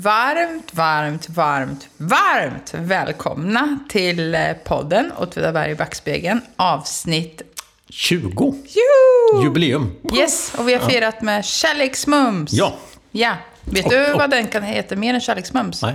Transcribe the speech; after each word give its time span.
Varmt, 0.00 0.74
varmt, 0.74 1.28
varmt, 1.28 1.88
varmt 1.96 2.74
välkomna 2.74 3.78
till 3.88 4.34
eh, 4.34 4.52
podden 4.64 5.12
Åtvidaberg 5.18 5.70
i 5.70 5.74
backspegeln, 5.74 6.40
avsnitt 6.56 7.42
20. 7.88 8.54
Juhu! 8.66 9.44
Jubileum. 9.44 9.96
Yes, 10.14 10.54
och 10.58 10.68
vi 10.68 10.74
har 10.74 10.88
firat 10.90 11.22
med 11.22 11.44
kärleksmums. 11.44 12.52
Ja. 12.52 12.74
Ja. 13.10 13.36
Vet 13.64 13.90
du 13.90 14.12
vad 14.12 14.30
den 14.30 14.46
kan 14.46 14.62
heta 14.62 14.96
mer 14.96 15.14
än 15.14 15.20
kärleksmums? 15.20 15.82
Nej. 15.82 15.94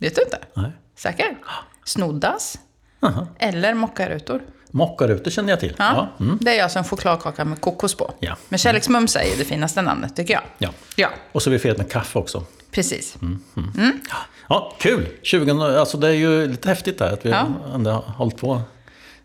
Vet 0.00 0.14
du 0.14 0.22
inte? 0.22 0.38
Nej. 0.54 0.70
Säker? 0.96 1.36
Snoddas. 1.84 2.58
Aha. 3.02 3.26
Eller 3.38 3.74
mockarutor. 3.74 4.42
Mockarutor 4.70 5.30
känner 5.30 5.50
jag 5.50 5.60
till. 5.60 5.74
Ja. 5.78 6.08
Mm. 6.20 6.38
Det 6.40 6.58
är 6.58 6.62
alltså 6.62 6.78
en 6.78 6.84
chokladkaka 6.84 7.44
med 7.44 7.60
kokos 7.60 7.94
på. 7.94 8.14
Ja. 8.20 8.36
Men 8.48 8.58
kärleksmums 8.58 9.16
är 9.16 9.24
ju 9.24 9.36
det 9.38 9.44
finaste 9.44 9.82
namnet, 9.82 10.16
tycker 10.16 10.34
jag. 10.34 10.42
Ja. 10.58 10.70
Ja, 10.96 11.08
Och 11.32 11.42
så 11.42 11.50
har 11.50 11.52
vi 11.52 11.58
firat 11.58 11.78
med 11.78 11.90
kaffe 11.90 12.18
också. 12.18 12.44
Precis. 12.70 13.16
Mm. 13.22 14.00
Ja, 14.48 14.74
kul! 14.80 15.06
20, 15.22 15.50
alltså 15.62 15.96
det 15.96 16.08
är 16.08 16.12
ju 16.12 16.46
lite 16.48 16.68
häftigt 16.68 16.98
där 16.98 17.12
att 17.12 17.26
vi 17.26 17.30
Ja. 17.30 17.46
ändå 17.74 17.90
har 17.90 18.00
hållit 18.02 18.36
på 18.36 18.60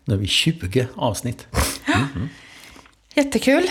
nu 0.04 0.22
i 0.24 0.26
20 0.26 0.86
avsnitt. 0.94 1.46
Jättekul. 3.16 3.62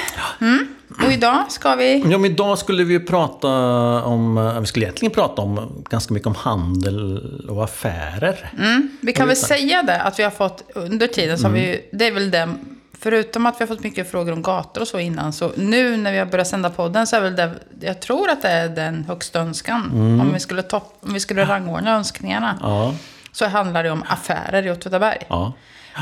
Mm. 0.42 0.68
Och 1.06 1.12
idag 1.12 1.46
ska 1.52 1.76
vi... 1.76 1.98
Ja, 2.12 2.18
men 2.18 2.26
idag 2.32 2.60
skulle 2.60 2.84
vi 2.84 2.94
ju 2.94 3.00
prata 3.00 3.48
om, 4.04 4.38
eh, 4.38 4.60
vi 4.60 4.66
skulle 4.66 4.86
egentligen 4.86 5.12
prata 5.14 5.42
om 5.42 5.84
ganska 5.90 6.14
mycket 6.14 6.28
om 6.28 6.36
handel 6.36 7.20
och 7.50 7.64
affärer. 7.64 8.52
Vi 9.02 9.14
kan 9.14 9.28
väl 9.28 9.38
säga 9.38 9.84
det, 9.84 10.02
att 10.02 10.20
vi 10.20 10.24
har 10.24 10.32
fått 10.32 10.64
under 10.76 11.08
tiden 11.08 11.38
så 11.38 11.48
har 11.48 11.54
vi 11.54 11.66
Mm. 11.70 11.80
det 11.92 12.08
är 12.08 12.12
väl 12.12 12.32
det, 12.32 12.56
förutom 13.04 13.46
att 13.46 13.56
vi 13.60 13.64
har 13.64 13.68
fått 13.68 13.84
mycket 13.84 14.12
frågor 14.12 14.32
om 14.34 14.42
gator 14.42 14.82
och 14.82 14.88
så 14.88 15.00
innan, 15.00 15.34
så 15.34 15.52
nu 15.58 15.98
när 15.98 16.12
vi 16.12 16.18
har 16.18 16.26
börjat 16.26 16.48
sända 16.48 16.70
podden 16.70 17.08
så 17.08 17.16
är 17.16 17.22
väl 17.22 17.36
det, 17.36 17.52
jag 17.80 18.02
tror 18.02 18.30
att 18.30 18.42
det 18.42 18.48
är 18.50 18.70
den 18.70 19.04
högsta 19.08 19.40
önskan. 19.40 19.92
Om 20.22 20.34
vi 20.34 20.40
skulle, 20.40 20.62
topp, 20.62 20.98
om 21.02 21.14
vi 21.14 21.20
skulle 21.20 21.46
rangordna 21.46 21.92
önskningarna, 21.92 22.50
Mm. 22.64 22.72
Ja, 22.72 22.96
så 23.32 23.46
handlar 23.48 23.84
det 23.84 23.92
om 23.92 24.04
affärer 24.08 24.68
i 24.68 24.72
Åtvidaberg. 24.72 25.18
ja. 25.30 25.54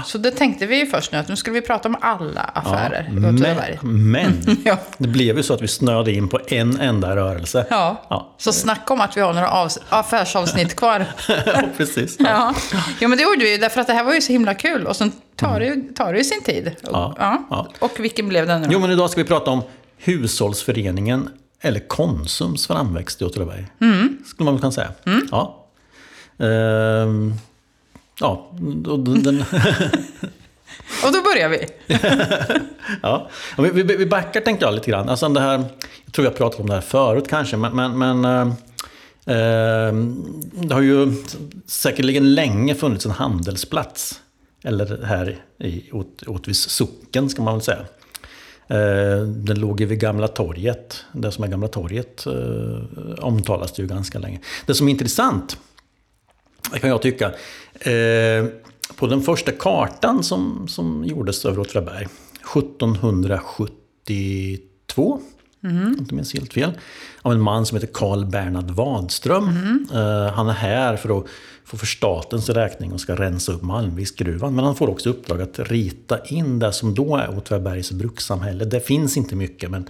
Så 0.06 0.18
det 0.18 0.32
tänkte 0.32 0.66
vi 0.66 0.80
ju 0.80 0.86
först 0.86 1.12
nu, 1.12 1.18
att 1.18 1.28
nu 1.28 1.36
skulle 1.36 1.54
vi 1.54 1.62
prata 1.62 1.90
om 1.90 1.96
alla 2.02 2.42
affärer 2.42 3.08
i 3.10 3.12
Men, 3.20 3.36
men 3.82 4.58
Ja. 4.66 4.78
det 4.98 5.08
blev 5.08 5.38
ju 5.38 5.44
så 5.44 5.54
att 5.54 5.62
vi 5.62 5.68
snöade 5.68 6.12
in 6.12 6.28
på 6.28 6.40
en 6.48 6.80
enda 6.80 7.16
rörelse. 7.16 7.66
Ja. 7.70 8.02
Ja. 8.10 8.36
så 8.38 8.54
snacka 8.54 8.94
om 8.94 9.02
att 9.02 9.18
vi 9.18 9.22
har 9.22 9.34
några 9.34 9.48
avs- 9.50 9.80
affärsavsnitt 9.90 10.76
kvar. 10.76 11.06
Ja, 11.46 11.62
precis. 11.78 12.16
Ja. 12.20 12.56
ja, 13.00 13.08
men 13.08 13.18
det 13.18 13.24
gjorde 13.24 13.44
vi 13.44 13.52
ju 13.52 13.58
därför 13.58 13.82
att 13.82 13.88
det 13.88 13.94
här 13.94 14.04
var 14.04 14.14
ju 14.14 14.22
så 14.22 14.32
himla 14.32 14.54
kul. 14.54 14.88
Och 14.88 14.96
sen 14.96 15.12
tar 15.36 15.60
det 15.60 15.66
ju, 15.66 15.94
tar 15.94 16.12
det 16.14 16.18
ju 16.18 16.24
sin 16.24 16.42
tid. 16.44 16.68
Och, 16.84 16.90
Ja. 16.92 17.16
ja. 17.20 17.48
Ja. 17.50 17.68
och 17.80 18.00
vilken 18.00 18.30
blev 18.30 18.48
den 18.48 18.62
nu? 18.62 18.68
Jo, 18.72 18.80
men 18.80 18.92
idag 18.92 19.10
ska 19.10 19.22
vi 19.22 19.28
prata 19.28 19.52
om 19.52 19.62
Hushållsföreningen 19.98 21.30
eller 21.62 21.80
Konsums 21.88 22.68
framväxt 22.68 23.22
i 23.22 23.26
Åtvidaberg. 23.26 23.66
Skulle 24.26 24.46
man 24.46 24.54
väl 24.54 24.62
kunna 24.62 24.72
säga. 24.72 24.92
Ja. 25.32 25.66
Ehm, 26.40 27.34
ja, 28.22 28.50
och 28.88 29.00
den, 29.00 29.44
Och 31.06 31.14
då 31.14 31.22
börjar 31.22 31.50
vi. 31.50 31.68
ja. 33.02 33.30
Vi, 33.58 33.84
vi, 33.84 34.06
backar 34.06 34.42
tänkte 34.42 34.66
jag 34.66 34.74
lite 34.74 34.92
grann. 34.92 35.10
Alltså 35.10 35.30
det 35.30 35.40
här, 35.42 35.64
jag 36.06 36.14
tror 36.14 36.26
jag 36.28 36.36
pratat 36.36 36.60
om 36.60 36.68
det 36.68 36.74
här 36.74 36.82
förut 36.82 37.26
kanske, 37.30 37.58
men, 37.58 37.76
men, 37.76 37.98
men 37.98 38.26
ehm, 38.26 38.54
ehm, 39.26 40.24
det 40.54 40.74
har 40.74 40.82
ju 40.82 41.14
säkerligen 41.66 42.34
länge 42.34 42.76
funnits 42.76 43.06
en 43.06 43.12
handelsplats. 43.12 44.20
Eller 44.64 45.04
här 45.06 45.44
i 45.60 45.90
Åt- 45.92 46.24
Åtvis 46.28 46.70
socken 46.70 47.30
ska 47.30 47.42
man 47.42 47.54
väl 47.54 47.62
säga. 47.62 47.86
Eh, 48.68 49.22
Den 49.26 49.60
låg 49.60 49.80
ju 49.80 49.86
vid 49.86 50.00
Gamla 50.00 50.28
torget. 50.28 51.06
Det 51.14 51.32
som 51.32 51.44
är 51.44 51.48
Gamla 51.48 51.68
torget 51.68 52.26
eh, 52.26 52.34
omtalas 53.26 53.72
det 53.72 53.82
ju 53.82 53.88
ganska 53.88 54.20
länge. 54.20 54.40
Det 54.66 54.74
som 54.74 54.88
är 54.88 54.92
intressant, 54.92 55.58
kan 56.80 56.90
jag 56.90 57.02
tycka, 57.02 57.26
eh, 57.80 58.46
på 58.96 59.08
den 59.08 59.22
första 59.22 59.52
kartan 59.52 60.24
som, 60.24 60.68
som 60.68 61.06
gjordes 61.06 61.46
över 61.46 61.60
Åtvidaberg 61.60 62.08
1772, 62.56 65.20
om 65.64 65.78
jag 65.78 65.98
inte 66.00 66.16
minns 66.16 66.34
helt 66.34 66.54
fel, 66.54 66.72
av 67.22 67.32
en 67.32 67.42
man 67.42 67.66
som 67.66 67.76
heter 67.76 67.90
Carl 67.94 68.26
Bernhard 68.26 68.72
Wadström. 68.72 69.48
Eh, 69.94 70.28
han 70.34 70.50
är 70.50 70.54
här 70.54 70.96
för 70.96 71.20
att 71.20 71.26
få 71.66 71.78
för 71.78 71.86
statens 71.86 72.50
räkning 72.50 72.94
och 72.94 73.02
ska 73.02 73.16
rensa 73.16 73.52
upp 73.52 73.62
Malmviksgruvan. 73.62 74.56
Men 74.56 74.66
han 74.66 74.76
får 74.76 74.90
också 74.90 75.10
uppdrag 75.10 75.42
att 75.42 75.60
rita 75.60 76.26
in 76.26 76.60
det 76.60 76.74
som 76.74 76.94
då 76.94 77.18
är 77.18 77.38
Åtvidabergs 77.38 77.92
brukssamhälle. 77.92 78.66
Det 78.66 78.80
finns 78.80 79.18
inte 79.18 79.36
mycket 79.36 79.72
men 79.72 79.90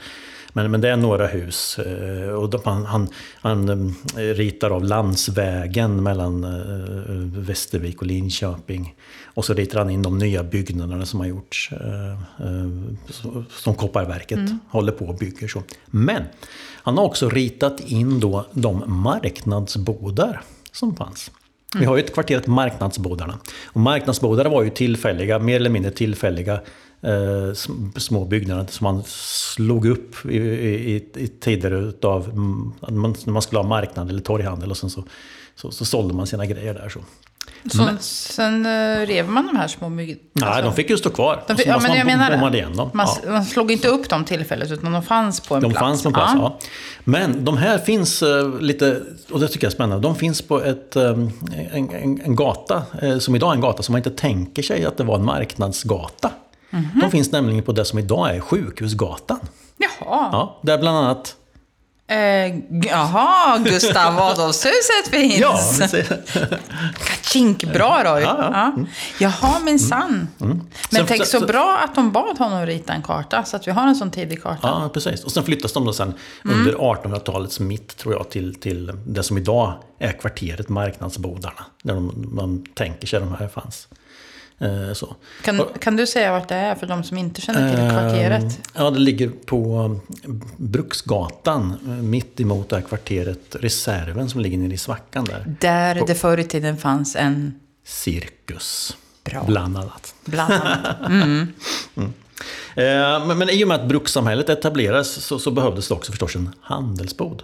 men, 0.54 0.72
men 0.72 0.82
det 0.82 0.90
är 0.90 0.98
några 0.98 1.28
hus. 1.28 1.80
eh, 1.80 2.30
Och 2.34 2.62
han, 2.66 2.86
han, 2.86 3.08
han 3.42 3.70
eh, 3.70 4.22
ritar 4.22 4.70
av 4.70 4.84
landsvägen 4.84 6.04
mellan 6.04 6.44
eh, 6.44 7.40
Västervik 7.42 8.02
och 8.02 8.08
Linköping. 8.08 8.96
Och 9.34 9.46
så 9.46 9.54
ritar 9.54 9.80
han 9.80 9.90
in 9.90 10.02
de 10.02 10.18
nya 10.18 10.44
byggnaderna 10.44 11.06
som 11.06 11.20
har 11.20 11.28
gjorts. 11.28 11.70
Som 13.50 13.76
Kopparverket 13.76 14.40
håller 14.70 14.92
på 14.92 15.06
och 15.06 15.16
bygger. 15.16 15.48
Så. 15.48 15.64
Men 15.86 16.24
han 16.84 16.98
har 16.98 17.06
också 17.06 17.30
ritat 17.30 17.80
in 17.80 18.20
då 18.20 18.46
de 18.54 18.84
marknadsbodar 18.88 20.42
som 20.72 20.96
fanns. 20.96 21.32
Vi 21.80 21.86
har 21.86 21.98
ju 21.98 22.04
ett 22.04 22.14
kvarteret 22.14 22.48
Marknadsbodarna. 22.48 23.40
Och 23.66 23.82
marknadsbodar 23.82 24.46
var 24.46 24.64
ju 24.64 24.70
tillfälliga, 24.70 25.40
mer 25.40 25.56
eller 25.56 25.70
mindre 25.70 25.92
tillfälliga 25.92 26.62
små 27.98 28.26
byggnader 28.26 28.66
som 28.70 28.84
man 28.84 29.04
slog 29.08 29.86
upp 29.86 30.26
i, 30.26 30.38
i, 30.38 30.96
i- 31.16 31.28
tider 31.28 31.72
utav 31.72 32.24
mm, 32.30 32.74
man, 33.02 33.16
när 33.26 33.32
man 33.34 33.42
skulle 33.42 33.60
ha 33.60 33.68
marknad 33.68 34.10
eller 34.10 34.22
torghandel 34.22 34.72
och 34.72 34.78
sen 34.78 34.90
så, 34.90 35.04
så, 35.56 35.72
så 35.72 35.86
sålde 35.86 36.14
man 36.14 36.28
sina 36.28 36.46
grejer 36.46 36.74
där. 36.74 36.90
Så. 36.90 37.00
Så, 37.72 37.90
Sen 38.00 38.66
uh, 38.66 39.06
rev 39.08 39.30
man 39.30 39.48
de 39.48 39.56
här 39.56 39.68
små 39.68 39.90
mygg... 39.90 40.20
Nej, 40.34 40.64
de 40.64 40.74
fick 40.74 40.90
ju 40.90 40.98
stå 40.98 41.10
kvar. 41.10 41.44
De 41.48 41.58
fick, 41.58 41.66
Och 41.66 41.72
ja, 41.72 41.80
men 41.80 41.92
jag 41.98 42.06
man 42.08 42.18
menar 42.20 42.52
det. 42.52 42.58
igen 42.58 42.76
dem. 42.76 42.90
Man, 42.94 43.08
Ja. 43.26 43.32
man 43.32 43.46
slog 43.46 43.72
inte 43.72 43.88
upp 43.88 44.10
dem 44.10 44.26
tillfället, 44.26 44.72
utan 44.72 44.92
de 44.92 45.04
fanns 45.04 45.40
på 45.40 45.56
en 45.56 45.62
De 45.62 45.72
plats. 45.72 45.80
fanns 45.82 46.04
på 46.04 46.10
en 46.10 46.14
plats, 46.14 46.34
ja. 46.36 46.60
Men 47.04 47.46
de 47.46 47.58
här 47.58 47.78
finns 47.78 48.24
eh, 48.24 48.60
lite, 48.60 49.02
och 49.32 49.40
det 49.40 49.48
tycker 49.48 49.66
jag 49.66 49.72
är 49.72 49.76
spännande, 49.76 50.08
de 50.08 50.16
finns 50.16 50.42
på 50.42 50.62
ett, 50.64 50.96
eh, 50.96 51.04
en, 51.10 51.32
en, 51.72 52.22
en 52.22 52.36
gata, 52.36 52.84
eh, 53.02 53.18
som 53.18 53.36
idag 53.36 53.50
är 53.52 53.56
en 53.56 53.62
gata 53.62 53.84
som 53.84 53.94
man 53.94 54.00
inte 54.00 54.10
tänker 54.12 54.64
sig 54.64 54.86
att 54.86 54.98
det 54.98 55.04
var 55.04 55.16
en 55.16 55.26
marknadsgata. 55.26 56.32
Mhm. 56.72 57.00
De 57.02 57.12
finns 57.12 57.32
nämligen 57.32 57.64
på 57.64 57.72
det 57.72 57.86
som 57.86 58.00
idag 58.00 58.36
är 58.36 58.40
Sjukhusgatan. 58.40 59.40
Jaha. 59.78 60.30
Ja, 60.32 60.60
där 60.62 60.78
bland 60.78 60.98
annat... 60.98 61.36
Eh, 62.08 62.56
jaha, 62.90 63.58
Gustav 63.58 64.20
Adolfshuset 64.20 65.08
finns. 65.10 65.38
Ja, 65.40 65.60
Kachink, 67.06 67.64
bra 67.74 68.02
Roy. 68.06 68.22
Ja, 68.22 68.36
ja. 68.40 68.74
Ja. 68.78 68.84
Jaha, 69.20 69.60
minsann. 69.60 70.28
Men 70.38 70.62
Sen- 70.92 71.06
tänk 71.08 71.26
så 71.26 71.40
så- 71.40 71.46
bra 71.46 71.80
att 71.84 71.96
de 71.96 72.12
bad 72.12 72.38
honom 72.38 72.66
rita 72.66 72.94
en 72.94 73.02
karta, 73.02 73.44
så 73.44 73.56
att 73.56 73.68
vi 73.68 73.72
har 73.72 73.88
en 73.88 73.96
sån 73.96 74.12
tidig 74.12 74.44
karta. 74.44 74.60
ja, 74.84 74.90
precis. 74.94 75.24
Och 75.24 75.32
sen 75.32 75.44
flyttas 75.44 75.74
de 75.74 75.86
då 75.86 75.94
sen 75.94 76.14
Mm. 76.46 76.58
under 76.60 76.74
1800-talets 76.74 77.60
mitt, 77.60 77.98
tror 77.98 78.14
jag, 78.14 78.30
till, 78.30 78.56
till 78.56 78.92
det 79.08 79.24
som 79.24 79.38
idag 79.38 79.74
är 80.00 80.12
kvarteret 80.12 80.70
Marknadsbodarna. 80.70 81.66
Där 81.84 81.94
de, 81.94 82.30
man 82.32 82.66
tänker 82.74 83.08
sig 83.08 83.20
de 83.20 83.36
här 83.40 83.48
fanns. 83.48 83.88
Eh, 84.62 84.94
så. 84.94 85.16
Kan, 85.44 85.66
kan 85.80 85.96
du 85.96 86.08
säga 86.08 86.32
vart 86.32 86.48
det 86.48 86.56
är 86.56 86.76
för 86.76 86.88
de 86.88 87.04
som 87.04 87.18
inte 87.18 87.42
känner 87.42 87.70
till 87.70 87.90
kvarteret? 87.90 88.44
Eh, 88.44 88.52
Ja, 88.74 88.90
det 88.90 89.00
ligger 89.00 89.30
på 89.46 90.00
Bruksgatan, 90.58 91.74
eh, 91.86 91.90
mitt 91.92 92.40
emot 92.40 92.70
det 92.70 92.76
här 92.76 92.84
kvarteret 92.84 93.56
Reserven 93.60 94.30
som 94.30 94.42
ligger 94.42 94.58
nere 94.58 94.74
i 94.74 94.78
svackan 94.78 95.26
där. 95.26 95.56
Där 95.60 96.04
det 96.08 96.16
förr 96.16 96.38
i 96.38 96.44
tiden 96.44 96.78
fanns 96.78 97.16
en 97.16 97.54
Cirkus, 97.86 98.98
Bra. 99.24 99.44
bland 99.48 99.78
annat. 99.78 100.14
bland 100.26 100.54
annat. 100.54 100.98
Eh, 102.76 103.26
Men, 103.28 103.38
men 103.38 103.50
i 103.50 103.64
och 103.64 103.68
med 103.68 103.80
att 103.82 103.88
brukssamhället 103.88 104.50
etablerades 104.50 105.14
så, 105.26 105.40
så 105.40 105.52
behövdes 105.52 105.88
det 105.88 105.94
också 105.94 106.12
förstås 106.12 106.36
en 106.36 106.50
handelsbod. 106.62 107.44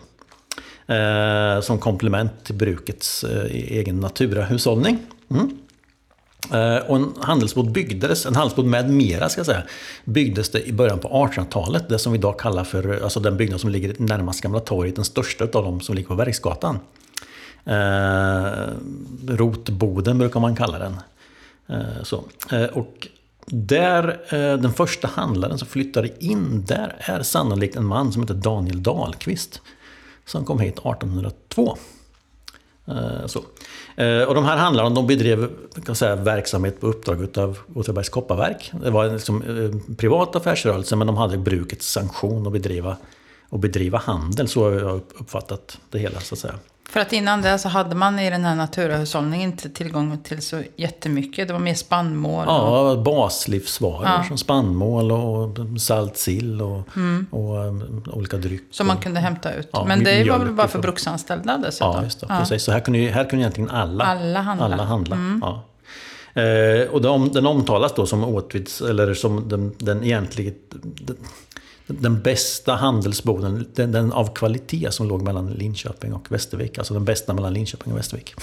Eh, 0.87 1.61
som 1.61 1.79
komplement 1.79 2.43
till 2.43 2.55
brukets 2.55 3.23
eh, 3.23 3.45
egen 3.51 3.99
naturahushållning. 3.99 4.99
Mm. 5.31 5.57
Eh, 6.53 6.77
och 6.77 6.95
en 6.95 7.13
handelsbod 7.21 7.71
byggdes, 7.71 8.25
en 8.25 8.35
handelsbåt 8.35 8.65
med 8.65 8.89
mera 8.89 9.29
ska 9.29 9.39
jag 9.39 9.45
säga, 9.45 9.63
byggdes 10.05 10.49
det 10.49 10.67
i 10.67 10.73
början 10.73 10.99
på 10.99 11.07
1800-talet. 11.07 11.89
Det 11.89 11.99
som 11.99 12.11
vi 12.11 12.17
idag 12.17 12.39
kallar 12.39 12.63
för, 12.63 13.03
alltså 13.03 13.19
den 13.19 13.37
byggnad 13.37 13.61
som 13.61 13.69
ligger 13.69 13.95
närmast 13.97 14.41
Gamla 14.41 14.59
torget, 14.59 14.95
den 14.95 15.05
största 15.05 15.43
av 15.43 15.63
dem 15.63 15.81
som 15.81 15.95
ligger 15.95 16.07
på 16.07 16.15
Verksgatan. 16.15 16.79
Eh, 17.65 18.51
rotboden 19.27 20.17
brukar 20.17 20.39
man 20.39 20.55
kalla 20.55 20.79
den. 20.79 20.99
Eh, 21.67 22.03
så. 22.03 22.23
Eh, 22.51 22.65
och 22.65 23.07
där, 23.45 24.07
eh, 24.29 24.57
den 24.57 24.73
första 24.73 25.07
handlaren 25.07 25.57
som 25.57 25.67
flyttade 25.67 26.23
in 26.23 26.65
där 26.65 26.95
är 26.99 27.23
sannolikt 27.23 27.75
en 27.75 27.85
man 27.85 28.11
som 28.11 28.21
heter 28.21 28.33
Daniel 28.33 28.83
Dahlqvist. 28.83 29.61
Som 30.25 30.45
kom 30.45 30.59
hit 30.59 30.79
1802. 30.79 31.77
Eh, 32.87 33.25
så. 33.25 33.39
Eh, 33.95 34.21
och 34.21 34.35
de 34.35 34.45
här 34.45 34.57
handlarna 34.57 34.89
de 34.89 35.07
bedrev 35.07 35.49
kan 35.85 35.95
säga, 35.95 36.15
verksamhet 36.15 36.81
på 36.81 36.87
uppdrag 36.87 37.37
av 37.37 37.57
Åtvidabergs 37.75 38.09
kopparverk. 38.09 38.71
Det 38.83 38.89
var 38.89 39.05
en 39.05 39.13
liksom, 39.13 39.41
eh, 39.41 39.95
privat 39.95 40.35
affärsrörelse 40.35 40.95
men 40.95 41.07
de 41.07 41.17
hade 41.17 41.37
brukets 41.37 41.91
sanktion 41.91 42.47
att 42.47 42.53
bedriva, 42.53 42.97
att 43.49 43.59
bedriva 43.59 43.97
handel. 43.97 44.47
Så 44.47 44.63
har 44.63 44.71
jag 44.71 45.01
uppfattat 45.19 45.77
det 45.89 45.99
hela 45.99 46.19
så 46.19 46.35
att 46.35 46.39
säga. 46.39 46.53
För 46.89 46.99
att 46.99 47.13
innan 47.13 47.41
det 47.41 47.59
så 47.59 47.69
hade 47.69 47.95
man 47.95 48.19
i 48.19 48.29
den 48.29 48.45
här 48.45 48.55
naturahushållningen 48.55 49.51
inte 49.51 49.69
tillgång 49.69 50.17
till 50.23 50.41
så 50.41 50.63
jättemycket. 50.75 51.47
Det 51.47 51.53
var 51.53 51.59
mer 51.59 51.73
spannmål. 51.73 52.47
Och, 52.47 52.53
Ja, 52.53 53.01
baslivsvaror 53.05 54.03
Ja. 54.05 54.23
som 54.27 54.37
spannmål 54.37 55.11
och 55.11 55.57
salt 55.81 56.17
sill 56.17 56.61
och, 56.61 56.81
och 57.31 57.55
um, 57.65 58.03
olika 58.13 58.37
drycker. 58.37 58.65
som 58.71 58.87
man 58.87 58.97
kunde 58.97 59.19
hämta 59.19 59.53
ut. 59.53 59.69
Ja, 59.73 59.85
Men 59.87 60.03
det 60.03 60.29
var 60.29 60.39
väl 60.39 60.53
bara 60.53 60.67
för 60.67 60.79
bruksanställda 60.79 61.57
dessutom. 61.57 61.91
Ja, 61.95 62.03
just 62.03 62.19
det. 62.19 62.27
Precis. 62.27 62.63
Så 62.63 62.71
här 62.71 62.79
kunde, 62.79 62.99
här 62.99 63.29
kunde 63.29 63.43
egentligen 63.43 63.69
alla, 63.69 64.03
Alla 64.03 64.41
handla. 64.41 64.65
Alla 64.65 64.83
handla. 64.83 65.17
Ja. 65.41 65.63
Eh, 66.41 66.87
och 66.89 67.01
de, 67.01 67.29
den 67.31 67.45
omtalas 67.45 67.93
då 67.95 68.05
som 68.05 68.23
åtvids, 68.23 68.81
eller 68.81 69.13
som 69.13 69.49
den, 69.49 69.73
den 69.77 70.03
egentligen 70.03 70.53
den, 70.81 71.17
den 71.87 72.21
bästa 72.21 72.75
handelsboden, 72.75 73.67
den, 73.75 73.91
den 73.91 74.11
av 74.13 74.33
kvalitet 74.33 74.91
som 74.91 75.07
låg 75.07 75.21
mellan 75.21 75.47
Linköping 75.53 76.13
och 76.13 76.31
Västervik. 76.31 76.77
Alltså 76.77 76.93
den 76.93 77.05
bästa 77.05 77.33
mellan 77.33 77.53
Linköping 77.53 77.93
och 77.93 77.99
Västervik. 77.99 78.33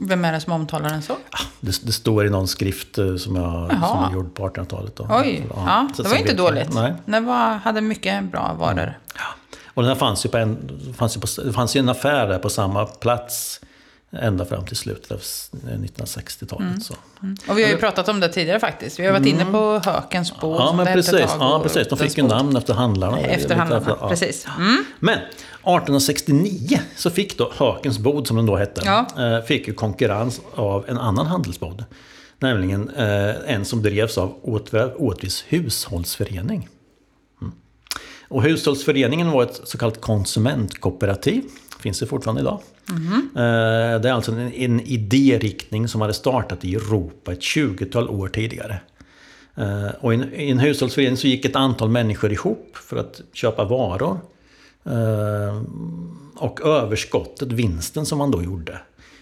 Vem 0.00 0.24
är 0.24 0.32
det 0.32 0.40
som 0.40 0.52
omtalar 0.52 0.90
den 0.90 1.02
så? 1.02 1.16
Det, 1.60 1.86
det 1.86 1.92
står 1.92 2.26
i 2.26 2.30
någon 2.30 2.48
skrift 2.48 2.98
eh, 2.98 3.16
som 3.16 3.36
jag 3.36 3.70
Jaha. 3.72 3.88
som 3.88 4.04
är 4.04 4.12
gjord 4.12 4.34
på 4.34 4.48
1800-talet. 4.48 4.96
då. 4.96 5.06
Oj, 5.10 5.46
ja, 5.56 5.88
så- 5.94 6.02
det 6.02 6.08
var 6.08 6.16
inte 6.16 6.34
dåligt. 6.34 6.74
Nej. 6.74 6.94
Det 7.06 7.20
var, 7.20 7.54
hade 7.54 7.80
mycket 7.80 8.24
bra 8.32 8.56
varor. 8.58 8.98
Och 9.74 9.82
den 9.82 9.88
här 9.88 9.96
fanns 9.98 10.26
ju 10.26 10.28
på 10.28 10.36
en, 10.38 10.70
fanns 10.96 11.16
ju 11.16 11.20
på, 11.20 11.26
det 11.44 11.52
fanns 11.52 11.76
ju 11.76 11.78
en 11.78 11.88
affär 11.88 12.28
där 12.28 12.38
på 12.38 12.50
samma 12.50 12.86
plats 12.86 13.60
ända 14.12 14.44
fram 14.44 14.66
till 14.66 14.76
slutet 14.76 15.10
av 15.12 15.18
s- 15.18 15.50
1960-talet. 15.52 16.66
Mm. 16.68 16.80
Så. 16.80 16.94
Och 17.48 17.58
vi 17.58 17.62
har 17.62 17.70
ju 17.70 17.76
pratat 17.76 18.08
om 18.08 18.20
det 18.20 18.28
tidigare 18.28 18.60
faktiskt. 18.60 18.98
Vi 19.00 19.06
har 19.06 19.12
varit 19.12 19.26
inne 19.26 19.44
på 19.44 19.80
Hökens. 19.84 20.30
Mm. 20.32 20.38
Ja, 20.54 20.72
men 20.76 20.86
precis. 20.86 21.20
Ja, 21.38 21.60
precis. 21.62 21.88
De 21.88 21.98
fick 21.98 22.18
ju 22.18 22.22
namn 22.24 22.56
efter 22.56 22.74
handlarna. 22.74 23.18
Efter 23.20 23.54
handlarna, 23.54 23.96
ja. 24.00 24.08
precis. 24.08 24.46
Mm. 24.58 24.84
Men 25.00 25.18
1869 25.18 26.80
så 26.96 27.10
fick 27.10 27.38
då 27.38 27.52
Hökens 27.56 27.98
bod, 27.98 28.26
som 28.26 28.36
den 28.36 28.46
då 28.46 28.56
hette, 28.56 28.82
Ja. 28.84 29.06
eh, 29.36 29.44
fick 29.44 29.68
ju 29.68 29.74
konkurrens 29.74 30.40
av 30.54 30.84
en 30.88 30.98
annan 30.98 31.26
handelsbod. 31.26 31.84
Nämligen 32.38 32.88
eh, 32.90 33.34
en 33.54 33.64
som 33.64 33.82
drevs 33.82 34.18
av 34.18 34.34
Åtvids 34.98 35.44
hushållsförening. 35.48 36.68
Mm. 37.42 37.52
Och 38.28 38.42
hushållsföreningen 38.42 39.30
var 39.30 39.42
ett 39.42 39.60
så 39.64 39.78
kallat 39.78 40.00
konsumentkooperativ. 40.00 41.42
Finns 41.80 41.98
det 41.98 42.06
fortfarande 42.06 42.40
idag. 42.40 42.60
Mm. 42.90 43.28
Det 44.02 44.08
är 44.08 44.12
alltså 44.12 44.32
en, 44.32 44.52
en 44.52 44.80
idériktning 44.80 45.88
som 45.88 46.00
hade 46.00 46.14
startat 46.14 46.64
i 46.64 46.74
Europa 46.74 47.32
ett 47.32 47.40
20-tal 47.40 48.08
år 48.08 48.28
tidigare. 48.28 48.80
Eh, 49.58 49.90
och 50.00 50.14
i 50.14 50.16
en, 50.16 50.34
i 50.34 50.50
en 50.50 50.58
hushållsförening 50.58 51.16
så 51.16 51.26
gick 51.26 51.44
ett 51.44 51.56
antal 51.56 51.88
människor 51.88 52.32
ihop 52.32 52.76
för 52.76 52.96
att 52.96 53.20
köpa 53.32 53.64
varor. 53.64 54.20
Eh, 54.84 55.62
och 56.36 56.60
överskottet, 56.60 57.52
vinsten 57.52 58.06
som 58.06 58.18
man 58.18 58.30
då 58.30 58.42
gjorde, 58.42 58.78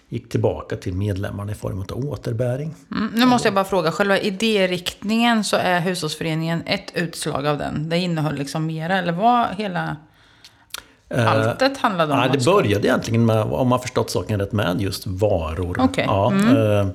gick 0.09 0.29
tillbaka 0.29 0.77
till 0.77 0.95
medlemmarna 0.95 1.53
i 1.53 1.55
form 1.55 1.81
av 1.81 2.09
återbäring. 2.09 2.75
Mm, 2.91 3.11
nu 3.15 3.27
måste 3.27 3.49
jag 3.49 3.55
bara 3.55 3.65
fråga, 3.65 3.93
själva 3.93 4.19
idériktningen 4.19 5.45
så 5.45 5.57
är 5.57 5.81
hushållsföreningen 5.81 6.63
ett 6.67 6.93
utslag 6.95 7.47
av 7.47 7.59
den. 7.59 7.89
Det 7.89 7.99
innehöll 7.99 8.35
liksom 8.35 8.67
mera, 8.67 8.99
eller 8.99 9.13
var 9.13 9.47
hela 9.59 9.97
alltet 11.15 11.77
handlade 11.77 12.13
om? 12.13 12.19
Ja, 12.19 12.29
det 12.33 12.45
började 12.45 12.89
egentligen 12.89 13.27
med, 13.27 13.43
om 13.43 13.69
man 13.69 13.81
förstått 13.81 14.11
saken 14.11 14.41
rätt, 14.41 14.53
med 14.53 14.81
just 14.81 15.07
varor. 15.07 15.77
Okej. 15.81 16.05
Ja, 16.09 16.31
Mm. 16.33 16.57
eh, 16.57 16.87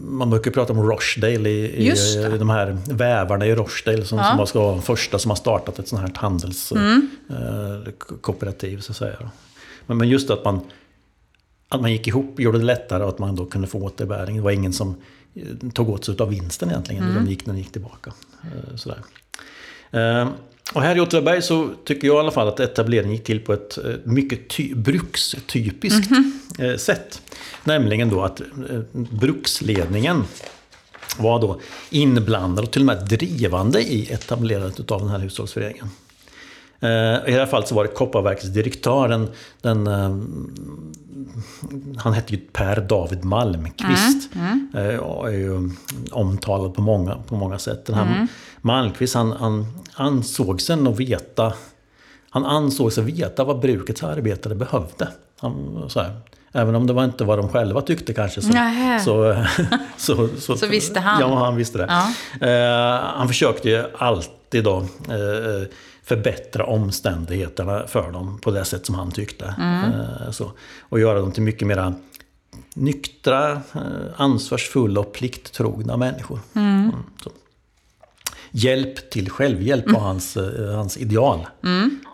Man 0.00 0.30
brukar 0.30 0.50
prata 0.50 0.72
om 0.72 0.82
Rochdale 0.82 1.48
i, 1.50 1.88
i, 1.88 1.92
de 2.38 2.50
här 2.50 2.78
vävarna 2.86 3.46
i 3.46 3.54
Rochdale 3.54 4.04
som, 4.04 4.18
Ja. 4.18 4.46
som 4.46 4.60
vara 4.62 4.72
de 4.72 4.82
första 4.82 5.18
som 5.18 5.30
har 5.30 5.36
startat 5.36 5.78
ett 5.78 5.88
sånt 5.88 6.02
här 6.02 6.10
handelskooperativ. 6.14 8.80
så 8.80 8.92
att 8.92 8.96
säga. 8.96 9.30
Men, 9.86 9.96
men 9.96 10.08
just 10.08 10.30
att 10.30 10.44
man, 10.44 10.60
att 11.68 11.80
man 11.80 11.92
gick 11.92 12.06
ihop 12.06 12.40
gjorde 12.40 12.58
det 12.58 12.64
lättare 12.64 13.02
och 13.02 13.08
att 13.08 13.18
man 13.18 13.36
då 13.36 13.46
kunde 13.46 13.66
få 13.68 13.78
återbäring. 13.82 14.36
Det 14.36 14.42
var 14.42 14.50
ingen 14.50 14.72
som 14.72 14.94
eh, 15.34 15.42
tog 15.74 15.88
åt 15.88 16.04
sig 16.04 16.16
av 16.18 16.28
vinsten 16.28 16.70
egentligen. 16.70 17.02
Mm. 17.02 17.14
utan 17.16 17.26
gick, 17.26 17.46
den 17.46 17.58
gick 17.58 17.72
tillbaka. 17.72 18.12
Eh, 18.42 18.76
Sådär. 18.76 18.98
Och 20.74 20.82
här 20.82 20.96
i 20.96 21.00
Åtvidaberg 21.00 21.42
så 21.42 21.70
tycker 21.84 22.06
jag 22.06 22.16
i 22.16 22.18
alla 22.20 22.30
fall 22.30 22.48
att 22.48 22.60
etableringen 22.60 23.12
gick 23.12 23.24
till 23.24 23.40
på 23.40 23.52
ett 23.52 23.78
eh, 23.78 23.84
mycket 24.04 24.48
ty- 24.48 24.74
brukstypiskt 24.74 26.10
eh, 26.58 26.76
sätt. 26.76 27.22
Nämligen 27.64 28.08
då 28.08 28.22
att 28.22 28.40
eh, 28.40 28.46
bruksledningen 28.92 30.24
var 31.18 31.40
då 31.40 31.60
inblandad 31.90 32.64
och 32.64 32.70
till 32.70 32.82
och 32.82 32.86
med 32.86 33.08
drivande 33.08 33.82
i 33.82 34.12
etablerandet 34.12 34.90
av 34.90 35.00
den 35.00 35.08
här 35.08 35.18
hushållsföreningen. 35.18 35.88
I 36.80 36.86
det 37.32 37.38
här 37.38 37.46
fallet 37.46 37.68
så 37.68 37.74
var 37.74 37.84
det 37.84 37.90
Kopparverkets 37.90 38.48
direktör, 38.48 39.28
den, 39.62 39.86
han 41.98 42.12
hette 42.12 42.34
ju 42.34 42.40
Per 42.52 42.80
David 42.80 43.24
Malmqvist. 43.24 44.30
Eh, 44.74 44.96
och 44.96 45.28
är 45.28 45.36
ju 45.36 45.70
omtalad 46.10 46.74
på 46.74 46.80
många, 46.82 47.14
på 47.14 47.36
många 47.36 47.58
sätt. 47.58 47.86
Den 47.86 47.94
här 47.94 48.26
Malmqvist 48.60 49.14
han, 49.14 49.32
han 49.32 49.66
ansåg 49.96 50.60
sig 50.60 50.76
nog 50.76 50.96
veta 50.96 51.52
han 52.36 52.46
ansåg 52.46 52.92
sig 52.92 53.04
veta 53.04 53.44
vad 53.44 53.60
brukets 53.60 54.02
arbetare 54.02 54.54
behövde. 54.54 55.08
Han, 55.40 55.84
så 55.88 56.00
här, 56.00 56.20
även 56.52 56.74
om 56.74 56.86
det 56.86 56.92
var 56.92 57.04
inte 57.04 57.24
vad 57.24 57.38
de 57.38 57.48
själva 57.48 57.80
tyckte 57.80 58.14
kanske. 58.14 58.42
Så, 58.42 58.52
så, 59.04 59.44
så, 59.96 60.28
så, 60.38 60.56
Så 60.56 60.66
visste 60.66 61.00
han. 61.00 61.20
Ja, 61.20 61.44
han 61.44 61.56
visste 61.56 61.78
det. 61.78 61.88
Ja. 61.88 62.48
Eh, 62.48 63.04
han 63.04 63.28
försökte 63.28 63.68
ju 63.68 63.84
alltid 63.98 64.64
då 64.64 64.78
eh, 64.78 65.68
förbättra 66.02 66.64
omständigheterna 66.64 67.86
för 67.86 68.12
dem 68.12 68.38
på 68.42 68.50
det 68.50 68.64
sätt 68.64 68.86
som 68.86 68.94
han 68.94 69.10
tyckte. 69.10 69.54
Mm. 69.58 69.84
Eh, 69.84 70.30
så, 70.30 70.50
och 70.80 71.00
göra 71.00 71.20
dem 71.20 71.32
till 71.32 71.42
mycket 71.42 71.68
mera 71.68 71.94
nyktra, 72.74 73.52
eh, 73.52 73.80
ansvarsfulla 74.16 75.00
och 75.00 75.12
plikttrogna 75.12 75.96
människor. 75.96 76.40
Mm, 76.54 76.92
så. 77.24 77.30
Hjälp 78.50 79.10
till 79.10 79.30
självhjälp 79.30 79.90
var 79.90 80.00
hans, 80.00 80.36
eh, 80.36 80.74
hans 80.76 80.96
ideal. 80.96 81.46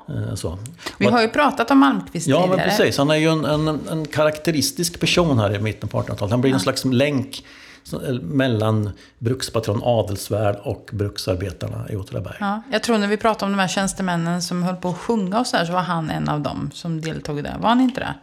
Eh, 0.08 0.34
så. 0.34 0.48
Mm. 0.48 0.64
Vi 0.98 1.06
har 1.06 1.22
ju 1.22 1.28
pratat 1.28 1.70
om 1.70 1.78
Malmqvist 1.78 2.26
Ja, 2.26 2.40
men 2.40 2.50
tidigare. 2.50 2.68
precis. 2.68 2.98
Han 2.98 3.10
är 3.10 3.14
ju 3.16 3.28
en, 3.28 3.44
en, 3.44 3.80
en 3.90 4.06
karaktäristisk 4.06 5.00
person 5.00 5.38
här 5.38 5.54
i 5.54 5.58
mitten 5.60 5.88
på 5.88 6.02
1800-talet. 6.02 6.30
Han 6.30 6.40
blir 6.40 6.52
en 6.54 6.60
slags 6.60 6.84
länk 6.84 7.44
eh, 7.92 7.98
mellan 8.22 8.90
brukspatron 9.18 9.80
Adelsvärd 9.84 10.56
och 10.62 10.90
bruksarbetarna 10.92 11.84
i 11.90 11.96
Åtvidaberg. 11.96 12.36
Ja, 12.40 12.62
jag 12.72 12.82
tror 12.82 12.98
när 12.98 13.08
vi 13.08 13.16
pratade 13.16 13.44
om 13.44 13.52
de 13.56 13.58
här 13.62 13.68
tjänstemännen 13.68 14.42
som 14.42 14.62
höll 14.62 14.76
på 14.76 14.88
att 14.88 14.98
sjunga 14.98 15.40
och 15.40 15.46
så 15.46 15.56
här, 15.56 15.64
så 15.64 15.72
var 15.72 15.80
han 15.80 16.10
en 16.10 16.28
av 16.28 16.40
dem 16.40 16.70
som 16.74 17.00
deltog 17.00 17.44
det. 17.44 17.56
Var 17.60 17.68
han 17.68 17.80
inte 17.80 18.00
det? 18.00 18.14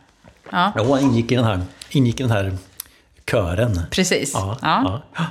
Ja, 0.51 0.71
Ja, 0.75 0.83
han 0.95 0.99
ingick 0.99 1.31
i 1.31 1.35
den 1.35 1.45
här, 1.45 1.61
ingick 1.89 2.19
i 2.19 2.23
den 2.23 2.31
här 2.31 2.57
kören. 3.31 3.81
precis. 3.91 4.31
Ja, 4.33 4.57
Ja. 4.61 5.01
ja. 5.15 5.25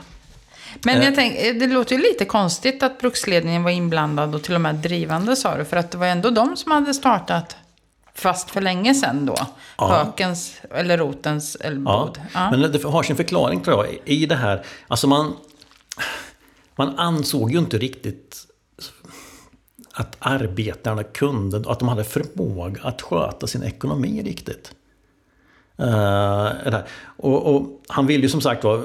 Men 0.83 1.03
jag 1.03 1.15
tänk, 1.15 1.61
det 1.61 1.67
låter 1.67 1.97
ju 1.97 2.03
lite 2.03 2.25
konstigt 2.25 2.83
att 2.83 2.99
bruksledningen 3.01 3.63
var 3.63 3.71
inblandad 3.71 4.35
och 4.35 4.43
till 4.43 4.55
och 4.55 4.61
med 4.61 4.75
drivande 4.75 5.37
sa 5.37 5.57
du. 5.57 5.65
För 5.65 5.77
att 5.77 5.91
det 5.91 5.99
var 5.99 6.07
ändå 6.07 6.31
de 6.31 6.57
som 6.57 6.73
hade 6.73 6.95
startat 6.95 7.57
fast 8.15 8.51
för 8.51 8.61
länge 8.61 8.95
sedan 8.95 9.27
då. 9.27 9.37
Ja. 9.79 9.89
Hökens 9.89 10.61
eller 10.71 10.99
Rotens 10.99 11.57
Ja, 11.61 11.67
älvbod. 11.67 12.21
Ja. 12.35 12.51
men 12.51 12.73
det 12.73 12.83
har 12.83 13.03
sin 13.03 13.17
förklaring 13.17 13.61
tror 13.61 13.87
jag 13.87 13.99
i 14.05 14.27
det 14.27 14.37
här. 14.37 14.65
Alltså 14.89 15.07
man, 15.07 15.37
man 16.77 16.99
ansåg 16.99 17.53
ju 17.53 17.59
inte 17.59 17.79
riktigt 17.79 18.45
att 19.93 20.17
arbetarna 20.19 21.05
kunde, 21.05 21.71
att 21.71 21.79
de 21.79 21.89
hade 21.89 22.05
förmåga 22.05 22.81
att 22.83 23.03
sköta 23.03 23.47
sin 23.47 23.63
ekonomi 23.63 24.23
riktigt. 24.23 24.75
Här. 25.79 26.85
och, 27.17 27.55
och 27.55 27.83
han 27.89 28.07
vill 28.07 28.23
ju 28.23 28.29
som 28.29 28.41
sagt 28.41 28.65
var 28.65 28.85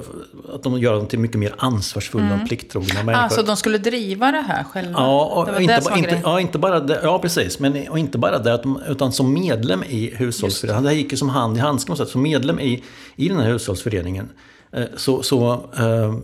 att 0.54 0.64
de 0.64 0.80
gör 0.80 0.94
dem 0.94 1.08
till 1.08 1.20
mycket 1.20 1.40
mer 1.40 1.56
ansvarsfulla 1.58 2.40
och 2.42 2.48
plikttrogna 2.48 3.04
människor. 3.04 3.24
Alltså 3.24 3.44
de 3.44 3.58
skulle 3.58 3.78
driva 3.78 4.32
det 4.32 4.42
här 4.42 4.64
själva? 4.64 4.92
Ja, 4.92 5.26
och 5.26 5.62
inte, 5.62 5.82
inte, 5.96 6.22
ja, 6.24 6.40
inte 6.40 6.58
bara 6.58 6.80
det, 6.80 7.00
ja 7.04 7.20
precis. 7.20 7.60
Men, 7.60 7.88
och 7.88 8.00
inte 8.00 8.18
bara 8.18 8.40
det, 8.40 8.64
utan 8.88 9.12
som 9.12 9.34
medlem 9.34 9.84
i 9.84 10.16
hushållsföreningen. 10.16 10.84
Det 10.84 10.90
här 10.90 10.96
gick 10.96 11.12
ju 11.12 11.18
som 11.18 11.30
hand 11.30 11.58
i 11.58 11.60
handske 11.60 11.96
sätt. 11.96 12.10
Som 12.10 12.22
medlem 12.22 12.60
i, 12.60 12.84
i 13.16 13.30
den 13.30 13.40
här 13.40 13.52
hushållsföreningen 13.52 14.30
eh, 14.72 14.86
så, 14.96 15.24
så 15.24 15.54
eh, 15.78 16.16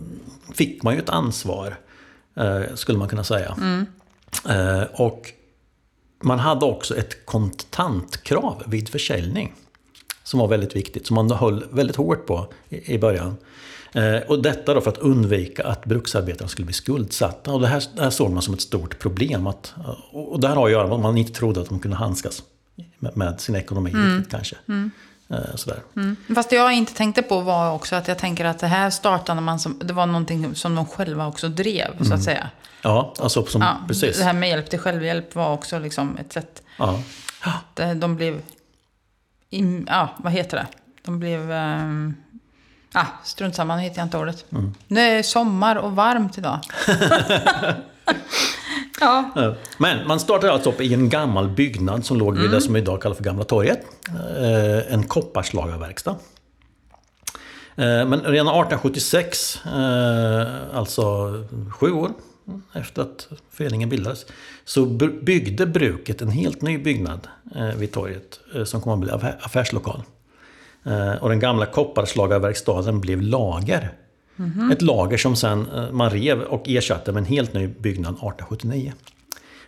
fick 0.54 0.82
man 0.82 0.94
ju 0.94 1.00
ett 1.00 1.10
ansvar, 1.10 1.76
eh, 2.36 2.74
skulle 2.74 2.98
man 2.98 3.08
kunna 3.08 3.24
säga. 3.24 3.56
Mm. 3.60 3.86
Och 4.92 5.32
man 6.22 6.38
hade 6.38 6.66
också 6.66 6.96
ett 6.96 7.26
kontantkrav 7.26 8.62
vid 8.66 8.88
försäljning. 8.88 9.54
Som 10.30 10.40
var 10.40 10.48
väldigt 10.48 10.76
viktigt, 10.76 11.06
som 11.06 11.14
man 11.14 11.30
höll 11.30 11.64
väldigt 11.70 11.96
hårt 11.96 12.26
på 12.26 12.46
i, 12.68 12.94
i 12.94 12.98
början. 12.98 13.36
Eh, 13.92 14.16
och 14.28 14.42
detta 14.42 14.74
då 14.74 14.80
för 14.80 14.90
att 14.90 14.98
undvika 14.98 15.66
att 15.66 15.84
bruksarbetarna 15.84 16.48
skulle 16.48 16.66
bli 16.66 16.74
skuldsatta. 16.74 17.52
Och 17.52 17.60
det 17.60 17.66
här, 17.66 17.82
det 17.96 18.02
här 18.02 18.10
såg 18.10 18.30
man 18.30 18.42
som 18.42 18.54
ett 18.54 18.60
stort 18.60 18.98
problem. 18.98 19.46
Att, 19.46 19.74
och 20.12 20.40
det 20.40 20.48
här 20.48 20.56
har 20.56 20.66
att 20.66 20.72
göra 20.72 20.86
med 20.86 20.94
att 20.94 21.00
man 21.02 21.18
inte 21.18 21.32
trodde 21.32 21.60
att 21.60 21.68
de 21.68 21.78
kunde 21.80 21.96
handskas 21.96 22.42
med, 22.98 23.16
med 23.16 23.40
sin 23.40 23.54
ekonomi 23.56 23.90
riktigt 23.90 24.30
kanske. 24.30 24.56
Eh, 25.30 25.54
sådär. 25.54 25.78
Mm. 25.96 26.16
Fast 26.34 26.50
det 26.50 26.56
jag 26.56 26.72
inte 26.72 26.94
tänkte 26.94 27.22
på 27.22 27.40
var 27.40 27.72
också 27.72 27.96
att 27.96 28.08
jag 28.08 28.18
tänker 28.18 28.44
att 28.44 28.58
det 28.58 28.66
här 28.66 28.90
startade 28.90 29.40
man 29.40 29.58
som, 29.60 29.78
det 29.84 29.92
var 29.92 30.06
någonting 30.06 30.54
som 30.54 30.74
de 30.74 30.86
själva 30.86 31.26
också 31.26 31.48
drev, 31.48 32.04
så 32.04 32.14
att 32.14 32.22
säga. 32.22 32.50
Ja, 32.82 33.14
alltså 33.18 33.46
som, 33.46 33.62
Ja, 33.62 33.70
Mm. 33.70 33.88
precis. 33.88 34.18
Det 34.18 34.24
här 34.24 34.32
med 34.32 34.48
hjälp 34.48 34.70
till 34.70 34.78
självhjälp 34.78 35.34
var 35.34 35.52
också 35.52 35.78
liksom 35.78 36.16
ett 36.16 36.32
sätt. 36.32 36.62
Ja. 36.78 37.02
Där 37.74 37.94
de 37.94 38.16
blev 38.16 38.40
im, 39.50 39.86
ja, 39.88 40.08
vad 40.18 40.32
heter 40.32 40.56
det? 40.56 40.66
De 41.02 41.18
blev... 41.18 41.50
Um, 41.50 42.14
ah, 42.92 43.06
strunt 43.24 43.54
samma, 43.54 43.76
nu 43.76 43.82
hittar 43.82 43.96
jag 43.98 44.06
inte 44.06 44.18
ordet. 44.18 44.44
Mm. 44.52 44.74
Det 44.88 45.00
är 45.00 45.22
sommar 45.22 45.76
och 45.76 45.92
varmt 45.96 46.38
idag. 46.38 46.58
ja. 49.00 49.30
Men 49.78 50.06
man 50.06 50.20
startade 50.20 50.52
alltså 50.52 50.70
upp 50.70 50.80
i 50.80 50.94
en 50.94 51.08
gammal 51.08 51.48
byggnad 51.48 52.04
som 52.04 52.16
låg 52.18 52.32
vid 52.34 52.40
Mm. 52.46 52.54
det 52.54 52.60
som 52.60 52.76
idag 52.76 53.02
kallas 53.02 53.16
för 53.18 53.24
Gamla 53.24 53.44
torget. 53.44 53.80
Eh, 54.08 54.92
En 54.94 55.02
kopparslagarverkstad. 55.08 56.16
Eh, 57.76 58.06
Men 58.06 58.20
redan 58.20 58.48
1876, 58.48 59.60
eh, 59.66 60.76
alltså 60.78 61.32
sju 61.70 61.92
år 61.92 62.10
efter 62.72 63.02
att 63.02 63.28
föreningen 63.50 63.88
bildades, 63.88 64.26
så 64.64 64.86
byggde 65.22 65.66
bruket 65.66 66.22
en 66.22 66.30
helt 66.30 66.62
ny 66.62 66.78
byggnad 66.78 67.28
eh, 67.56 67.66
vid 67.76 67.92
torget 67.92 68.40
eh, 68.54 68.64
som 68.64 68.80
kom 68.80 68.92
att 68.92 68.98
bli 69.00 69.10
affär- 69.10 69.36
affärslokal. 69.40 70.02
Eh, 70.84 71.12
Och 71.22 71.28
den 71.28 71.40
gamla 71.40 71.66
kopparslagarverkstaden 71.66 73.00
blev 73.00 73.22
lager. 73.22 73.92
Ett 74.72 74.82
lager 74.82 75.16
som 75.16 75.36
sen 75.36 75.66
man 75.92 76.10
rev 76.10 76.40
och 76.40 76.68
ersatte 76.68 77.12
med 77.12 77.20
en 77.20 77.26
helt 77.26 77.54
ny 77.54 77.66
byggnad 77.66 78.12
1879. 78.14 78.92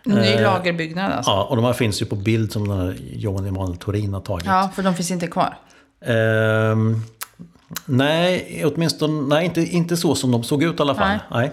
Ny 0.04 0.40
lagerbyggnad 0.40 1.12
alltså. 1.12 1.30
Ja, 1.30 1.44
och 1.44 1.56
de 1.56 1.64
här 1.64 1.72
finns 1.72 2.02
ju 2.02 2.06
på 2.06 2.16
bild 2.16 2.52
som 2.52 2.68
den 2.68 2.78
här 2.78 2.96
Johan 3.12 3.46
Emanuel 3.46 3.76
Torin 3.76 4.14
har 4.14 4.20
tagit. 4.20 4.46
Ja, 4.46 4.70
för 4.74 4.82
de 4.82 4.94
finns 4.94 5.10
inte 5.10 5.26
kvar. 5.26 5.54
Ehm, 6.04 7.02
nej, 7.86 8.62
åtminstone 8.64 9.22
nej, 9.36 9.44
inte, 9.44 9.60
inte 9.60 9.96
så 9.96 10.14
som 10.14 10.30
de 10.30 10.44
såg 10.44 10.62
ut 10.62 10.78
i 10.78 10.82
alla 10.82 10.94
fall. 10.94 11.18
Nej. 11.30 11.46
Eh, 11.46 11.52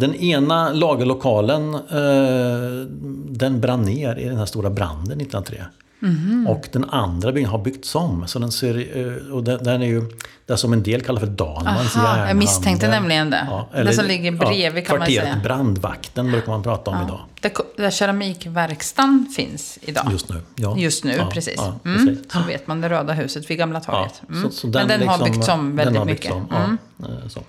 den 0.00 0.14
ena 0.14 0.72
lagerlokalen 0.72 1.74
eh, 1.74 2.86
den 3.30 3.60
brann 3.60 3.82
ner 3.82 4.16
i 4.18 4.24
den 4.28 4.36
här 4.38 4.46
stora 4.46 4.70
branden 4.70 5.20
1903. 5.20 5.64
Mhm. 6.00 6.46
Och 6.50 6.68
den 6.72 6.84
andra 6.90 7.32
byggnaden 7.32 7.58
har 7.58 7.64
byggts 7.64 7.94
om. 7.94 8.28
Så 8.28 8.38
den, 8.38 8.52
ser, 8.52 8.98
eh, 8.98 9.32
och 9.34 9.44
den, 9.44 9.64
den 9.64 9.82
är 9.82 9.86
ju 9.86 10.02
det 10.46 10.56
som 10.56 10.72
en 10.72 10.82
del 10.82 11.00
kallar 11.00 11.20
för 11.20 11.26
Dahlmans 11.26 11.96
Aha, 11.96 12.06
jag 12.06 12.10
järnhandel. 12.10 12.36
misstänkte 12.36 12.88
nämligen 12.88 13.30
det. 13.30 13.48
Det 13.72 13.92
som 13.92 14.04
ligger 14.06 14.32
bredvid 14.32 14.86
kan 14.86 14.98
man 14.98 15.06
säga. 15.06 15.40
Brandvakten 15.44 16.30
brukar 16.30 16.52
man 16.52 16.62
prata 16.62 16.90
om 16.90 16.96
idag. 17.06 17.20
Där, 17.40 17.52
där 17.76 17.90
keramikverkstan 17.90 19.26
finns 19.36 19.78
idag. 19.82 20.06
Just 20.12 20.28
nu. 20.28 20.40
Ja. 20.56 20.76
Just 20.78 21.04
nu, 21.04 21.14
Ja, 21.16 21.26
precis. 21.32 21.54
ja, 21.56 21.74
mm. 21.84 22.06
precis. 22.06 22.32
Så 22.32 22.38
vet 22.46 22.66
man 22.66 22.80
det 22.80 22.88
röda 22.88 23.12
huset 23.12 23.50
vid 23.50 23.58
Gamla 23.58 23.80
torget. 23.80 24.12
Ja, 24.28 24.34
Mm. 24.34 24.50
så, 24.50 24.56
så 24.56 24.66
Men 24.66 24.88
den 24.88 25.08
har 25.08 25.18
liksom- 25.18 25.24
byggts 25.34 25.48
om 25.48 25.60
den 25.66 25.76
väldigt 25.76 25.98
har 25.98 26.04
mycket. 26.04 26.32
om, 26.32 26.46
Mm. 26.56 26.78
Ja, 26.96 27.06
eh. 27.06 27.42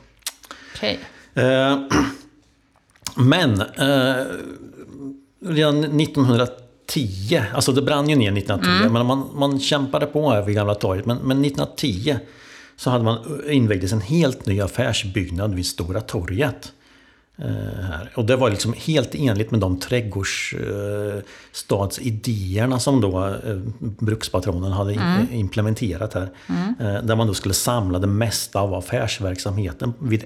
Okej. 0.75 1.00
Eh, 1.36 1.80
Men 3.18 3.62
eh, 3.62 4.24
redan 5.46 5.84
1910, 6.01 7.42
alltså 7.54 7.72
det 7.72 7.82
brann 7.82 8.10
ju 8.10 8.15
ner 8.15 8.38
1910, 8.38 8.70
Mm. 8.82 8.94
men 8.94 9.06
man, 9.06 9.30
man 9.36 9.60
kämpade 9.60 10.06
på 10.06 10.30
här 10.30 10.42
vid 10.42 10.56
Gamla 10.56 10.75
torget. 10.75 11.06
Men, 11.06 11.18
men 11.18 11.46
1910 11.46 12.15
så 12.75 12.89
hade 12.89 13.04
man 13.04 13.42
invigdes 13.50 13.92
en 13.94 14.01
helt 14.01 14.46
ny 14.46 14.62
affärsbyggnad 14.62 15.54
vid 15.56 15.65
Stora 15.65 16.01
torget. 16.01 16.72
Eh, 17.38 17.82
här. 17.82 18.12
Och 18.15 18.25
det 18.25 18.36
var 18.36 18.50
liksom 18.50 18.74
helt 18.77 19.15
enligt 19.15 19.51
med 19.51 19.60
de 19.60 19.80
trädgårdstadsidéerna 19.80 22.80
som 22.80 23.01
då 23.01 23.25
eh, 23.25 23.58
brukspatronen 23.80 24.72
hade 24.72 24.94
Mm. 24.94 25.34
implementerat 25.34 26.13
här. 26.13 26.30
Eh, 26.80 27.04
där 27.04 27.15
man 27.15 27.27
då 27.27 27.34
skulle 27.34 27.54
samla 27.54 28.00
det 28.00 28.08
mesta 28.08 28.60
av 28.60 28.74
affärsverksamheten 28.74 29.94
vid, 30.00 30.24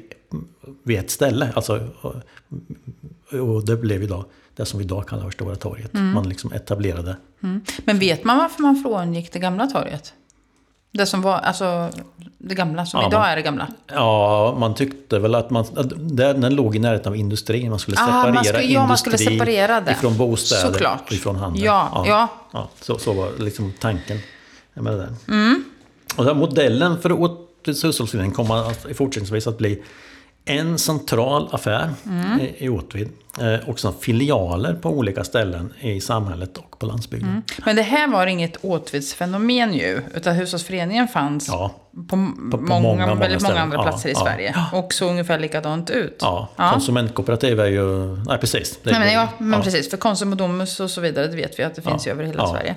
vid 0.84 1.00
ett 1.00 1.10
ställe. 1.10 1.51
Alltså, 1.56 1.88
och, 3.32 3.66
det 3.66 3.78
blev 3.78 4.04
idag 4.04 4.25
det 4.56 4.66
som 4.66 4.80
vi 4.80 4.86
idag 4.86 5.08
kallar 5.08 5.24
för 5.24 5.32
Stora 5.32 5.56
torget. 5.56 5.94
Man 5.94 6.30
liksom 6.30 6.54
etablerade. 6.54 7.16
Mm. 7.44 7.62
Men 7.86 8.00
vet 8.00 8.24
man 8.24 8.38
varför 8.38 8.62
man 8.62 8.84
frångick 8.84 9.34
det 9.34 9.39
gamla 9.39 9.68
torget? 9.68 10.13
Det 10.92 11.06
som 11.06 11.22
var, 11.22 11.38
alltså 11.38 11.89
det 12.41 12.55
gamla, 12.55 12.86
som 12.86 13.01
Ja, 13.01 13.08
idag 13.08 13.19
man- 13.19 13.29
är 13.29 13.36
det 13.36 13.41
gamla. 13.41 13.67
Ja, 13.88 14.55
man 14.60 14.75
tyckte 14.75 15.19
väl 15.19 15.36
att 15.36 15.50
man... 15.50 15.65
Att 15.75 15.89
den, 15.96 16.41
den 16.41 16.55
låg 16.55 16.75
i 16.75 16.79
närheten 16.79 17.12
av 17.12 17.15
industrin. 17.15 17.69
Man 17.69 17.79
skulle 17.79 17.98
Ah, 18.00 18.05
separera 18.05 18.34
man 18.34 18.43
skulle- 18.46 18.63
ja, 18.63 18.88
man 18.88 18.98
skulle 18.98 19.17
separera 19.17 19.81
det. 19.81 19.91
ifrån 19.91 20.17
bostäder 20.17 20.62
Såklart. 20.74 21.01
och 21.05 21.12
ifrån 21.13 21.36
handel. 21.36 21.63
Ja, 21.63 22.03
ja. 22.08 22.27
ja 22.51 22.69
så, 22.81 22.98
så 22.98 23.13
var 23.13 23.29
liksom 23.39 23.74
tanken 23.79 24.19
med 24.74 24.93
det 24.93 24.98
där. 25.00 25.13
Mm. 25.27 25.63
Och 26.15 26.38
modellen 26.38 27.01
för 27.01 27.10
hushållsförening 27.65 28.31
kommer 28.31 28.69
att, 28.69 28.86
fortsättningsvis 28.98 29.48
att 29.48 29.58
bli 29.58 29.84
en 30.46 30.77
central 30.79 31.50
affär 31.51 31.89
Mm. 32.05 32.39
i- 32.58 32.69
Åtvid. 32.69 33.10
Eh, 33.39 33.69
och 33.69 33.79
sen 33.79 33.93
filialer 34.01 34.74
på 34.74 34.89
olika 34.89 35.24
ställen 35.24 35.74
i 35.79 36.01
samhället 36.01 36.58
och 36.58 36.79
på 36.79 36.86
landsbygden. 36.86 37.29
Mm. 37.29 37.41
Men 37.65 37.75
det 37.75 37.81
här 37.81 38.08
var 38.08 38.27
inget 38.27 38.55
åtvidsfenomen 38.62 39.74
ju. 39.74 40.01
Utan 40.15 40.36
hushållsföreningen 40.36 41.08
fanns 41.08 41.48
Ja. 41.48 41.72
på, 41.93 42.10
på 42.10 42.15
många, 42.17 42.79
många, 42.79 43.08
många 43.08 43.15
väldigt 43.15 43.41
många 43.41 43.60
andra 43.62 43.77
Ja, 43.77 43.84
platser 43.84 44.10
i 44.10 44.12
ja. 44.12 44.19
Sverige. 44.19 44.55
Och 44.74 44.93
såg 44.93 45.10
ungefär 45.10 45.39
likadant 45.39 45.89
ut. 45.89 46.17
Ja, 46.22 46.48
konsumentkooperativ 46.58 47.60
är 47.60 47.65
ju... 47.65 48.15
Nej, 48.25 48.38
precis. 48.38 48.79
Nej, 48.84 49.00
men, 49.00 49.13
ja, 49.13 49.27
men 49.38 49.62
precis. 49.62 49.89
För 49.89 49.98
Konsum 49.98 50.31
och 50.31 50.38
Domus 50.38 50.79
och 50.79 50.89
så 50.91 51.01
vidare, 51.01 51.27
det 51.27 51.36
vet 51.36 51.60
vi 51.60 51.63
att 51.63 51.75
det 51.75 51.81
finns 51.81 52.08
ju 52.08 52.12
över 52.12 52.24
hela 52.24 52.48
Sverige. 52.48 52.75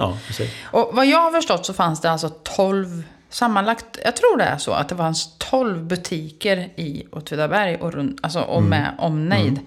Och 0.64 0.90
vad 0.92 1.06
jag 1.06 1.18
har 1.18 1.30
förstått 1.30 1.66
så 1.66 1.72
fanns 1.72 2.00
det 2.00 2.10
alltså 2.10 2.28
12, 2.28 3.02
sammanlagt, 3.32 3.84
jag 4.04 4.16
tror 4.16 4.36
det 4.38 4.44
är 4.44 4.58
så, 4.58 4.72
att 4.72 4.88
det 4.88 4.96
fanns 4.96 5.38
12 5.38 5.82
butiker 5.84 6.56
i 6.76 7.06
Åtvidaberg 7.12 7.76
och, 7.76 7.92
runt, 7.92 8.20
alltså, 8.22 8.40
och 8.40 8.58
Mm. 8.58 8.70
med 8.70 8.90
omnejd. 8.98 9.60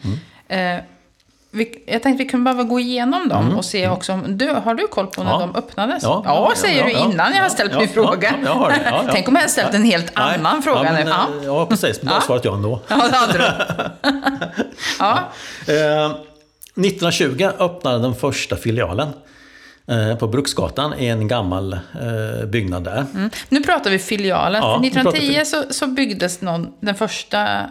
Eh, 0.47 0.77
vi, 1.51 1.83
jag 1.87 2.03
tänkte 2.03 2.23
vi 2.23 2.29
kunde 2.29 2.53
bara 2.53 2.63
gå 2.63 2.79
igenom 2.79 3.27
dem 3.29 3.57
och 3.57 3.65
se 3.65 3.89
också 3.89 4.13
om, 4.13 4.37
du, 4.37 4.49
har 4.49 4.73
du 4.75 4.87
koll 4.87 5.07
på 5.07 5.23
när 5.23 5.35
Mm. 5.35 5.41
Ja. 5.41 5.47
de 5.53 5.59
öppnades? 5.59 6.03
Ja, 6.03 6.21
Ja, 6.25 6.33
ja, 6.33 6.47
ja, 6.49 6.55
säger 6.55 6.79
ja, 6.81 6.85
du 6.85 6.91
ja, 6.91 6.99
innan 6.99 7.31
jag 7.31 7.37
har 7.37 7.43
ja, 7.43 7.49
ställt 7.49 7.71
ja, 7.71 7.79
min 7.79 7.87
ja, 7.87 7.93
fråga. 7.93 8.33
ja, 8.45 8.71
ja, 8.71 8.77
ja. 8.85 9.03
Tänk 9.11 9.27
om 9.27 9.33
jag 9.35 9.41
hade 9.41 9.51
ställt 9.51 9.73
en 9.73 9.83
helt 9.83 10.11
Nej, 10.17 10.35
annan 10.37 10.61
fråga 10.63 10.83
ja, 10.83 10.91
nu. 10.91 10.97
men, 10.97 11.07
Ja. 11.07 11.27
eh, 11.41 11.45
ja, 11.45 11.65
precis. 11.65 11.97
Men 12.01 12.07
då 12.07 12.13
har 12.13 12.21
svarat 12.21 12.45
jag 12.45 12.53
ändå. 12.55 12.79
ja, 12.87 12.95
det 13.11 13.15
hade 13.17 13.37
du. 13.37 13.45
ja. 14.99 15.19
Eh, 15.67 16.11
1920 16.85 17.49
öppnade 17.59 17.99
den 17.99 18.15
första 18.15 18.55
filialen 18.55 19.09
på 20.19 20.27
Bruksgatan 20.27 20.93
i 20.99 21.07
en 21.07 21.27
gammal 21.27 21.73
eh, 21.73 22.45
byggnad 22.47 22.83
där. 22.83 23.05
Mm. 23.15 23.29
Nu 23.49 23.63
pratar 23.63 23.91
vi 23.91 23.99
filialen. 23.99 24.61
Ja, 24.63 24.73
För 24.75 24.81
nu 24.81 24.89
pratar 24.91 25.09
1910 25.09 25.45
så, 25.45 25.73
så 25.73 25.87
byggdes 25.87 26.41
någon, 26.41 26.73
den 26.79 26.95
första 26.95 27.69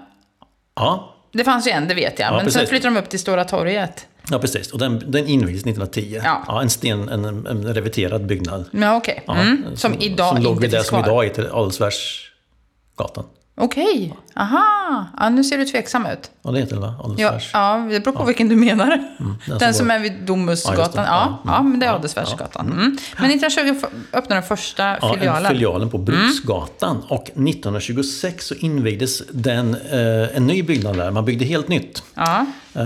Ja, 0.77 1.15
Det 1.33 1.45
fanns 1.45 1.67
ju 1.67 1.71
en, 1.71 1.89
det 1.89 1.95
vet 1.95 2.19
jag. 2.19 2.27
Ja, 2.29 2.33
men 2.33 2.41
sen 2.41 2.53
precis. 2.53 2.69
flyttade 2.69 2.95
de 2.95 3.01
upp 3.01 3.09
till 3.09 3.19
Stora 3.19 3.45
torget. 3.45 4.07
ja 4.31 4.39
precis. 4.39 4.73
Och 4.73 4.79
den, 4.79 5.03
den 5.07 5.27
invigdes 5.27 5.63
1910. 5.63 6.21
Ja. 6.25 6.63
en, 6.63 6.71
sten, 6.71 7.09
en, 7.09 7.25
en 7.25 7.75
reverterad 7.75 8.27
byggnad. 8.27 8.65
Ja, 8.71 8.97
okej. 8.97 9.23
Ja, 9.27 9.35
Mm. 9.41 9.77
Som, 9.77 9.95
idag 10.01 10.35
som 10.35 10.43
låg 10.45 10.53
inte 10.53 10.63
vid 10.63 10.71
det 10.71 10.85
som 10.85 11.01
idag 11.01 11.25
är 11.25 11.29
till 11.29 11.47
Adelsvärsgatan. 11.53 13.25
Okej. 13.57 14.15
Aha. 14.37 15.07
Ja, 15.19 15.29
nu 15.29 15.45
ser 15.45 15.59
du 15.59 15.65
tveksam 15.65 16.07
ut. 16.07 16.31
Ja, 16.43 16.51
det 16.51 16.61
heter 16.61 16.75
det 16.75 16.81
va? 16.83 16.95
Ja, 16.99 17.05
Adelsvärs. 17.05 17.51
ja, 17.53 17.87
det 17.91 18.01
beror 18.01 18.13
på 18.17 18.25
vilken 18.25 18.49
du 18.49 18.57
menar. 18.57 18.87
den 19.47 19.59
den 19.59 19.75
som 19.75 19.87
går- 19.87 19.95
är 19.95 19.99
vid 19.99 20.13
Ja, 20.13 20.19
Domusgatan. 20.27 21.05
Ja, 21.05 21.05
Ja, 21.05 21.39
ja, 21.53 21.59
mm. 21.59 21.71
men 21.71 21.81
det 21.81 21.87
är 21.87 21.91
Ja, 21.91 21.97
Adelsvärsgatan. 21.97 22.67
Mm. 22.67 22.97
Men 23.19 23.31
1920 23.31 23.75
f- 23.83 23.91
öppnade 24.13 24.41
den 24.41 24.49
första 24.49 24.83
Ja, 25.01 25.15
filialen. 25.15 25.45
en 25.47 25.53
filialen 25.53 25.91
på 25.91 25.99
Bruksgatan. 25.99 27.03
Och 27.09 27.31
1926 27.35 28.47
så 28.47 28.55
invigdes 28.55 29.23
den, 29.33 29.75
eh, 29.75 30.37
en 30.37 30.47
ny 30.47 30.63
byggnad 30.63 30.97
där. 30.97 31.11
Man 31.11 31.25
byggde 31.25 31.45
helt 31.45 31.69
nytt. 31.69 32.03
Ja. 32.15 32.47
Eh, 32.77 32.83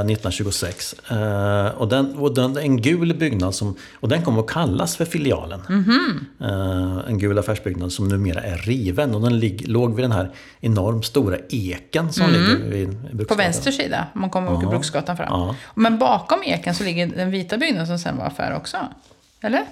1926. 0.00 0.94
Eh, 1.10 1.66
och 1.66 1.88
den, 1.88 2.18
och 2.18 2.34
den, 2.34 2.56
en 2.56 2.76
gul 2.76 3.14
byggnad 3.14 3.54
som, 3.54 3.76
och 4.00 4.08
den 4.08 4.22
kommer 4.22 4.40
att 4.40 4.46
kallas 4.50 4.96
för 4.96 5.04
filialen. 5.04 5.60
Mhm. 5.68 6.26
Eh, 6.40 7.08
en 7.08 7.18
gul 7.18 7.38
affärsbyggnad 7.38 7.92
som 7.92 8.08
numera 8.08 8.40
är 8.42 8.56
riven. 8.56 9.14
Och 9.14 9.20
den 9.20 9.38
lig, 9.38 9.68
låg 9.68 9.94
vid 9.94 10.04
den 10.04 10.12
här 10.12 10.30
enormt 10.60 11.04
stora 11.04 11.36
eken 11.48 12.12
som 12.12 12.30
ligger 12.30 12.56
vid, 12.70 12.88
Mhm. 12.88 13.02
På 13.02 13.16
Bruksgatan. 13.16 13.36
vänster 13.38 13.70
sida, 13.70 14.06
om 14.14 14.20
man 14.20 14.30
kommer 14.30 14.52
Ja. 14.62 14.70
Bruksgatan 14.70 15.16
fram. 15.16 15.26
Ja. 15.30 15.56
Men 15.74 15.98
bakom 15.98 16.42
eken 16.44 16.74
så 16.74 16.84
ligger 16.84 17.06
den 17.06 17.30
vita 17.30 17.58
byggnaden 17.58 17.86
som 17.86 17.98
sen 17.98 18.16
var 18.16 18.24
affär 18.26 18.56
också. 18.56 18.76
Eller? 19.40 19.64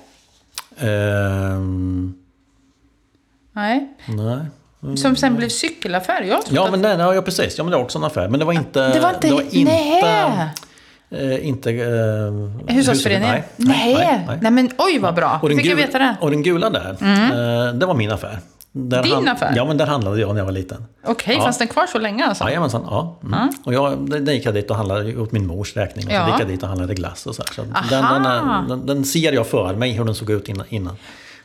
Ehm, 0.79 2.15
Nej. 3.53 3.89
nej. 4.09 4.39
Som 4.97 5.17
sen 5.17 5.37
blev 5.37 5.49
cykelaffär. 5.49 6.23
Jag 6.23 6.41
Ja, 6.51 6.69
men 6.71 6.83
nej, 6.83 6.97
ja, 6.99 7.23
precis. 7.23 7.59
Ja, 7.59 7.65
men 7.65 7.71
det 7.71 7.77
var 7.77 7.85
också 7.85 7.99
en 7.99 8.05
affär. 8.05 8.29
Men 8.29 8.41
det 8.41 8.47
var 8.47 8.53
inte... 8.53 8.89
Det 8.89 9.01
var 9.01 9.11
inte... 9.15 9.29
Det 9.29 9.35
var 9.35 9.45
nej! 9.65 10.49
Eh, 11.11 11.49
inte... 11.49 11.71
Eh, 11.71 12.75
Hushållsföreningen? 12.75 13.43
Nej, 13.57 13.95
Nej, 14.27 14.39
nej, 14.43 14.51
men 14.51 14.71
oj 14.79 14.99
vad 14.99 15.15
bra. 15.15 15.39
Och 15.43 15.49
den, 15.49 15.59
fick 15.59 15.67
jag 15.67 15.77
gul- 15.79 15.87
veta 15.87 15.99
det? 15.99 16.17
och 16.21 16.31
den 16.31 16.43
gula 16.43 16.71
där, 16.71 16.91
eh, 16.91 17.75
det 17.75 17.87
var 17.87 17.95
min 17.95 18.11
affär. 18.11 18.39
Där 18.73 19.03
Din 19.03 19.29
affär? 19.29 19.53
Ja, 19.57 19.65
men 19.65 19.77
där 19.77 19.87
handlade 19.87 20.21
jag 20.21 20.29
när 20.29 20.37
jag 20.41 20.45
var 20.45 20.53
liten. 20.53 20.85
Okej, 21.07 21.35
Ja. 21.37 21.43
fanns 21.43 21.59
den 21.59 21.69
kvar 21.69 21.87
så 21.87 21.99
länge 21.99 22.25
alltså? 22.27 22.45
Jajamensan, 22.45 22.83
ja. 22.91 23.19
Mm. 23.25 23.49
Och 23.65 23.75
jag, 23.75 24.11
den 24.11 24.35
gick 24.35 24.47
jag 24.47 24.55
dit 24.55 24.71
och 24.71 24.77
handlade 24.77 25.17
åt 25.17 25.33
min 25.33 25.47
mors 25.47 25.77
räkning. 25.77 26.07
Och 26.07 26.13
Ja. 26.13 26.25
så 26.27 26.33
gick 26.33 26.41
jag 26.41 26.49
dit 26.49 26.63
och 26.63 26.69
handlade 26.69 26.95
glass 26.95 27.27
och 27.27 27.35
så, 27.35 27.43
här. 27.43 27.55
så 27.55 27.63
den, 27.91 28.23
den, 28.23 28.69
den, 28.69 28.87
den 28.87 29.05
ser 29.05 29.33
jag 29.33 29.47
för 29.47 29.75
mig 29.75 29.93
hur 29.93 30.05
den 30.05 30.15
såg 30.15 30.31
ut 30.31 30.49
innan. 30.69 30.97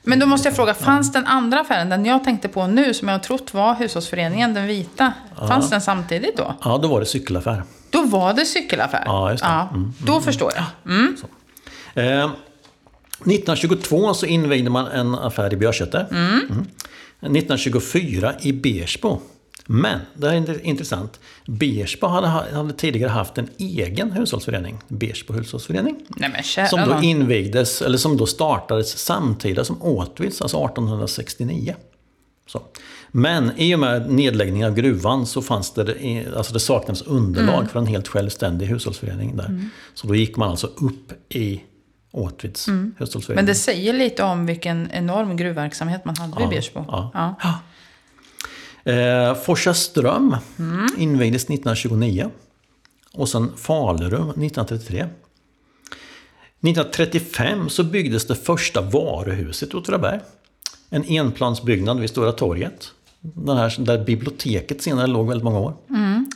Men 0.06 0.20
då 0.20 0.26
måste 0.26 0.48
jag 0.48 0.56
fråga, 0.56 0.74
fanns 0.74 1.12
den 1.12 1.26
andra 1.26 1.60
affären, 1.60 1.90
den 1.90 2.06
jag 2.06 2.24
tänkte 2.24 2.48
på 2.48 2.68
nu, 2.68 2.94
som 2.94 3.08
jag 3.08 3.16
har 3.16 3.20
trott 3.20 3.54
var 3.54 3.76
hushållsföreningen, 3.76 4.54
den 4.54 4.68
vita, 4.68 5.14
fanns 5.38 5.70
den 5.70 5.82
samtidigt 5.82 6.38
då? 6.38 6.56
Ja, 6.64 6.78
då 6.78 6.88
var 6.88 7.00
det 7.00 7.06
cykelaffär. 7.06 7.64
Då 7.90 8.04
var 8.04 8.34
det 8.34 8.46
cykelaffär? 8.46 9.04
Ja, 9.06 9.32
just 9.32 9.44
det. 9.44 9.50
Ja, 9.50 9.70
då 10.06 10.22
förstår 10.22 10.52
jag. 10.56 10.94
Mm. 10.96 11.16
Eh, 11.94 12.30
1922 13.20 14.14
så 14.14 14.26
invigde 14.26 14.70
man 14.70 14.88
en 14.88 15.16
affär 15.16 15.54
i 15.54 15.58
Björsäter. 15.58 16.08
Mm. 16.12 16.66
1924 17.20 18.34
i 18.42 18.54
Bersbo. 18.54 19.20
Men, 19.68 20.00
det 20.14 20.28
här 20.30 20.36
är 20.36 20.66
intressant. 20.66 21.20
Bersbo 21.46 22.08
hade, 22.08 22.28
hade 22.28 22.74
tidigare 22.74 23.10
haft 23.10 23.38
en 23.38 23.50
egen 23.58 24.12
hushållsförening. 24.12 24.78
Bersbo 24.88 25.34
hushållsförening. 25.34 25.96
Nej 26.18 26.44
Som 26.70 26.82
då 26.90 27.00
invigdes, 27.02 27.82
eller 27.82 27.98
som 27.98 28.18
då 28.18 28.26
startades 28.26 28.98
samtida 28.98 29.64
som 29.64 29.82
Åtvids, 29.82 30.42
alltså 30.42 30.58
1869. 30.58 31.76
Så. 32.48 32.62
Men 33.12 33.52
i 33.58 33.76
och 33.76 33.80
med 33.80 34.12
nedläggningen 34.12 34.68
av 34.70 34.76
gruvan 34.76 35.26
så 35.26 35.42
fanns 35.42 35.72
det, 35.72 36.26
alltså 36.38 36.54
det 36.54 36.60
saknades 36.60 37.02
underlag 37.02 37.56
Mm. 37.56 37.68
för 37.68 37.80
en 37.80 37.88
helt 37.88 38.08
självständig 38.08 38.66
hushållsförening 38.66 39.38
där. 39.38 39.70
Så 39.94 40.08
då 40.08 40.16
gick 40.16 40.38
man 40.38 40.50
alltså 40.50 40.68
upp 40.68 41.14
i 41.30 41.62
Åtvids 42.12 42.68
hushållsförening. 42.98 43.26
Mm. 43.28 43.36
Men 43.36 43.46
det 43.46 43.56
säger 43.56 43.94
lite 43.94 44.24
om 44.24 44.46
vilken 44.46 44.90
enorm 44.92 45.38
gruvverksamhet 45.38 46.06
man 46.06 46.16
hade 46.18 46.40
vid 46.40 46.50
Bersbo. 46.50 46.86
ja. 46.88 47.36
Eh, 48.86 49.36
Forsa 49.36 49.74
Ström 49.74 50.36
Mm. 50.60 50.88
invigdes 50.98 51.44
1929. 51.44 52.30
Och 53.13 53.30
sen 53.30 53.51
Falurum 53.58 54.30
1933. 54.30 55.06
1935 56.62 57.70
så 57.70 57.84
byggdes 57.84 58.27
det 58.27 58.36
första 58.36 58.82
varuhuset 58.82 59.74
i 59.74 59.77
Åtvidaberg. 59.77 60.20
En 60.89 61.04
enplansbyggnad 61.04 62.00
vid 62.00 62.10
Stora 62.10 62.32
torget. 62.32 62.92
Den 63.22 63.58
här, 63.58 63.75
där 63.80 64.04
biblioteket 64.06 64.82
senare 64.82 65.08
låg 65.08 65.27
väldigt 65.27 65.44
många 65.44 65.60
år. 65.60 65.74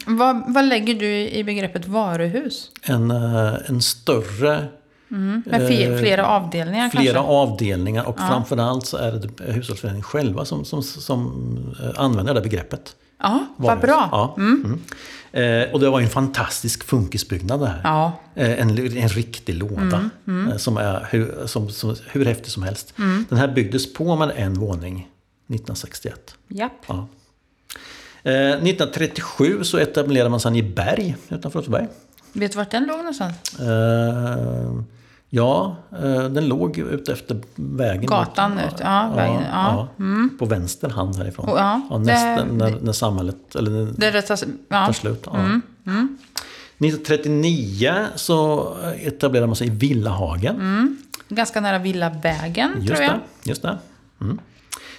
Vad, 0.05 0.53
vad 0.53 0.65
lägger 0.65 0.93
du 0.95 1.07
i 1.29 1.43
begreppet 1.43 1.87
varuhus? 1.87 2.71
En, 2.83 3.11
eh, 3.11 3.53
en 3.67 3.81
större, 3.81 4.67
Med 5.09 5.61
fe- 5.61 5.99
flera 5.99 6.27
avdelningar 6.27 6.85
Eh, 6.85 6.91
flera 6.91 7.13
kanske? 7.13 7.31
avdelningar 7.31 8.03
och 8.07 8.17
framförallt 8.19 8.85
så 8.85 8.97
är 8.97 9.11
det 9.11 9.43
hushållsföreningen 9.53 10.03
själva 10.03 10.45
som, 10.45 10.65
som, 10.65 10.83
som 10.83 11.57
eh, 11.83 12.01
använder 12.03 12.33
det 12.33 12.41
begreppet. 12.41 12.95
Ja, 13.21 13.45
vad 13.57 13.79
bra. 13.79 14.09
Ja. 14.11 14.35
Mm. 14.37 14.79
Eh, 15.31 15.73
och 15.73 15.79
det 15.79 15.89
var 15.89 16.01
en 16.01 16.09
fantastisk 16.09 16.83
funkisbyggnad 16.83 17.59
det 17.59 17.67
här. 17.67 17.81
Ja. 17.83 18.11
Eh, 18.35 18.59
en, 18.61 18.69
en 18.97 19.09
riktig 19.09 19.55
låda. 19.55 20.09
Eh, 20.27 20.57
som 20.57 20.77
är 20.77 21.07
hur, 21.11 21.47
som, 21.47 21.69
som, 21.69 21.95
hur 22.11 22.25
häftig 22.25 22.51
som 22.51 22.63
helst. 22.63 22.93
Den 23.29 23.37
här 23.37 23.47
byggdes 23.47 23.93
på 23.93 24.15
med 24.15 24.31
en 24.35 24.53
våning 24.53 25.07
1961. 25.47 26.35
Japp. 26.47 26.71
Ja. 26.87 27.07
Eh, 28.23 28.33
1937 28.33 29.63
så 29.63 29.77
etablerade 29.77 30.29
man 30.29 30.39
sig 30.39 30.57
i 30.57 30.63
Berg 30.63 31.15
utanför 31.29 31.59
Åtvidaberg. 31.59 31.87
Vet 32.33 32.51
du 32.51 32.57
vart 32.57 32.71
den 32.71 32.83
låg 32.83 32.97
någonstans? 32.97 33.35
Ja, 35.29 35.75
eh, 36.03 36.23
den 36.23 36.47
låg 36.47 36.77
ute 36.77 37.13
efter 37.13 37.41
vägen. 37.55 38.05
Gatan 38.05 38.59
ut, 38.59 38.75
ja, 38.79 39.11
vägen, 39.15 39.41
ja. 39.51 39.87
På 40.39 40.45
vänster 40.45 40.89
hand 40.89 41.15
härifrån. 41.15 41.49
Ja, 41.57 41.97
nästan, 41.97 42.47
det- 42.47 42.53
när, 42.71 42.79
när 42.81 42.91
samhället, 42.93 43.55
eller 43.55 43.71
när, 43.71 43.91
Det 43.97 44.11
rätt, 44.11 44.31
alltså- 44.31 44.45
ja. 44.69 44.85
tar 44.85 44.93
slut. 44.93 45.23
Ja. 45.25 45.37
Mm, 45.37 45.61
1939 46.77 47.93
så 48.15 48.67
etablerade 49.05 49.47
man 49.47 49.55
sig 49.55 49.67
i 49.67 49.69
Villahagen. 49.69 50.97
Ganska 51.29 51.61
nära 51.61 51.77
Villavägen, 51.79 52.71
Just 52.75 52.87
tror 52.87 53.01
jag. 53.01 53.11
det. 53.43 53.49
Just 53.49 53.61
det. 53.61 53.77
Mm. 54.21 54.39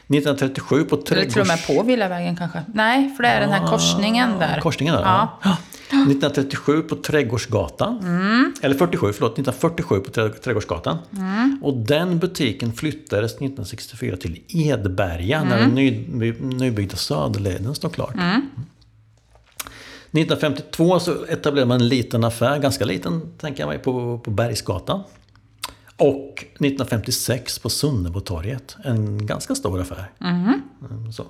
1937 0.06 0.84
på 0.84 0.94
Eller 0.96 1.04
till 1.04 1.18
och 1.18 1.32
trädgårds... 1.32 1.48
med 1.68 1.76
på 1.76 1.82
Villavägen 1.82 2.36
kanske. 2.36 2.62
Nej, 2.74 3.14
för 3.16 3.22
det 3.22 3.28
är 3.28 3.40
den 3.40 3.50
här 3.50 3.66
korsningen 3.66 4.30
där. 4.38 4.60
Korsningen 4.60 4.94
där, 4.94 5.02
Ja. 5.02 5.56
Ja. 5.90 5.96
1937 5.96 6.82
på 6.82 6.96
Trädgårdsgatan. 6.96 7.98
Mm. 7.98 8.52
Eller 8.62 8.74
47, 8.74 9.12
förlåt. 9.12 9.32
1947 9.32 10.00
på 10.00 10.10
Trä- 10.10 10.28
Trädgårdsgatan. 10.44 10.98
Mm. 11.16 11.58
Och 11.62 11.76
den 11.76 12.18
butiken 12.18 12.72
flyttades 12.72 13.32
1964 13.32 14.16
till 14.16 14.40
Edberga 14.48 15.36
Mm. 15.38 15.48
när 15.48 15.58
den 15.58 15.70
ny, 15.74 16.32
nybyggda 16.40 16.96
Söderleden 16.96 17.74
stod 17.74 17.92
klar. 17.94 18.12
1952 20.12 21.00
så 21.00 21.24
etablerade 21.28 21.68
man 21.68 21.80
en 21.80 21.88
liten 21.88 22.24
affär, 22.24 22.58
ganska 22.58 22.84
liten 22.84 23.20
tänker 23.38 23.62
jag 23.62 23.68
mig, 23.68 23.78
på, 23.78 24.18
på 24.18 24.30
Bergsgatan. 24.30 25.02
Och 26.00 26.44
1956 26.54 27.58
på 27.58 27.68
Sunnebotorget, 27.70 28.76
en 28.84 29.26
ganska 29.26 29.54
stor 29.54 29.80
affär. 29.80 30.10
Mm-hmm. 30.18 30.60
Mm, 30.90 31.12
Så. 31.12 31.24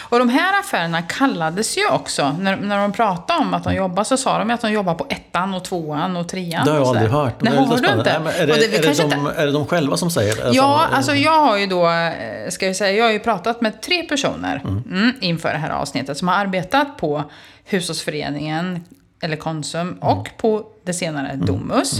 Och 0.00 0.18
de 0.18 0.28
här 0.28 0.60
affärerna 0.60 1.02
kallades 1.02 1.78
ju 1.78 1.88
också, 1.90 2.36
när, 2.40 2.56
när 2.56 2.78
de 2.78 2.92
pratade 2.92 3.40
om 3.40 3.54
att 3.54 3.64
de 3.64 3.74
jobbar 3.74 4.04
så 4.04 4.16
sa 4.16 4.38
de 4.38 4.50
att 4.50 4.60
de 4.60 4.72
jobbar 4.72 4.94
på 4.94 5.06
ettan 5.08 5.54
och 5.54 5.64
tvåan 5.64 6.16
och 6.16 6.28
trean. 6.28 6.64
Det 6.64 6.70
har 6.70 6.78
jag 6.78 6.88
aldrig 6.88 7.10
hört. 7.10 7.42
Nej, 7.42 7.52
är 7.52 7.56
har 7.56 7.76
du 7.76 7.98
inte? 7.98 8.18
Nej, 8.18 8.40
Är 8.40 8.46
det, 8.46 8.52
är, 8.52 8.70
det 8.70 8.84
kanske 8.84 9.02
de, 9.08 9.26
är 9.26 9.46
det 9.46 9.52
de 9.52 9.66
själva 9.66 9.96
som 9.96 10.10
säger 10.10 10.36
det? 10.36 10.50
Ja, 10.52 10.80
Alltså, 10.82 10.96
alltså 10.96 11.14
jag 11.14 11.42
har 11.42 11.58
ju 11.58 11.66
då, 11.66 11.88
eh, 11.90 12.50
ska 12.50 12.66
jag 12.66 12.76
säga, 12.76 12.96
jag 12.96 13.04
har 13.04 13.12
ju 13.12 13.18
pratat 13.18 13.60
med 13.60 13.82
tre 13.82 14.02
personer 14.02 14.62
mm, 14.64 15.12
inför 15.20 15.48
det 15.52 15.58
här 15.58 15.70
avsnittet 15.70 16.18
som 16.18 16.28
har 16.28 16.34
arbetat 16.34 16.96
på 16.96 17.24
Hushållsföreningen, 17.64 18.84
eller 19.20 19.36
Konsum, 19.36 19.98
och 20.00 20.28
på 20.36 20.66
det 20.84 20.92
senare 20.94 21.36
Domus. 21.36 21.98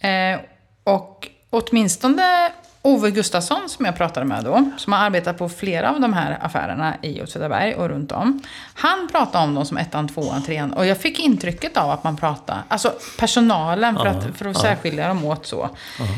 Eh, 0.00 0.40
och 0.86 1.28
åtminstone 1.50 2.52
Ove 2.82 3.10
Gustafsson 3.10 3.68
som 3.68 3.84
jag 3.84 3.96
pratade 3.96 4.26
med 4.26 4.44
då, 4.44 4.70
som 4.76 4.92
har 4.92 5.00
arbetat 5.00 5.38
på 5.38 5.48
flera 5.48 5.90
av 5.90 6.00
de 6.00 6.12
här 6.12 6.38
affärerna 6.42 6.94
i 7.02 7.22
Åtvidaberg 7.22 7.74
och 7.74 7.88
runt 7.88 8.12
om. 8.12 8.42
Han 8.74 9.08
pratade 9.12 9.44
om 9.44 9.54
dem 9.54 9.66
som 9.66 9.76
ettan, 9.76 10.08
tvåan, 10.08 10.42
trean 10.42 10.72
och 10.72 10.86
jag 10.86 10.98
fick 10.98 11.18
intrycket 11.18 11.76
av 11.76 11.90
att 11.90 12.04
man 12.04 12.16
pratade, 12.16 12.58
alltså 12.68 12.92
personalen 13.18 13.96
för 13.96 14.06
att, 14.06 14.36
för 14.36 14.46
att 14.46 14.60
särskilja 14.60 15.08
dem 15.08 15.24
åt 15.24 15.46
så. 15.46 15.70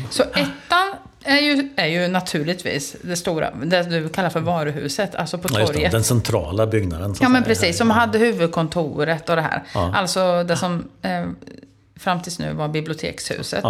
Så 0.09 0.23
ettan 0.23 0.93
är 1.23 1.39
ju, 1.39 1.69
är 1.75 1.87
ju 1.87 2.07
naturligtvis 2.07 2.95
det 3.01 3.15
stora, 3.15 3.51
det 3.51 3.83
du 3.83 4.09
kallar 4.09 4.29
för 4.29 4.39
varuhuset, 4.39 5.15
alltså 5.15 5.37
på 5.37 5.47
ja, 5.51 5.59
just 5.59 5.71
det, 5.71 5.77
torget. 5.77 5.91
den 5.91 6.03
centrala 6.03 6.67
byggnaden. 6.67 7.15
Ja 7.21 7.29
men 7.29 7.43
precis, 7.43 7.77
som 7.77 7.89
hade 7.89 8.17
huvudkontoret 8.17 9.29
och 9.29 9.35
det 9.35 9.41
här. 9.41 9.63
Ja. 9.73 9.93
Alltså 9.95 10.43
det 10.43 10.57
som 10.57 10.89
eh, 11.01 11.25
fram 11.99 12.21
tills 12.21 12.39
nu 12.39 12.53
var 12.53 12.67
bibliotekshuset. 12.67 13.63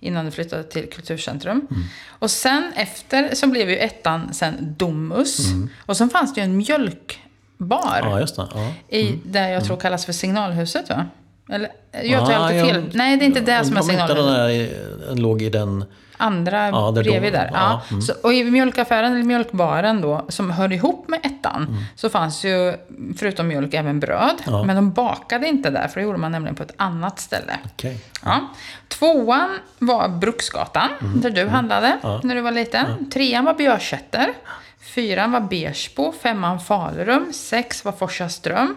Mm. 0.00 0.12
Innan 0.12 0.24
det 0.24 0.30
flyttade 0.30 0.62
till 0.62 0.90
Kulturcentrum. 0.90 1.66
Och 2.08 2.30
sen 2.30 2.72
efter 2.76 3.34
så 3.34 3.46
blev 3.46 3.70
ju 3.70 3.76
ettan 3.76 4.34
sen 4.34 4.74
Domus. 4.78 5.38
Och 5.86 5.96
sen 5.96 6.10
fanns 6.10 6.34
det 6.34 6.40
ju 6.40 6.44
en 6.44 6.56
mjölkbar. 6.56 7.98
Mm. 7.98 8.10
Ja, 8.10 8.20
just 8.20 8.36
det. 8.36 8.48
Ja. 8.54 8.72
I 8.96 9.18
det 9.24 9.50
jag 9.50 9.64
tror 9.64 9.76
kallas 9.76 10.04
för 10.06 10.12
signalhuset 10.12 10.88
va? 10.88 11.06
Eller, 11.50 11.70
jag 12.04 12.26
tar 12.26 12.32
Ah, 12.32 12.36
alltid 12.36 12.64
fel. 12.64 12.90
Nej, 12.92 13.16
det 13.16 13.24
är 13.24 13.26
inte 13.26 13.40
det 13.40 13.64
som 13.64 13.76
är 13.76 13.80
inte 13.80 13.92
den 13.94 14.06
signalhuset. 14.06 14.72
är, 14.72 15.06
den 15.06 15.20
låg 15.20 15.42
i 15.42 15.50
den... 15.50 15.84
Andra 16.18 16.68
Ja, 16.68 16.90
där 16.90 17.02
bredvid 17.02 17.32
de- 17.32 17.38
där. 17.38 17.50
Ja. 17.54 17.82
mm. 17.90 18.02
Så, 18.02 18.12
och 18.22 18.32
i 18.34 18.44
mjölkaffären, 18.44 19.12
eller 19.12 19.24
mjölkbaren 19.24 20.00
då, 20.00 20.24
som 20.28 20.50
hör 20.50 20.72
ihop 20.72 21.08
med 21.08 21.20
ettan, 21.22 21.62
Mm. 21.68 21.82
så 21.96 22.10
fanns 22.10 22.44
ju 22.44 22.74
förutom 23.18 23.48
mjölk 23.48 23.74
även 23.74 24.00
bröd. 24.00 24.34
Ja. 24.46 24.64
Men 24.64 24.76
de 24.76 24.92
bakade 24.92 25.48
inte 25.48 25.70
där, 25.70 25.88
för 25.88 26.00
det 26.00 26.04
gjorde 26.06 26.18
man 26.18 26.32
nämligen 26.32 26.54
på 26.54 26.62
ett 26.62 26.74
annat 26.76 27.18
ställe. 27.20 27.52
Okej. 27.64 28.00
Ja. 28.24 28.40
Tvåan 28.88 29.58
var 29.78 30.08
Bruksgatan, 30.08 30.88
där 31.16 31.30
du 31.30 31.48
handlade 31.48 31.86
Mm. 31.86 31.98
Ja. 32.02 32.20
när 32.24 32.34
du 32.34 32.40
var 32.40 32.52
liten. 32.52 33.10
Trean 33.10 33.44
var 33.44 33.54
Björsätter. 33.54 34.32
Fyran 34.80 35.32
var 35.32 35.40
Bersbo. 35.40 36.12
Femman 36.22 36.60
Falurum. 36.60 37.32
Sex 37.32 37.84
var 37.84 37.92
Forsaström. 37.92 38.76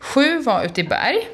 Sju 0.00 0.38
var 0.42 0.62
ute 0.64 0.80
i 0.80 0.84
Berg. 0.84 1.28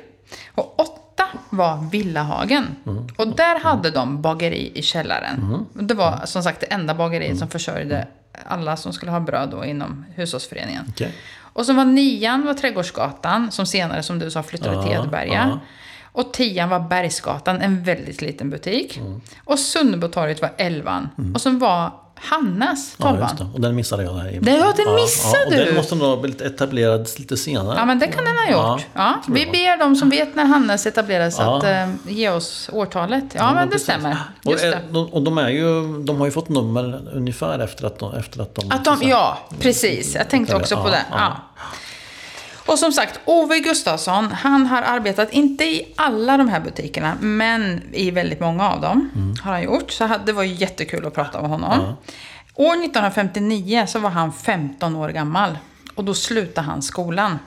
Och 0.55 0.81
åtta 0.81 1.02
var 1.51 1.91
Villahagen. 1.91 2.67
Mm. 2.87 3.07
Och 3.17 3.29
där 3.37 3.61
hade 3.61 3.91
de 3.91 4.23
bageri 4.23 4.73
i 4.75 4.83
källaren. 4.83 5.67
Och 5.77 5.85
Det 5.85 5.95
var 5.95 6.21
som 6.25 6.43
sagt 6.43 6.61
det 6.61 6.67
enda 6.67 6.95
bageriet 6.95 7.39
som 7.39 7.49
försörjde 7.49 8.07
alla 8.47 8.77
som 8.77 8.93
skulle 8.93 9.13
ha 9.13 9.21
bröd 9.21 9.49
då 9.51 9.65
inom 9.65 10.05
hushållsföreningen. 10.15 10.85
Okej. 10.89 11.15
Och 11.55 11.67
så 11.67 11.73
var 11.73 11.85
nian 11.85 12.47
var 12.47 12.55
Trädgårdsgatan, 12.55 13.51
som 13.51 13.67
senare 13.67 14.03
som 14.03 14.19
du 14.19 14.31
sa 14.31 14.43
flyttade 14.43 14.83
till 14.83 14.93
Ja, 14.93 15.05
Edberga. 15.05 15.49
ja. 15.53 15.59
Och 16.15 16.33
tian 16.33 16.69
var 16.69 16.81
Bergsgatan, 16.81 17.61
en 17.61 17.83
väldigt 17.83 18.23
liten 18.23 18.51
butik. 18.51 18.97
Mm. 18.99 19.21
Och 19.45 19.59
Sunnerbotorget 19.59 20.43
var 20.43 20.51
elvan. 20.57 21.09
Och 21.35 21.41
så 21.41 21.51
var 21.51 21.93
Hannes 22.25 22.95
Ja, 22.99 23.05
tolvan. 23.11 23.37
det. 23.39 23.47
Och 23.55 23.61
den 23.61 23.75
missade 23.77 24.03
jag 24.05 24.17
där. 24.17 24.39
Det- 24.41 24.51
ja, 24.51 24.73
den 24.77 24.95
missade 24.95 25.45
och 25.47 25.51
du. 25.53 25.65
Den 25.65 25.75
måste 25.75 25.95
nog 25.95 26.07
ha 26.09 26.17
blivit 26.17 26.41
etablerad 26.41 27.09
lite 27.19 27.37
senare. 27.37 27.79
Ja, 27.79 27.85
men 27.85 27.99
det 27.99 28.07
kan 28.07 28.25
den 28.25 28.37
ha 28.37 28.47
gjort. 28.75 28.87
Ja, 28.95 29.21
tror 29.25 29.35
vi 29.35 29.47
ber 29.47 29.79
de 29.79 29.97
som 29.97 30.11
vet 30.11 30.35
när 30.35 30.45
Hannes 30.45 30.87
etablerades 30.87 31.39
Ja. 31.39 31.59
att 31.59 31.65
eh, 31.65 31.89
ge 32.09 32.31
oss 32.31 32.71
årtalet. 32.73 33.25
Ja, 33.35 33.55
men 33.55 33.67
det 33.67 33.73
precis. 33.73 33.83
stämmer. 33.89 34.17
Och, 34.45 34.53
är- 34.61 34.71
det. 34.71 34.81
de, 34.91 35.07
och 35.13 35.23
de, 35.23 35.39
är 35.39 35.49
ju, 35.49 35.83
de 36.05 36.19
har 36.19 36.27
ju 36.27 36.33
fått 36.33 36.49
nummer 36.49 37.03
ungefär 37.15 37.59
efter 37.59 37.87
att 37.87 37.99
de... 37.99 38.15
Efter 38.15 38.43
att 38.43 38.55
de, 38.55 38.71
Att 38.71 38.85
de, 38.85 38.99
ja, 39.09 39.39
precis. 39.61 40.15
Jag 40.15 40.29
tänkte 40.31 40.57
också 40.57 40.77
på 40.77 40.89
Ja, 40.89 40.91
det. 40.91 41.05
Och 42.73 42.79
som 42.79 42.93
sagt, 42.93 43.21
Ove 43.25 43.59
Gustafsson, 43.61 44.33
han 44.33 44.67
har 44.67 44.83
arbetat, 44.83 45.33
inte 45.33 45.65
i 45.65 45.93
alla 45.97 46.37
de 46.37 46.49
här 46.49 46.61
butikerna, 46.61 47.17
men 47.21 47.83
i 47.93 48.11
väldigt 48.11 48.41
många 48.41 48.71
av 48.71 48.81
dem 48.81 49.11
Mm. 49.15 49.35
har 49.43 49.53
han 49.53 49.63
gjort. 49.63 49.91
Så 49.91 50.11
det 50.27 50.33
var 50.33 50.43
jättekul 50.43 51.07
att 51.07 51.15
prata 51.15 51.41
med 51.41 51.51
honom. 51.51 51.95
År 52.55 52.73
1959 52.85 53.85
så 53.89 53.99
var 53.99 54.11
han 54.11 54.33
15 54.33 54.97
år 54.97 55.09
gammal 55.09 55.59
och 55.95 56.05
då 56.05 56.15
slutade 56.15 56.67
han 56.67 56.83
skolan. 56.83 57.39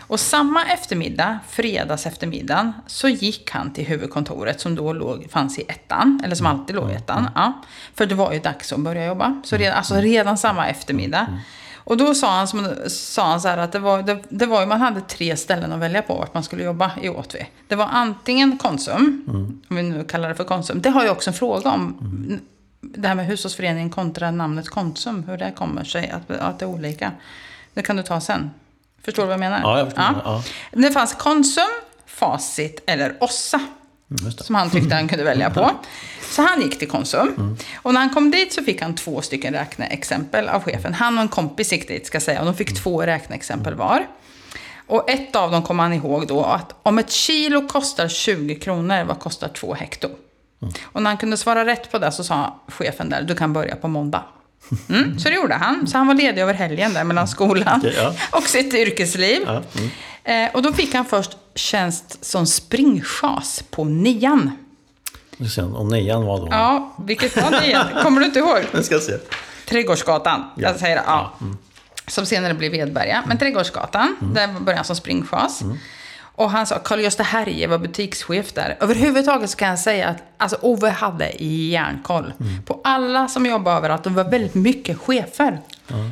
Och 0.00 0.20
samma 0.20 0.64
eftermiddag, 0.64 1.38
fredags 1.48 2.06
eftermiddagen, 2.06 2.72
så 2.86 3.08
gick 3.08 3.50
han 3.50 3.72
till 3.72 3.86
huvudkontoret 3.86 4.60
som 4.60 4.74
då 4.74 4.92
låg, 4.92 5.26
fanns 5.30 5.58
i 5.58 5.62
ettan, 5.68 6.20
eller 6.24 6.34
som 6.34 6.46
alltid 6.46 6.76
låg 6.76 6.90
i 6.90 6.94
ettan. 6.94 7.28
Ja, 7.34 7.52
för 7.94 8.06
det 8.06 8.14
var 8.14 8.32
ju 8.32 8.38
dags 8.38 8.72
att 8.72 8.80
börja 8.80 9.06
jobba. 9.06 9.40
Så 9.44 9.56
redan, 9.56 9.76
alltså 9.78 9.94
redan 9.94 10.38
samma 10.38 10.68
eftermiddag. 10.68 11.26
Och 11.84 11.96
då 11.96 12.14
sa 12.14 12.36
han, 12.36 12.48
som, 12.48 12.68
sa 12.88 13.24
han 13.24 13.40
så 13.40 13.48
här 13.48 13.58
att 13.58 13.72
det 13.72 13.78
var, 13.78 14.02
det, 14.02 14.18
det 14.28 14.46
var 14.46 14.66
man 14.66 14.80
hade 14.80 15.00
tre 15.00 15.36
ställen 15.36 15.72
att 15.72 15.80
välja 15.80 16.02
på 16.02 16.14
vart 16.14 16.34
man 16.34 16.42
skulle 16.42 16.64
jobba 16.64 16.90
i 17.02 17.08
Åtvi. 17.08 17.46
Det 17.68 17.74
var 17.74 17.86
antingen 17.86 18.58
Konsum, 18.58 19.22
om 19.68 19.76
vi 19.76 19.82
nu 19.82 20.04
kallar 20.04 20.28
det 20.28 20.34
för 20.34 20.44
Konsum. 20.44 20.82
Det 20.82 20.90
har 20.90 21.04
jag 21.04 21.12
också 21.12 21.30
en 21.30 21.34
fråga 21.34 21.70
om. 21.70 22.40
Det 22.80 23.08
här 23.08 23.14
med 23.14 23.26
hushållsföreningen 23.26 23.90
kontra 23.90 24.30
namnet 24.30 24.68
Konsum, 24.68 25.24
hur 25.28 25.36
det 25.36 25.52
kommer 25.56 25.84
sig 25.84 26.10
att, 26.10 26.30
att 26.30 26.58
det 26.58 26.64
är 26.64 26.68
olika. 26.68 27.12
Det 27.74 27.82
kan 27.82 27.96
du 27.96 28.02
ta 28.02 28.20
sen. 28.20 28.50
Förstår 29.02 29.22
du 29.22 29.26
vad 29.26 29.32
jag 29.32 29.40
menar? 29.40 29.60
Ja, 29.62 29.78
jag 29.78 29.86
förstår. 29.86 30.22
Ja. 30.24 30.42
Det 30.72 30.90
fanns 30.90 31.14
Konsum, 31.14 31.64
Facit 32.06 32.82
eller 32.86 33.16
Ossa. 33.20 33.60
Mm. 34.20 34.32
Som 34.32 34.54
han 34.54 34.70
tyckte 34.70 34.94
han 34.94 35.08
kunde 35.08 35.24
välja 35.24 35.50
på. 35.50 35.70
Så 36.34 36.42
han 36.42 36.60
gick 36.60 36.78
till 36.78 36.88
Konsum. 36.88 37.56
Och 37.76 37.94
när 37.94 38.00
han 38.00 38.10
kom 38.10 38.30
dit 38.30 38.52
så 38.52 38.62
fick 38.62 38.82
han 38.82 38.94
två 38.94 39.22
stycken 39.22 39.54
räkneexempel 39.54 40.48
av 40.48 40.62
chefen. 40.62 40.94
Han 40.94 41.16
och 41.16 41.22
en 41.22 41.28
kompis 41.28 41.72
gick 41.72 41.88
dit 41.88 42.06
ska 42.06 42.16
jag 42.16 42.22
säga. 42.22 42.40
Och 42.40 42.46
de 42.46 42.54
fick 42.54 42.82
två 42.82 43.02
räkneexempel 43.02 43.74
var. 43.74 44.06
Och 44.86 45.10
ett 45.10 45.36
av 45.36 45.50
dem 45.50 45.62
kom 45.62 45.78
han 45.78 45.92
ihåg 45.92 46.26
då 46.26 46.44
att 46.44 46.74
om 46.82 46.98
ett 46.98 47.10
kilo 47.10 47.68
kostar 47.68 48.08
20 48.08 48.54
kronor, 48.54 49.04
vad 49.04 49.18
kostar 49.18 49.48
två 49.48 49.74
hekto? 49.74 50.08
Och 50.82 51.02
när 51.02 51.10
han 51.10 51.16
kunde 51.16 51.36
svara 51.36 51.66
rätt 51.66 51.92
på 51.92 51.98
det 51.98 52.12
så 52.12 52.24
sa 52.24 52.60
chefen 52.68 53.08
där, 53.08 53.22
du 53.22 53.34
kan 53.34 53.52
börja 53.52 53.76
på 53.76 53.88
måndag. 53.88 54.24
Mm, 54.88 55.18
så 55.18 55.28
det 55.28 55.34
gjorde 55.34 55.54
han. 55.54 55.86
Så 55.86 55.98
han 55.98 56.06
var 56.06 56.14
ledig 56.14 56.42
över 56.42 56.54
helgen 56.54 56.94
där 56.94 57.04
mellan 57.04 57.28
skolan 57.28 57.78
Okej, 57.78 57.94
ja. 57.96 58.14
och 58.38 58.42
sitt 58.42 58.74
yrkesliv. 58.74 59.42
Ja, 59.46 59.62
mm. 59.76 59.90
Eh, 60.24 60.54
och 60.54 60.62
då 60.62 60.72
fick 60.72 60.94
han 60.94 61.04
först 61.04 61.30
tjänst 61.54 62.24
som 62.24 62.46
springchas 62.46 63.64
på 63.70 63.84
nian. 63.84 64.63
Ser 65.48 65.76
om 65.76 65.88
nian 65.88 66.26
var 66.26 66.38
då. 66.38 66.48
Ja, 66.50 66.94
vilket 66.98 67.36
var 67.36 67.60
nian? 67.60 67.86
Kommer 68.02 68.20
du 68.20 68.26
inte 68.26 68.38
ihåg? 68.38 68.58
Nu 68.72 68.82
ska 68.82 68.94
jag 68.94 69.02
se. 69.02 69.18
Trädgårdsgatan. 69.68 70.44
Ja. 70.56 70.68
Jag 70.68 70.76
säger 70.76 70.96
det. 70.96 71.02
Ja. 71.06 71.32
Som 72.06 72.26
senare 72.26 72.54
blev 72.54 72.72
Vedberga. 72.72 73.22
Men 73.26 73.38
Trädgårdsgatan, 73.38 74.16
där 74.34 74.46
började 74.46 74.76
han 74.76 74.84
som 74.84 74.96
springchas. 74.96 75.62
Och 76.36 76.50
han 76.50 76.66
sa, 76.66 76.78
Carl-Gösta 76.78 77.22
Herje 77.22 77.66
var 77.66 77.78
butikschef 77.78 78.52
där. 78.52 78.76
Överhuvudtaget 78.80 79.50
så 79.50 79.56
kan 79.56 79.68
jag 79.68 79.78
säga 79.78 80.08
att 80.08 80.16
alltså, 80.36 80.58
Ove 80.60 80.90
hade 80.90 81.30
järnkoll 81.42 82.32
på 82.66 82.80
alla 82.84 83.28
som 83.28 83.46
jobbade 83.46 83.76
överallt. 83.76 84.04
Det 84.04 84.10
var 84.10 84.24
väldigt 84.24 84.54
mycket 84.54 84.98
chefer. 84.98 85.60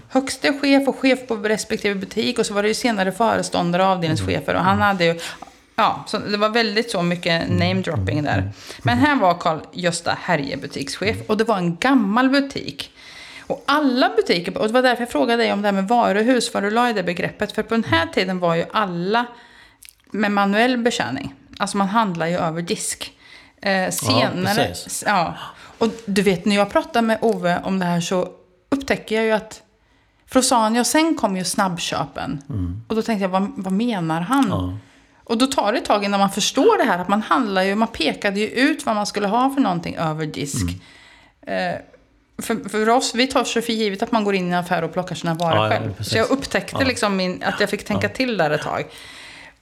Högste 0.08 0.58
chef 0.60 0.88
och 0.88 0.96
chef 0.98 1.18
på 1.28 1.36
respektive 1.36 1.94
butik. 1.94 2.38
Och 2.38 2.46
så 2.46 2.54
var 2.54 2.62
det 2.62 2.68
ju 2.68 2.74
senare 2.74 3.12
föreståndare 3.12 3.82
och 3.82 3.88
avdelningschefer. 3.88 4.54
Och 4.54 4.60
han 4.62 4.80
hade 4.80 5.04
ju... 5.04 5.20
Ja, 5.76 6.04
så 6.06 6.18
det 6.18 6.36
var 6.36 6.48
väldigt 6.48 6.90
så 6.90 7.02
mycket 7.02 7.48
namedropping 7.50 8.22
där. 8.22 8.52
Men 8.82 8.98
här 8.98 9.16
var 9.16 9.34
Carl-Gösta 9.34 10.18
Herje 10.20 10.56
butikschef. 10.56 11.16
Och 11.26 11.36
det 11.36 11.44
var 11.44 11.58
en 11.58 11.76
gammal 11.76 12.30
butik. 12.30 12.92
Och 13.46 13.64
alla 13.66 14.08
butiker, 14.16 14.58
och 14.58 14.66
det 14.66 14.72
var 14.72 14.82
därför 14.82 15.02
jag 15.02 15.10
frågade 15.10 15.42
dig 15.42 15.52
om 15.52 15.62
det 15.62 15.68
här 15.68 15.72
med 15.72 15.88
varuhus, 15.88 16.54
vad 16.54 16.62
du 16.62 16.70
la 16.70 16.90
i 16.90 16.92
det 16.92 17.02
begreppet. 17.02 17.52
För 17.52 17.62
på 17.62 17.74
den 17.74 17.84
här 17.84 18.06
tiden 18.06 18.38
var 18.38 18.54
ju 18.54 18.64
alla 18.72 19.26
med 20.10 20.32
manuell 20.32 20.78
betjäning. 20.78 21.34
Alltså 21.58 21.76
man 21.76 21.88
handlar 21.88 22.26
ju 22.26 22.36
över 22.36 22.62
disk. 22.62 23.12
Eh, 23.62 23.90
senare, 23.90 24.54
precis. 24.68 25.04
ja, 25.06 25.34
Och 25.78 25.88
du 26.06 26.22
vet, 26.22 26.44
när 26.44 26.56
jag 26.56 26.70
pratar 26.70 27.02
med 27.02 27.18
Ove 27.20 27.60
om 27.64 27.78
det 27.78 27.84
här 27.84 28.00
så 28.00 28.28
upptäcker 28.70 29.16
jag 29.16 29.24
ju 29.24 29.32
att 29.32 29.62
för 30.26 30.34
då 30.40 30.42
sa 30.42 30.62
han, 30.62 30.74
ja 30.74 30.84
sen 30.84 31.14
kom 31.16 31.36
ju 31.36 31.44
snabbköpen. 31.44 32.42
Och 32.88 32.96
då 32.96 33.02
tänkte 33.02 33.22
jag, 33.22 33.28
vad, 33.28 33.52
vad 33.56 33.72
menar 33.72 34.20
han? 34.20 34.46
Ja. 34.48 34.78
Och 35.32 35.38
då 35.38 35.46
tar 35.46 35.72
det 35.72 35.78
ett 35.78 35.84
tag 35.84 36.04
innan 36.04 36.20
man 36.20 36.30
förstår 36.30 36.78
det 36.78 36.84
här. 36.84 36.98
Att 36.98 37.08
man 37.08 37.22
handlar 37.22 37.62
ju, 37.62 37.74
man 37.74 37.88
pekade 37.88 38.40
ju 38.40 38.46
ut 38.46 38.86
vad 38.86 38.94
man 38.94 39.06
skulle 39.06 39.26
ha 39.28 39.50
för 39.54 39.60
någonting 39.60 39.96
över 39.96 40.26
disk. 40.26 40.66
Mm. 41.46 41.74
Eh, 41.74 41.80
för, 42.42 42.68
för 42.68 42.88
oss, 42.88 43.14
vi 43.14 43.26
tar 43.26 43.44
så 43.44 43.62
för 43.62 43.72
givet 43.72 44.02
att 44.02 44.12
man 44.12 44.24
går 44.24 44.34
in 44.34 44.46
i 44.48 44.52
en 44.52 44.58
affär 44.58 44.84
och 44.84 44.92
plockar 44.92 45.14
sina 45.14 45.34
varor 45.34 45.56
Ja, 45.56 45.64
ja, 45.64 45.70
själv. 45.70 45.94
precis. 45.94 46.12
så 46.12 46.18
jag 46.18 46.30
upptäckte 46.30 46.76
Ja. 46.80 46.86
liksom 46.86 47.16
min, 47.16 47.42
att 47.46 47.60
jag 47.60 47.70
fick 47.70 47.84
tänka 47.84 48.08
till 48.08 48.36
där 48.36 48.50
ett 48.50 48.62
tag. 48.62 48.84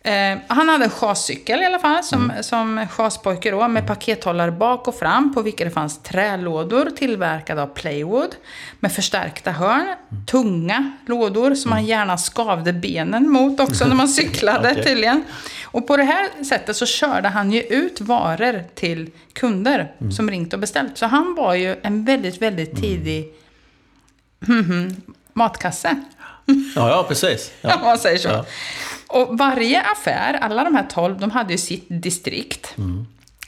Eh, 0.03 0.39
han 0.49 0.69
hade 0.69 0.85
en 0.85 0.91
chascykel 0.91 1.61
i 1.63 1.65
alla 1.65 1.79
fall, 1.79 2.05
som, 2.05 2.31
Mm. 2.31 2.43
som 2.43 2.87
chaspojke 2.91 3.51
då, 3.51 3.69
med 3.69 3.87
pakethållare 3.87 4.51
bak 4.53 4.89
och 4.89 4.95
fram, 4.95 5.35
på 5.35 5.43
vilka 5.43 5.65
det 5.65 5.71
fanns 5.71 6.03
trälådor 6.03 6.91
tillverkade 6.91 7.63
av 7.63 7.67
playwood, 7.67 8.35
med 8.81 8.93
förstärkta 8.93 9.51
hörn, 9.51 9.81
Mm. 9.81 10.27
tunga 10.27 10.93
lådor 11.07 11.55
som 11.55 11.71
man 11.71 11.87
gärna 11.87 12.19
skavde 12.19 12.73
benen 12.73 13.31
mot 13.31 13.61
också 13.61 13.87
när 13.87 13.95
man 13.95 14.09
cyklade 14.19 14.71
Okej. 14.71 14.85
tydligen. 14.85 15.25
Och 15.65 15.87
på 15.87 15.97
det 15.97 16.03
här 16.05 16.45
sättet 16.45 16.77
så 16.77 16.87
körde 16.87 17.29
han 17.29 17.53
ju 17.53 17.61
ut 17.63 18.01
varor 18.01 18.65
till 18.75 19.11
kunder 19.33 19.93
Mm. 20.01 20.13
som 20.13 20.31
ringt 20.31 20.53
och 20.53 20.59
beställt. 20.59 20.99
Så 20.99 21.07
han 21.07 21.35
var 21.35 21.55
ju 21.55 21.77
en 21.83 22.05
väldigt, 22.05 22.43
väldigt 22.43 22.81
tidig 22.81 23.29
mhm, 24.47 24.97
matkasse. 25.33 25.97
Ja, 26.77 26.89
ja, 26.91 27.05
precis. 27.09 27.53
Ja. 27.61 27.75
Om 27.79 27.83
man 27.83 27.99
säger 27.99 28.19
så. 28.19 28.29
Ja. 28.29 28.45
Och 29.11 29.39
varje 29.39 29.83
affär, 29.83 30.35
alla 30.35 30.65
de 30.65 30.75
här 30.75 30.87
tolv, 30.87 31.19
de 31.19 31.31
hade 31.31 31.53
ju 31.53 31.59
sitt 31.59 31.87
distrikt. 31.89 32.75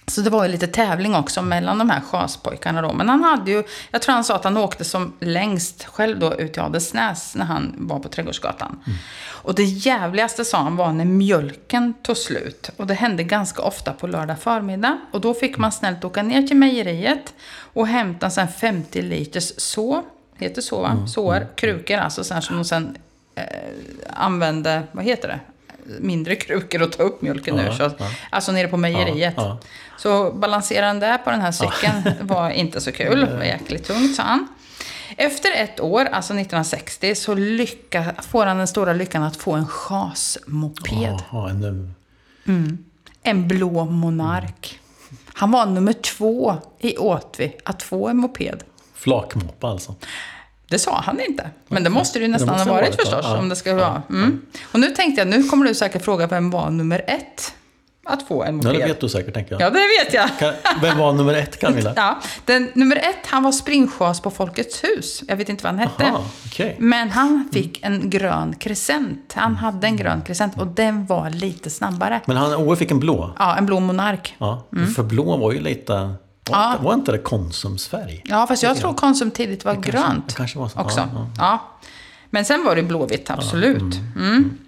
Så 0.07 0.21
det 0.21 0.31
var 0.31 0.45
ju 0.45 0.53
lite 0.53 0.67
tävling 0.67 1.15
också 1.15 1.43
mellan 1.43 1.79
de 1.79 1.91
här 1.91 2.01
chaspojkarna 2.01 2.83
då. 2.83 2.93
Men 2.93 3.09
han 3.09 3.25
hade 3.25 3.51
ju, 3.51 3.65
jag 3.91 4.03
tror 4.03 4.15
han 4.15 4.25
sa 4.25 4.35
att 4.37 4.45
han 4.45 4.57
åkte 4.57 4.85
som 4.85 5.13
längst 5.21 5.85
själv 5.85 6.19
då 6.19 6.35
ut 6.35 6.53
till 6.53 6.63
Adelsnäs 6.63 7.35
när 7.35 7.45
han 7.45 7.75
var 7.79 7.99
på 7.99 8.09
Trädgårdsgatan. 8.09 8.83
Och 9.29 9.55
det 9.55 9.65
jävligaste 9.65 10.45
sa 10.45 10.59
han 10.59 10.77
var 10.77 10.93
när 10.93 11.05
mjölken 11.05 11.95
tog 12.03 12.17
slut. 12.17 12.71
Och 12.77 12.87
det 12.87 12.95
hände 12.95 13.25
ganska 13.25 13.63
ofta 13.63 13.93
på 13.93 14.07
lördag 14.07 14.39
förmiddag. 14.39 14.99
Och 15.13 15.21
då 15.21 15.35
fick 15.35 15.59
man 15.59 15.73
snällt 15.73 16.05
åka 16.05 16.23
ner 16.23 16.43
till 16.43 16.57
mejeriet 16.57 17.35
och 17.73 17.87
hämta 17.87 18.27
en 18.27 18.33
sån 18.33 18.45
här 18.45 18.53
50 18.53 19.03
liters 19.03 19.53
så. 19.57 20.03
Heter 20.39 20.63
så 20.63 20.81
va? 20.81 21.07
Sår, 21.07 21.47
krukor 21.55 21.97
alltså. 21.97 22.25
Sen 22.25 22.43
som 22.43 22.57
de 22.57 22.65
sen 22.65 22.97
eh, 23.35 23.45
använde, 24.11 24.83
vad 24.93 25.05
heter 25.05 25.29
det? 25.29 25.41
Mindre 26.01 26.37
krukor 26.37 26.83
och 26.83 26.93
ta 26.93 27.03
upp 27.03 27.23
mjölken 27.23 27.57
Ja, 27.57 27.63
ur. 27.67 27.71
Så, 27.73 27.83
ja. 27.83 28.07
Alltså 28.31 28.53
nere 28.53 28.69
på 28.69 28.77
mejeriet. 28.77 29.35
Ja, 29.37 29.43
ja. 29.43 29.59
Så 29.99 30.33
balansera 30.33 30.87
den 30.87 31.01
där 31.01 31.19
på 31.19 31.31
den 31.31 31.41
här 31.41 31.53
cykeln 31.53 32.03
var 32.21 32.51
inte 32.51 32.81
så 32.81 32.93
kul. 32.93 33.21
Det 33.21 33.37
var 33.37 33.45
jäkligt 33.45 33.85
tungt, 33.85 34.15
sa 34.17 34.23
han. 34.23 34.49
Efter 35.17 35.51
ett 35.57 35.81
år, 35.81 36.05
alltså 36.05 36.33
1960, 36.33 37.15
så 37.15 37.35
lycka, 37.35 38.15
får 38.23 38.47
han 38.47 38.57
den 38.59 38.67
stora 38.67 38.93
lyckan 38.93 39.23
att 39.23 39.37
få 39.37 39.53
en 39.53 39.67
chasmoped. 39.67 41.19
Jaha, 41.33 41.51
en, 41.51 41.95
En 43.23 43.49
blå 43.49 43.85
Monark. 43.85 44.79
Han 45.35 45.51
var 45.51 45.67
nummer 45.67 45.93
två 45.93 46.57
i 46.79 46.97
Åtvi 46.97 47.57
att 47.65 47.83
få 47.83 48.09
en 48.09 48.17
moped. 48.17 48.63
flakmoppa 48.95 49.69
alltså. 49.69 49.95
Det 50.73 50.79
sa 50.79 51.01
han 51.01 51.21
inte. 51.21 51.51
Men 51.69 51.85
det 51.85 51.91
måste 51.91 52.19
det 52.19 52.23
ju 52.23 52.31
nästan 52.31 52.49
måste 52.49 52.69
ha 52.69 52.75
varit 52.77 52.89
varit, 52.89 52.99
ja. 52.99 53.05
förstås. 53.05 53.25
Ja. 53.25 53.39
Om 53.39 53.49
det 53.49 53.57
ska 53.57 53.75
vara. 53.75 54.03
Mm. 54.11 54.41
Och 54.73 54.81
nu 54.81 54.91
tänkte 54.91 55.21
jag, 55.21 55.29
nu 55.29 55.43
kommer 55.43 55.67
du 55.67 55.75
säkert 55.75 56.05
fråga 56.05 56.27
vem 56.27 56.51
var 56.51 56.71
nummer 56.71 57.05
ett 57.07 57.55
att 58.05 58.29
få 58.29 58.43
en 58.43 58.47
Ja, 58.47 58.53
moped. 58.53 58.81
det 58.81 58.87
vet 58.87 59.01
du 59.01 59.09
säkert, 59.09 59.35
tänker 59.35 59.53
jag. 59.53 59.63
Ja, 59.63 59.71
det 59.71 60.05
vet 60.05 60.15
jag. 60.15 60.39
Kan, 60.39 60.55
vem 60.83 60.99
var 60.99 61.13
nummer 61.13 61.35
ett, 61.35 61.61
Camilla? 61.61 61.93
Ja, 61.97 62.21
den, 62.45 62.71
nummer 62.75 62.97
ett, 62.97 63.27
han 63.27 63.43
var 63.43 63.53
springchas 63.53 64.21
på 64.21 64.31
Folkets 64.31 64.85
hus. 64.85 65.23
Jag 65.29 65.37
vet 65.37 65.49
inte 65.49 65.65
vad 65.65 65.73
han 65.73 65.79
hette. 65.79 66.05
Aha, 66.05 66.25
okej. 66.47 66.77
Men 66.79 67.11
han 67.11 67.49
fick 67.53 67.85
en 67.85 68.11
grön 68.11 68.55
crescent. 68.57 69.33
Han 69.37 69.57
hade 69.57 69.87
en 69.87 69.97
grön 69.97 70.23
crescent 70.23 70.61
och 70.61 70.67
den 70.67 71.07
var 71.07 71.31
lite 71.31 71.71
snabbare. 71.71 72.21
Men 72.27 72.37
han, 72.37 72.55
Ove 72.55 72.77
fick 72.77 72.91
en 72.91 73.01
blå. 73.01 73.35
Ja, 73.39 73.57
en 73.57 73.67
blå 73.67 73.81
monark. 73.81 74.35
Ja, 74.39 74.67
För 74.97 75.03
blå 75.03 75.37
var 75.37 75.53
ju 75.53 75.61
lite... 75.61 76.15
Var, 76.51 76.59
Ja. 76.59 76.73
inte, 76.73 76.85
var 76.85 76.95
inte 76.95 77.13
det 77.13 77.19
Konsumsfärg? 77.19 78.23
Ja, 78.25 78.47
fast 78.47 78.63
jag 78.63 78.77
tror 78.77 78.95
Konsum 78.95 79.31
tidigt 79.31 79.65
var 79.65 79.73
kanske- 79.75 79.91
grönt 79.91 80.29
det 80.29 80.35
kanske 80.35 80.59
var 80.59 80.69
så. 80.69 80.81
också. 80.81 81.09
Ja, 81.15 81.27
Ja. 81.39 81.59
Men 82.31 82.45
sen 82.45 82.65
var 82.65 82.77
det 82.77 82.83
blåvitt, 82.83 83.31
absolut. 83.31 83.95
Mm. 84.17 84.59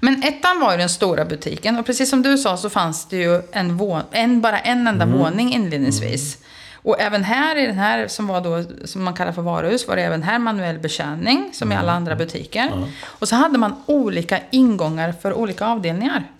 Men 0.00 0.22
ettan 0.22 0.60
var 0.60 0.72
ju 0.72 0.78
den 0.78 0.88
stora 0.88 1.24
butiken 1.24 1.78
och 1.78 1.86
precis 1.86 2.10
som 2.10 2.22
du 2.22 2.38
sa 2.38 2.56
så 2.56 2.70
fanns 2.70 3.06
det 3.08 3.16
ju 3.16 3.42
en, 3.52 3.80
en 4.12 4.40
bara 4.40 4.58
en 4.58 4.86
enda 4.86 5.04
Mm. 5.04 5.18
våning 5.18 5.52
inledningsvis. 5.54 6.38
Och 6.74 7.00
även 7.00 7.24
här 7.24 7.56
i 7.56 7.66
den 7.66 7.78
här 7.78 8.08
som 8.08 8.26
var 8.26 8.40
då, 8.40 8.64
som 8.86 9.02
man 9.04 9.14
kallar 9.14 9.32
för 9.32 9.42
varuhus, 9.42 9.88
var 9.88 9.96
det 9.96 10.02
även 10.02 10.22
här 10.22 10.38
manuell 10.38 10.78
betjäning, 10.78 11.50
som 11.52 11.72
i 11.72 11.74
alla 11.74 11.82
Mm. 11.92 11.96
andra 11.96 12.16
butiker. 12.16 12.86
Och 13.04 13.28
så 13.28 13.36
hade 13.36 13.58
man 13.58 13.74
olika 13.86 14.40
ingångar 14.50 15.12
för 15.12 15.32
olika 15.34 15.66
avdelningar, 15.66 16.30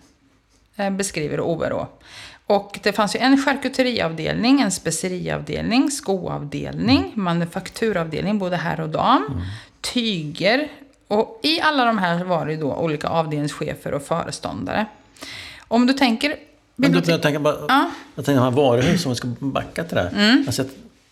eh, 0.76 0.90
beskriver 0.90 1.40
Ove 1.40 1.68
då. 1.68 1.88
Och 2.46 2.78
det 2.82 2.92
fanns 2.92 3.16
ju 3.16 3.20
en 3.20 3.38
charkuteriavdelning, 3.38 4.60
en 4.60 4.70
speceriavdelning, 4.70 5.90
skoavdelning, 5.90 7.12
manufakturavdelning, 7.14 8.38
både 8.38 8.56
herr 8.56 8.80
och 8.80 8.88
dam, 8.88 9.42
tyger. 9.80 10.68
Och 11.08 11.40
i 11.42 11.60
alla 11.60 11.84
de 11.84 11.98
här 11.98 12.24
var 12.24 12.46
det 12.46 12.56
då 12.56 12.74
olika 12.74 13.08
avdelningschefer 13.08 13.94
och 13.94 14.02
föreståndare. 14.02 14.86
Om 15.68 15.86
du 15.86 15.92
tänker... 15.92 16.36
Men 16.76 16.92
du, 16.92 17.02
jag 17.06 17.22
tänker 17.22 17.38
bara... 17.38 17.56
Ja. 17.68 17.90
Jag 18.14 18.24
tänker 18.24 18.40
de 18.40 18.44
här 18.44 18.62
varuhus, 18.62 19.06
om 19.06 19.12
vi 19.12 19.16
ska 19.16 19.28
backa 19.38 19.84
till 19.84 19.96
det 19.96 20.02
här. 20.02 20.10
Mm. 20.10 20.44
Alltså, 20.46 20.64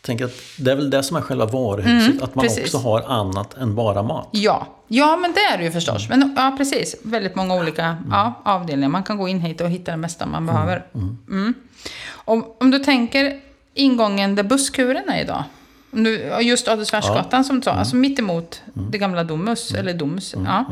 tänker 0.03 0.25
att 0.25 0.33
det 0.59 0.71
är 0.73 0.77
väl 0.77 0.91
det 0.91 1.03
som 1.03 1.17
är 1.17 1.21
själva 1.21 1.47
varuhuset, 1.47 2.23
att 2.23 2.35
man 2.35 2.45
Mm, 2.45 2.55
precis. 2.57 2.75
också 2.75 2.89
har 2.89 3.03
annat 3.03 3.55
än 3.57 3.75
bara 3.75 4.03
mat. 4.03 4.29
Ja, 4.33 4.67
ja 4.89 5.17
men 5.17 5.33
det 5.33 5.41
är 5.41 5.59
det 5.59 5.65
ju 5.65 5.71
förstås. 5.71 6.09
Men 6.09 6.33
ja, 6.37 6.55
precis. 6.59 6.97
Väldigt 7.03 7.35
många 7.35 7.55
olika 7.55 7.85
Mm. 7.85 8.05
ja, 8.11 8.43
avdelningar. 8.45 8.89
Man 8.89 9.03
kan 9.03 9.19
gå 9.19 9.29
in 9.29 9.41
hit 9.41 9.61
och 9.61 9.71
hitta 9.71 9.91
det 9.91 9.97
mesta 9.97 10.27
man 10.27 10.47
behöver. 10.47 10.87
Mm. 10.95 11.55
Om, 12.15 12.45
om 12.61 12.71
du 12.71 12.79
tänker 12.79 13.41
ingången 13.75 14.35
där 14.35 14.43
busskuren 14.43 15.09
är 15.09 15.21
idag. 15.21 15.45
Om 15.93 16.05
du, 16.05 16.21
ja, 16.21 16.41
just 16.41 16.69
Adelsvärsgatan 16.69 17.45
som 17.45 17.57
du 17.57 17.63
sa, 17.63 17.71
Mm. 17.71 17.79
alltså 17.79 17.97
mitt 17.97 18.19
emot 18.19 18.63
det 18.75 18.99
gamla 18.99 19.25
Domus, 19.25 19.73
eller 19.75 19.95
Domus. 19.95 20.35
Ja. 20.47 20.65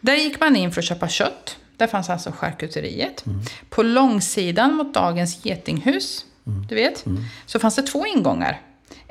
Där 0.00 0.14
gick 0.14 0.40
man 0.40 0.56
in 0.56 0.72
för 0.72 0.80
att 0.80 0.84
köpa 0.84 1.08
kött. 1.08 1.56
Där 1.76 1.86
fanns 1.86 2.10
alltså 2.10 2.32
charkuteriet. 2.32 3.26
Mm. 3.26 3.40
På 3.70 3.82
långsidan 3.82 4.74
mot 4.74 4.94
dagens 4.94 5.44
getinghus, 5.44 6.24
Mm. 6.46 6.66
du 6.68 6.74
vet, 6.74 7.04
så 7.46 7.58
fanns 7.58 7.76
det 7.76 7.82
två 7.82 8.06
ingångar. 8.06 8.60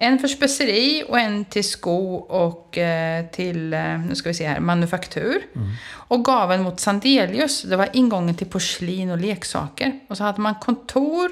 En 0.02 0.20
för 0.20 0.28
speceri 0.28 1.04
och 1.10 1.20
en 1.20 1.46
till 1.46 1.64
sko 1.70 2.16
och 2.16 2.78
eh, 2.78 3.26
till, 3.26 3.74
eh, 3.74 4.00
nu 4.00 4.16
ska 4.16 4.30
vi 4.30 4.34
se 4.36 4.48
här, 4.48 4.60
manufaktur. 4.60 5.42
Och 5.92 6.26
gaven 6.26 6.64
mot 6.64 6.80
Sandelius, 6.80 7.62
det 7.62 7.76
var 7.76 7.90
ingången 7.94 8.36
till 8.36 8.48
porslin 8.48 9.12
och 9.12 9.18
leksaker. 9.18 10.00
Och 10.08 10.18
så 10.18 10.24
hade 10.24 10.42
man 10.42 10.56
kontor. 10.56 11.32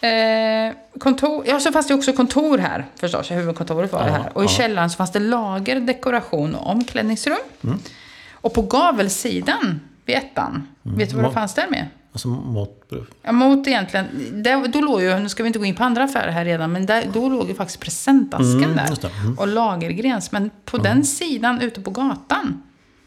Eh, 0.00 0.74
kontor, 1.00 1.44
ja, 1.46 1.60
så 1.60 1.72
fanns 1.72 1.88
det 1.88 1.94
också 1.94 2.12
kontor 2.12 2.58
här 2.58 2.86
förstås. 2.96 3.30
Huvudkontoret 3.30 3.92
var 3.92 4.02
det 4.04 4.10
Ja, 4.10 4.12
här. 4.14 4.30
Och 4.34 4.42
i 4.42 4.46
ja. 4.46 4.50
källaren 4.50 4.90
så 4.90 4.96
fanns 4.96 5.12
det 5.12 5.20
lager, 5.20 5.80
dekoration 5.80 6.54
och 6.54 6.70
omklädningsrum. 6.70 7.38
Och 8.32 8.54
på 8.54 8.62
gavelsidan 8.62 9.80
vid 10.04 10.16
ettan, 10.16 10.68
vet 10.82 11.10
du 11.10 11.16
vad 11.16 11.24
det 11.24 11.32
fanns 11.32 11.54
där 11.54 11.66
med? 11.70 11.86
Alltså 12.18 12.28
mot... 12.28 12.92
Ja, 13.22 13.32
mot 13.32 13.66
egentligen, 13.66 14.06
där, 14.42 14.68
då 14.68 14.80
låg 14.80 15.02
ju, 15.02 15.18
nu 15.18 15.28
ska 15.28 15.42
vi 15.42 15.46
inte 15.46 15.58
gå 15.58 15.64
in 15.64 15.74
på 15.74 15.84
andra 15.84 16.04
affärer 16.04 16.30
här 16.30 16.44
redan, 16.44 16.72
men 16.72 16.86
där, 16.86 17.04
då 17.14 17.28
låg 17.28 17.48
ju 17.48 17.54
faktiskt 17.54 17.80
presentasken 17.80 18.64
Mm, 18.64 18.76
där. 18.76 18.96
det. 19.02 19.08
Mm. 19.22 19.38
Och 19.38 19.48
lagergrens. 19.48 20.32
Men 20.32 20.50
på 20.64 20.78
den 20.78 21.04
sidan 21.04 21.60
ute 21.60 21.80
på 21.80 21.90
gatan 21.90 22.62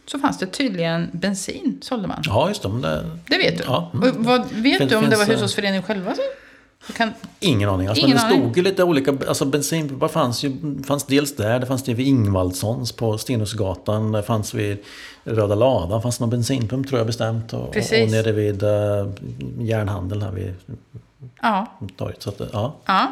så 0.05 0.19
fanns 0.19 0.37
det 0.39 0.45
tydligen 0.45 1.09
bensin, 1.13 1.77
sålde 1.81 2.07
man. 2.07 2.21
Ja, 2.25 2.47
just 2.47 2.61
det. 2.63 2.69
Det 2.81 3.03
Det 3.27 3.37
vet 3.37 3.57
du. 3.57 3.63
Ja, 3.67 3.91
mm. 3.93 4.09
Och 4.09 4.25
vad, 4.25 4.41
vet 4.51 4.77
Fin- 4.77 4.87
du 4.87 4.95
om 4.95 5.09
det 5.09 5.15
var 5.15 5.25
hushållsföreningen 5.25 5.83
själva 5.83 6.15
som... 6.15 6.23
Kan, 6.95 7.13
Ingen 7.39 7.69
aning. 7.69 7.87
Alltså, 7.87 8.05
Ingen 8.05 8.17
men 8.17 8.25
det 8.29 8.35
aning. 8.35 8.41
stod 8.47 8.57
ju 8.57 8.63
lite 8.63 8.83
olika, 8.83 9.11
alltså 9.27 9.45
bensinpumpar 9.45 10.07
fanns 10.07 10.43
ju, 10.43 10.51
fanns 10.87 11.03
dels 11.03 11.35
där, 11.35 11.59
det 11.59 11.65
fanns 11.65 11.83
det 11.83 11.93
vid 11.93 12.07
Ingvaldssons 12.07 12.91
på 12.91 13.17
Stenhusgatan, 13.17 14.11
det 14.11 14.23
fanns 14.23 14.53
vid 14.53 14.77
Röda 15.23 15.55
Ladan, 15.55 16.01
fanns 16.01 16.19
någon 16.19 16.29
bensinpump 16.29 16.87
tror 16.87 16.99
jag 16.99 17.07
bestämt. 17.07 17.53
Och, 17.53 17.73
Precis. 17.73 18.03
och 18.05 18.11
nere 18.11 18.31
vid 18.31 18.63
uh, 18.63 18.69
järnhandeln 19.59 20.21
här 20.21 20.31
vid 20.31 20.53
ja, 21.41 21.65
torget. 21.97 22.21
Så 22.21 22.29
att, 22.29 22.41
ja. 22.53 22.75
ja. 22.85 23.07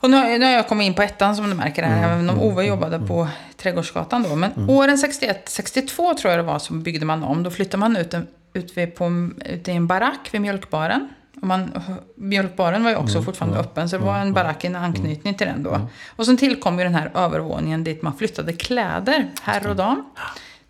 Och 0.00 0.10
nu, 0.10 0.16
har- 0.16 0.38
nu 0.38 0.44
har 0.44 0.52
jag 0.52 0.68
kommit 0.68 0.86
in 0.86 0.94
på 0.94 1.02
ettan 1.02 1.36
som 1.36 1.48
du 1.50 1.54
märker 1.54 1.82
här, 1.82 1.98
Mm, 1.98 2.10
även 2.12 2.30
om 2.30 2.40
Ove 2.42 2.64
jobbade 2.66 2.98
på 2.98 3.28
Trädgårdsgatan 3.56 4.22
då. 4.22 4.36
Men 4.36 4.70
åren 4.70 4.96
61-62 4.96 6.14
tror 6.14 6.30
jag 6.32 6.38
det 6.38 6.42
var 6.42 6.58
som 6.58 6.82
byggde 6.82 7.06
man 7.06 7.22
om. 7.22 7.42
Då 7.42 7.50
flyttade 7.50 7.76
man 7.76 7.96
ut, 7.96 8.14
en- 8.14 8.26
ut, 8.54 8.76
vid, 8.76 8.94
på, 8.94 9.30
ut 9.44 9.68
i 9.68 9.72
en 9.72 9.86
barack 9.86 10.28
vid 10.32 10.40
mjölkbaren. 10.40 11.08
Man, 11.42 11.82
mjölkbaren 12.14 12.84
var 12.84 12.90
ju 12.90 12.96
också 12.96 13.22
fortfarande 13.22 13.58
öppen, 13.58 13.88
så 13.88 13.98
det 13.98 14.04
var 14.04 14.18
en 14.18 14.32
barack 14.32 14.64
i 14.64 14.74
anknytning 14.74 15.34
till 15.34 15.46
den 15.46 15.62
då. 15.62 15.80
Och 16.16 16.26
sen 16.26 16.36
tillkom 16.36 16.78
ju 16.78 16.84
den 16.84 16.94
här 16.94 17.10
övervåningen 17.14 17.84
dit 17.84 18.02
man 18.02 18.16
flyttade 18.16 18.52
kläder, 18.52 19.30
herr 19.42 19.66
och 19.66 19.76
dam. 19.76 20.04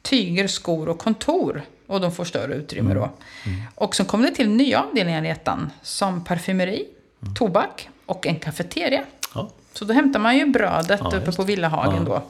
Tyger, 0.02 0.46
skor 0.48 0.88
och 0.88 0.98
kontor. 0.98 1.62
Och 1.87 2.00
de 2.00 2.12
får 2.12 2.24
större 2.24 2.55
utrymme 2.55 2.94
då. 2.94 3.11
Och 3.74 3.94
så 3.94 4.05
kom 4.05 4.22
det 4.22 4.31
till 4.31 4.48
nya 4.48 4.83
avdelningar 4.83 5.24
i 5.24 5.29
ettan, 5.29 5.70
som 5.83 6.24
parfymeri, 6.24 6.85
tobak 7.35 7.88
och 8.07 8.26
en 8.26 8.37
kafeteria. 8.37 9.05
Ja. 9.35 9.50
Så 9.72 9.85
då 9.85 9.94
hämtar 9.94 10.20
man 10.20 10.37
ju 10.37 10.46
brödet 10.46 11.00
Ja, 11.05 11.16
uppe 11.16 11.33
på 11.33 11.42
Villahagen 11.42 12.05
då. 12.05 12.22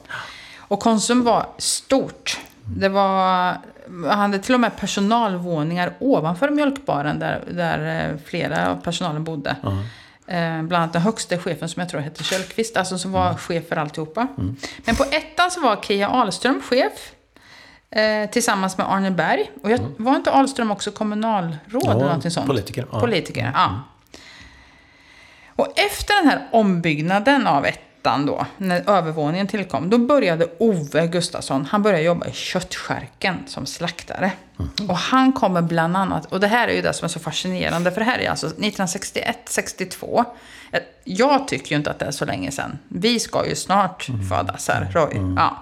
Och 0.57 0.79
Konsum 0.79 1.23
var 1.23 1.47
stort. 1.57 2.39
Det 2.77 2.89
var, 2.89 3.57
man 3.89 4.19
hade 4.19 4.39
till 4.39 4.53
och 4.53 4.59
med 4.59 4.77
personalvåningar 4.77 5.93
ovanför 5.99 6.49
mjölkbaren 6.49 7.19
där, 7.19 7.43
där 7.51 8.09
eh, 8.09 8.17
flera 8.25 8.71
av 8.71 8.75
personalen 8.75 9.23
bodde. 9.23 9.55
Eh, 10.27 10.63
bland 10.63 10.75
annat 10.75 10.93
den 10.93 11.01
högsta 11.01 11.37
chefen 11.37 11.69
som 11.69 11.79
jag 11.79 11.89
tror 11.89 12.01
hette 12.01 12.23
Kjellqvist, 12.23 12.77
alltså 12.77 12.97
som 12.97 13.11
var 13.11 13.33
chef 13.33 13.67
för 13.67 13.75
alltihopa. 13.75 14.27
Men 14.85 14.95
på 14.95 15.03
ettan 15.03 15.51
så 15.51 15.61
var 15.61 15.81
Kia 15.81 16.07
Ahlström 16.09 16.61
chef. 16.61 17.11
Eh, 17.89 18.29
tillsammans 18.29 18.77
med 18.77 18.91
Arne 18.91 19.11
Berg. 19.11 19.51
Och 19.63 19.71
jag, 19.71 19.79
var 19.97 20.15
inte 20.15 20.31
Ahlström 20.31 20.71
också 20.71 20.91
kommunalråd 20.91 21.83
eller 21.83 21.93
någonting 21.93 22.31
sånt? 22.31 22.47
politiker. 22.47 22.85
Ja. 22.91 22.99
Politiker, 22.99 23.51
ja. 23.55 23.83
Och 25.55 25.79
efter 25.79 26.21
den 26.21 26.29
här 26.31 26.47
ombyggnaden 26.51 27.47
av 27.47 27.65
ettan 28.07 28.25
då, 28.25 28.45
när 28.57 28.89
övervåningen 28.89 29.47
tillkom, 29.47 29.89
då 29.89 29.97
började 29.97 30.47
Ove 30.59 31.07
Gustafsson, 31.07 31.65
han 31.65 31.83
började 31.83 32.03
jobba 32.03 32.25
i 32.25 32.31
köttskärken 32.31 33.43
som 33.47 33.65
slaktare. 33.65 34.31
Och 34.89 34.97
han 34.97 35.33
kommer 35.33 35.61
bland 35.61 35.97
annat, 35.97 36.25
och 36.25 36.39
det 36.39 36.47
här 36.47 36.67
är 36.67 36.73
ju 36.73 36.81
det 36.81 36.93
som 36.93 37.05
är 37.05 37.09
så 37.09 37.19
fascinerande, 37.19 37.91
för 37.91 38.01
det 38.01 38.05
här 38.05 38.19
är 38.19 38.29
alltså 38.29 38.47
1961-62. 38.47 40.25
Jag 41.03 41.47
tycker 41.47 41.71
ju 41.71 41.77
inte 41.77 41.91
att 41.91 41.99
det 41.99 42.05
är 42.05 42.11
så 42.11 42.25
länge 42.25 42.51
sedan. 42.51 42.79
Vi 42.87 43.19
ska 43.19 43.47
ju 43.47 43.55
snart 43.55 44.07
födas 44.29 44.67
här, 44.67 44.91
Roy. 44.91 45.35
Ja. 45.35 45.57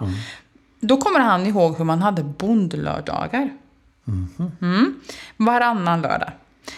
Då 0.79 0.97
kommer 0.97 1.19
han 1.19 1.45
ihåg 1.45 1.77
hur 1.77 1.85
man 1.85 2.01
hade 2.01 2.23
bondlördagar. 2.23 3.49
Mm. 4.61 5.01
Varannan 5.37 6.01
lördag. 6.01 6.31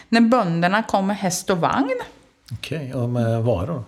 När 0.10 0.22
bönderna 0.22 0.84
kom 0.84 1.08
med 1.08 1.18
häst 1.18 1.50
och 1.50 1.58
vagn. 1.58 2.00
Okej, 2.52 2.94
och 2.94 3.10
med 3.10 3.44
varor? 3.44 3.84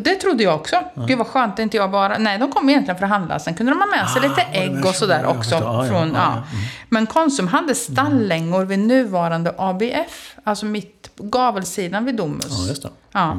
Det 0.00 0.14
trodde 0.14 0.42
jag 0.42 0.54
också. 0.54 0.76
Gud 0.94 1.18
vad 1.18 1.26
skönt, 1.26 1.58
inte 1.58 1.76
jag 1.76 1.90
bara... 1.90 2.18
Nej, 2.18 2.38
de 2.38 2.52
kom 2.52 2.68
egentligen 2.68 2.98
för 2.98 3.04
att 3.04 3.10
handla. 3.10 3.38
Sen 3.38 3.54
kunde 3.54 3.72
de 3.72 3.80
ha 3.80 3.86
med 3.86 4.08
sig 4.10 4.22
Ah, 4.24 4.28
lite 4.28 4.42
ägg 4.42 4.86
och 4.86 4.94
sådär 4.94 5.18
så? 5.20 5.24
Ja, 5.24 5.38
också. 5.38 5.54
ja, 5.54 5.84
ja, 5.84 5.88
från, 5.90 6.08
ja, 6.08 6.14
ja. 6.14 6.22
ja. 6.24 6.32
Mm. 6.32 6.64
Men 6.88 7.06
Konsum 7.06 7.48
hade 7.48 7.74
stallängor 7.74 8.64
vid 8.64 8.78
nuvarande 8.78 9.54
ABF. 9.58 10.36
Alltså 10.44 10.66
mitt 10.66 11.10
gavelsidan 11.16 12.04
vid 12.04 12.14
Domus. 12.14 12.46
Ja, 12.50 12.68
just 12.68 12.82
det. 12.82 12.90
Ja. 13.12 13.30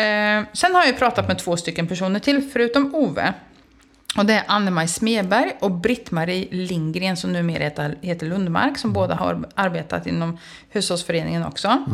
Eh, 0.00 0.44
sen 0.52 0.74
har 0.74 0.84
jag 0.84 0.98
pratat 0.98 1.28
med 1.28 1.38
två 1.38 1.56
stycken 1.56 1.88
personer 1.88 2.20
till, 2.20 2.50
förutom 2.52 2.94
Ove. 2.94 3.32
Och 4.16 4.26
det 4.26 4.32
är 4.34 4.42
Anne-Maj 4.46 4.88
Smedberg 4.88 5.52
och 5.60 5.70
Britt-Marie 5.70 6.48
Lindgren 6.50 7.16
som 7.16 7.32
numera 7.32 7.62
heter, 7.62 7.98
heter 8.00 8.26
Lundmark. 8.26 8.78
Som 8.78 8.92
båda 8.92 9.14
har 9.14 9.44
arbetat 9.54 10.06
inom 10.06 10.38
hushållsföreningen 10.70 11.44
också. 11.44 11.84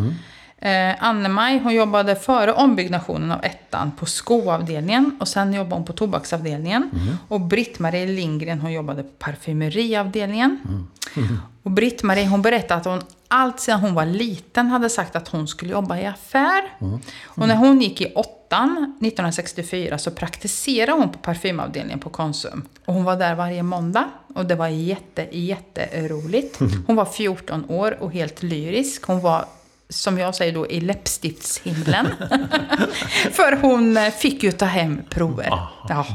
Eh, 0.60 1.04
Anne-Maj 1.04 1.58
hon 1.58 1.74
jobbade 1.74 2.16
före 2.16 2.52
ombyggnationen 2.52 3.32
av 3.32 3.44
ettan 3.44 3.92
på 3.98 4.06
skoavdelningen. 4.06 5.16
Och 5.20 5.28
sen 5.28 5.54
jobbade 5.54 5.74
hon 5.74 5.84
på 5.84 5.92
tobaksavdelningen. 5.92 6.90
Och 7.28 7.40
Britt-Marie 7.40 8.06
Lindgren 8.06 8.60
hon 8.60 8.72
jobbade 8.72 9.02
på 9.02 9.10
parfymeriavdelningen. 9.18 10.58
Och 11.62 11.70
Britt-Marie 11.70 12.26
hon 12.26 12.42
berättade 12.42 12.80
att 12.80 12.86
hon 12.86 13.02
allt 13.28 13.60
sedan 13.60 13.80
hon 13.80 13.94
var 13.94 14.06
liten 14.06 14.66
hade 14.66 14.90
sagt 14.90 15.16
att 15.16 15.28
hon 15.28 15.48
skulle 15.48 15.72
jobba 15.72 15.98
i 15.98 16.06
affär. 16.06 16.62
Och 17.24 17.48
när 17.48 17.56
hon 17.56 17.80
gick 17.80 18.00
i 18.00 18.12
åttan 18.14 18.96
1964 19.00 19.98
så 19.98 20.10
praktiserade 20.10 20.92
hon 20.92 21.08
på 21.08 21.18
parfymavdelningen 21.18 21.98
på 21.98 22.10
Konsum. 22.10 22.62
Och 22.84 22.94
hon 22.94 23.04
var 23.04 23.16
där 23.16 23.34
varje 23.34 23.62
måndag. 23.62 24.04
Och 24.34 24.46
det 24.46 24.54
var 24.54 24.68
jätte, 24.68 25.26
jätteroligt. 25.30 26.58
Hon 26.86 26.96
var 26.96 27.04
14 27.04 27.64
år 27.68 27.96
och 28.00 28.12
helt 28.12 28.42
lyrisk. 28.42 29.02
Hon 29.02 29.20
var 29.20 29.44
som 29.88 30.18
jag 30.18 30.34
säger 30.34 30.52
då, 30.52 30.66
i 30.66 30.80
läppstiftshimlen. 30.80 32.06
För 33.32 33.56
hon 33.62 33.96
eh, 33.96 34.10
fick 34.10 34.42
ju 34.42 34.52
ta 34.52 34.64
hem 34.64 35.00
prover. 35.10 35.48
Ja. 35.88 36.06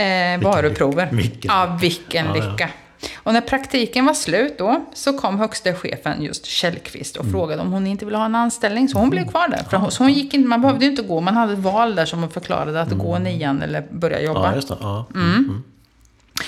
Eh, 0.00 0.40
varuprover. 0.40 1.08
vilken 1.12 1.50
ja, 1.54 1.78
vilken 1.80 2.26
Ja, 2.26 2.36
ja. 2.36 2.50
lycka. 2.50 2.70
Och 3.16 3.32
när 3.32 3.40
praktiken 3.40 4.06
var 4.06 4.14
slut 4.14 4.58
då, 4.58 4.84
så 4.94 5.18
kom 5.18 5.38
högsta 5.38 5.74
chefen 5.74 6.22
just 6.22 6.46
Kjellqvist 6.46 7.16
Mm. 7.16 7.26
och 7.26 7.32
frågade 7.32 7.62
om 7.62 7.72
hon 7.72 7.86
inte 7.86 8.04
ville 8.04 8.16
ha 8.18 8.24
en 8.24 8.34
anställning. 8.34 8.88
Så 8.88 8.98
hon 8.98 9.10
blev 9.10 9.28
kvar 9.28 9.48
där. 9.48 9.62
För 9.70 9.76
hon, 9.76 9.90
så 9.90 10.02
hon 10.02 10.12
gick 10.12 10.34
inte, 10.34 10.48
man 10.48 10.62
behövde 10.62 10.84
ju 10.84 10.90
inte 10.90 11.02
gå, 11.02 11.20
man 11.20 11.36
hade 11.36 11.52
ett 11.52 11.58
val 11.58 11.94
där 11.94 12.06
som 12.06 12.30
förklarade 12.30 12.80
att 12.82 12.90
gå 12.90 13.18
nian 13.18 13.62
eller 13.62 13.86
börja 13.90 14.20
jobba. 14.22 14.38
Mm. 14.40 14.50
Ja, 14.50 14.56
just 14.56 14.68
det. 14.68 14.76
Ja. 14.80 15.06
Mm. 15.14 15.62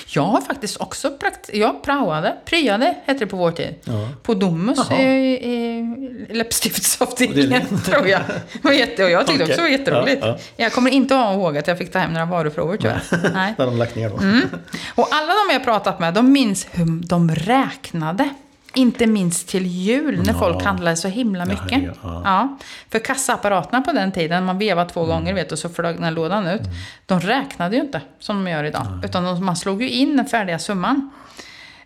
Jag 0.06 0.22
har 0.22 0.40
faktiskt 0.40 0.76
också 0.80 1.10
prakt 1.10 1.50
jag 1.52 1.82
praoade, 1.82 2.36
pryade 2.44 2.94
hette 3.04 3.24
det 3.24 3.26
på 3.26 3.36
vår 3.36 3.52
tid. 3.52 3.74
Ja. 3.84 4.08
På 4.22 4.34
Domus 4.34 4.90
i, 4.90 5.02
i 5.02 6.26
läppstiftsavdelningen 6.30 7.80
tror 7.84 8.08
jag. 8.08 8.20
Det 8.52 8.64
var 8.64 8.72
jätte, 8.72 9.04
och 9.04 9.10
jag 9.10 9.26
tyckte 9.26 9.44
också 9.44 9.56
det 9.56 9.62
var 9.62 9.68
jätteroligt. 9.68 10.22
Ja, 10.22 10.28
ja. 10.28 10.38
Jag 10.56 10.72
kommer 10.72 10.90
inte 10.90 11.14
ihåg 11.14 11.58
att 11.58 11.66
jag 11.66 11.78
fick 11.78 11.92
ta 11.92 11.98
hem 11.98 12.12
några 12.12 12.26
varuprover 12.26 12.76
tyvärr. 12.76 13.02
Nej. 13.34 13.54
Har 13.58 13.66
de 13.66 13.78
lagt 13.78 13.96
ner 13.96 14.10
då. 14.10 14.16
Mm. 14.16 14.48
Och 14.94 15.08
alla 15.10 15.32
de 15.32 15.52
jag 15.52 15.64
pratat 15.64 16.00
med, 16.00 16.14
de 16.14 16.32
minns 16.32 16.66
hur 16.70 17.06
de 17.06 17.34
räknade. 17.34 18.28
Inte 18.74 19.06
minst 19.06 19.48
till 19.48 19.66
jul 19.66 20.22
när 20.22 20.32
Ja. 20.32 20.38
folk 20.38 20.64
handlade 20.64 20.96
så 20.96 21.08
himla 21.08 21.38
Ja, 21.40 21.46
mycket. 21.46 21.70
herregud, 21.70 21.94
ja. 22.02 22.22
Ja. 22.24 22.56
För 22.90 22.98
kassapparaterna 22.98 23.80
på 23.82 23.92
den 23.92 24.12
tiden, 24.12 24.44
man 24.44 24.58
vevade 24.58 24.90
två 24.90 25.04
gånger 25.04 25.34
vet 25.34 25.52
och 25.52 25.58
så 25.58 25.68
flög 25.68 26.00
den 26.00 26.14
lådan 26.14 26.46
ut. 26.46 26.62
De 27.06 27.20
räknade 27.20 27.76
ju 27.76 27.82
inte 27.82 28.00
som 28.18 28.44
de 28.44 28.50
gör 28.50 28.64
idag. 28.64 28.86
Utan 29.04 29.24
de, 29.24 29.44
man 29.44 29.56
slog 29.56 29.82
ju 29.82 29.90
in 29.90 30.16
den 30.16 30.26
färdiga 30.26 30.58
summan. 30.58 31.10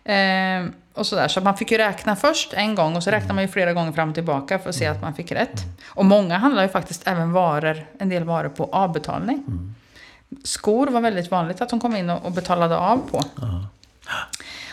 Eh, 0.03 0.65
och 0.93 1.05
sådär. 1.05 1.27
Så 1.27 1.41
man 1.41 1.57
fick 1.57 1.71
ju 1.71 1.77
räkna 1.77 2.15
först 2.15 2.53
en 2.53 2.75
gång 2.75 2.95
och 2.95 3.03
så 3.03 3.11
räknar 3.11 3.33
man 3.35 3.43
ju 3.43 3.47
flera 3.47 3.73
gånger 3.73 3.91
fram 3.91 4.09
och 4.09 4.15
tillbaka 4.15 4.59
för 4.59 4.69
att 4.69 4.75
se 4.75 4.85
att 4.87 5.01
man 5.01 5.13
fick 5.13 5.31
rätt. 5.31 5.61
Och 5.89 6.05
många 6.05 6.37
handlar 6.37 6.63
ju 6.63 6.69
faktiskt 6.69 7.07
även 7.07 7.31
varor, 7.33 7.85
en 7.99 8.09
del 8.09 8.23
varor 8.23 8.49
på 8.49 8.69
avbetalning. 8.71 9.43
Skor 10.43 10.87
var 10.87 11.01
väldigt 11.01 11.31
vanligt 11.31 11.61
att 11.61 11.69
de 11.69 11.79
kom 11.79 11.95
in 11.95 12.09
och 12.09 12.25
och 12.25 12.31
betalade 12.31 12.77
av 12.77 12.97
på. 13.11 13.21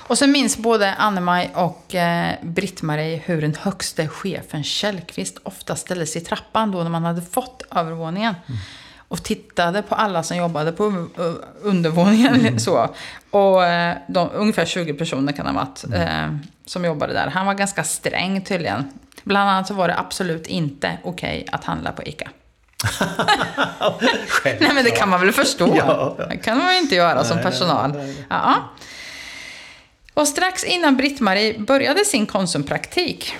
Och 0.06 0.18
så 0.18 0.26
minns 0.26 0.56
både 0.56 0.94
Anne-Maj 0.94 1.50
och 1.54 1.94
eh, 1.94 2.34
Britt-Marie 2.42 3.20
hur 3.24 3.40
den 3.40 3.54
högste 3.60 4.08
chefen 4.08 4.64
Källqvist 4.64 5.38
ofta 5.42 5.76
ställde 5.76 6.06
sig 6.06 6.22
i 6.22 6.24
trappan 6.24 6.70
då 6.70 6.82
när 6.82 6.90
man 6.90 7.04
hade 7.04 7.22
fått 7.22 7.62
övervåningen. 7.70 8.34
Och 9.08 9.22
tittade 9.22 9.82
på 9.82 9.94
alla 9.94 10.22
som 10.22 10.36
jobbade 10.36 10.72
på 10.72 10.84
uh, 10.84 11.34
undervåningen. 11.62 12.60
Så. 12.60 12.94
Och 13.30 13.64
eh, 13.64 13.96
de, 14.08 14.30
ungefär 14.34 14.64
20 14.64 14.94
personer 14.94 15.32
kan 15.32 15.46
det 15.46 15.52
ha 15.52 15.60
varit 15.60 15.84
eh, 15.94 16.36
som 16.66 16.84
jobbade 16.84 17.12
där. 17.12 17.26
Han 17.26 17.46
var 17.46 17.54
ganska 17.54 17.84
sträng 17.84 18.44
tydligen. 18.44 18.92
Bland 19.22 19.50
annat 19.50 19.66
så 19.66 19.74
var 19.74 19.88
det 19.88 19.98
absolut 19.98 20.46
inte 20.46 20.98
okej 21.04 21.46
att 21.52 21.64
handla 21.64 21.92
på 21.92 22.02
ICA. 22.02 22.28
Nej 24.44 24.70
men 24.74 24.84
det 24.84 24.90
kan 24.90 25.08
man 25.08 25.20
väl 25.20 25.32
förstå. 25.32 25.74
Ja. 25.76 26.16
Det 26.30 26.36
kan 26.36 26.58
man 26.58 26.72
ju 26.72 26.78
inte 26.78 26.94
göra 26.94 27.24
som 27.24 27.38
personal. 27.38 28.14
Ja. 28.28 28.54
Och 30.14 30.28
strax 30.28 30.64
innan 30.64 30.96
Britt-Marie 30.96 31.58
började 31.58 32.04
sin 32.04 32.26
konsumpraktik 32.26 33.34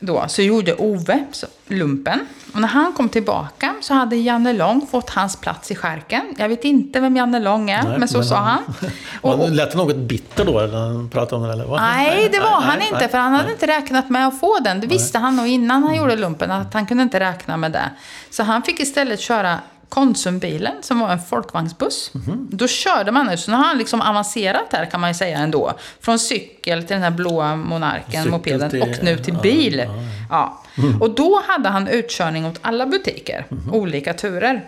då, 0.00 0.24
så 0.28 0.42
gjorde 0.42 0.74
Ove 0.74 1.24
lumpen. 1.66 2.26
Och 2.54 2.60
när 2.60 2.68
han 2.68 2.92
kom 2.92 3.08
tillbaka 3.08 3.74
så 3.80 3.94
hade 3.94 4.16
Janne 4.16 4.52
Lång 4.52 4.86
fått 4.90 5.10
hans 5.10 5.36
plats 5.36 5.70
i 5.70 5.74
skärken. 5.74 6.34
Jag 6.38 6.48
vet 6.48 6.64
inte 6.64 7.00
vem 7.00 7.16
Janne 7.16 7.38
Lång 7.40 7.70
är, 7.70 7.82
Nej, 7.82 7.98
men 7.98 8.08
så 8.08 8.18
men 8.18 8.26
sa 8.26 8.36
han. 8.36 8.46
han- 8.80 8.90
Och, 9.20 9.38
Man 9.38 9.56
lät 9.56 9.74
något 9.74 9.96
bitter 9.96 10.44
då 10.44 10.52
när 10.52 10.78
han 10.78 11.10
pratade 11.10 11.36
om 11.36 11.42
det? 11.48 11.52
Eller? 11.52 11.64
vad? 11.64 11.80
Nej, 11.80 12.28
det 12.32 12.40
var 12.40 12.60
han 12.60 12.78
nej, 12.78 12.86
inte. 12.86 12.98
nej, 13.00 13.08
För 13.08 13.18
han 13.18 13.32
hade 13.32 13.44
nej. 13.44 13.52
inte 13.52 13.66
räknat 13.66 14.10
med 14.10 14.26
att 14.28 14.40
få 14.40 14.58
den. 14.58 14.80
Det 14.80 14.86
visste 14.86 15.18
han 15.18 15.36
nog 15.36 15.46
innan 15.46 15.82
han 15.82 15.96
gjorde 15.96 16.16
lumpen. 16.16 16.50
Att 16.50 16.74
han 16.74 16.86
kunde 16.86 17.02
inte 17.02 17.20
räkna 17.20 17.56
med 17.56 17.72
det. 17.72 17.90
Så 18.30 18.42
han 18.42 18.62
fick 18.62 18.80
istället 18.80 19.20
köra 19.20 19.58
Konsumbilen, 19.88 20.74
som 20.82 21.00
var 21.00 21.12
en 21.12 21.22
folkvagnsbuss. 21.22 22.10
Då 22.50 22.68
körde 22.68 23.12
man, 23.12 23.38
så 23.38 23.50
nu 23.50 23.56
har 23.56 23.64
han 23.64 23.78
liksom 23.78 24.00
avancerat 24.00 24.66
här 24.72 24.90
kan 24.90 25.00
man 25.00 25.10
ju 25.10 25.14
säga 25.14 25.38
ändå. 25.38 25.72
Från 26.00 26.18
cykel 26.18 26.57
till 26.76 26.94
den 26.94 27.02
här 27.02 27.10
blåa 27.10 27.56
monarken, 27.56 28.10
Cykel 28.10 28.30
mopeden, 28.30 28.70
till- 28.70 28.82
och 28.82 28.88
nu 29.02 29.18
till 29.18 29.34
bil. 29.34 29.78
ja, 29.86 29.94
Ja. 30.30 30.62
Och 31.00 31.14
då 31.14 31.42
hade 31.48 31.68
han 31.68 31.88
utkörning 31.88 32.46
åt 32.46 32.58
alla 32.62 32.86
butiker, 32.86 33.46
olika 33.72 34.14
turer. 34.14 34.64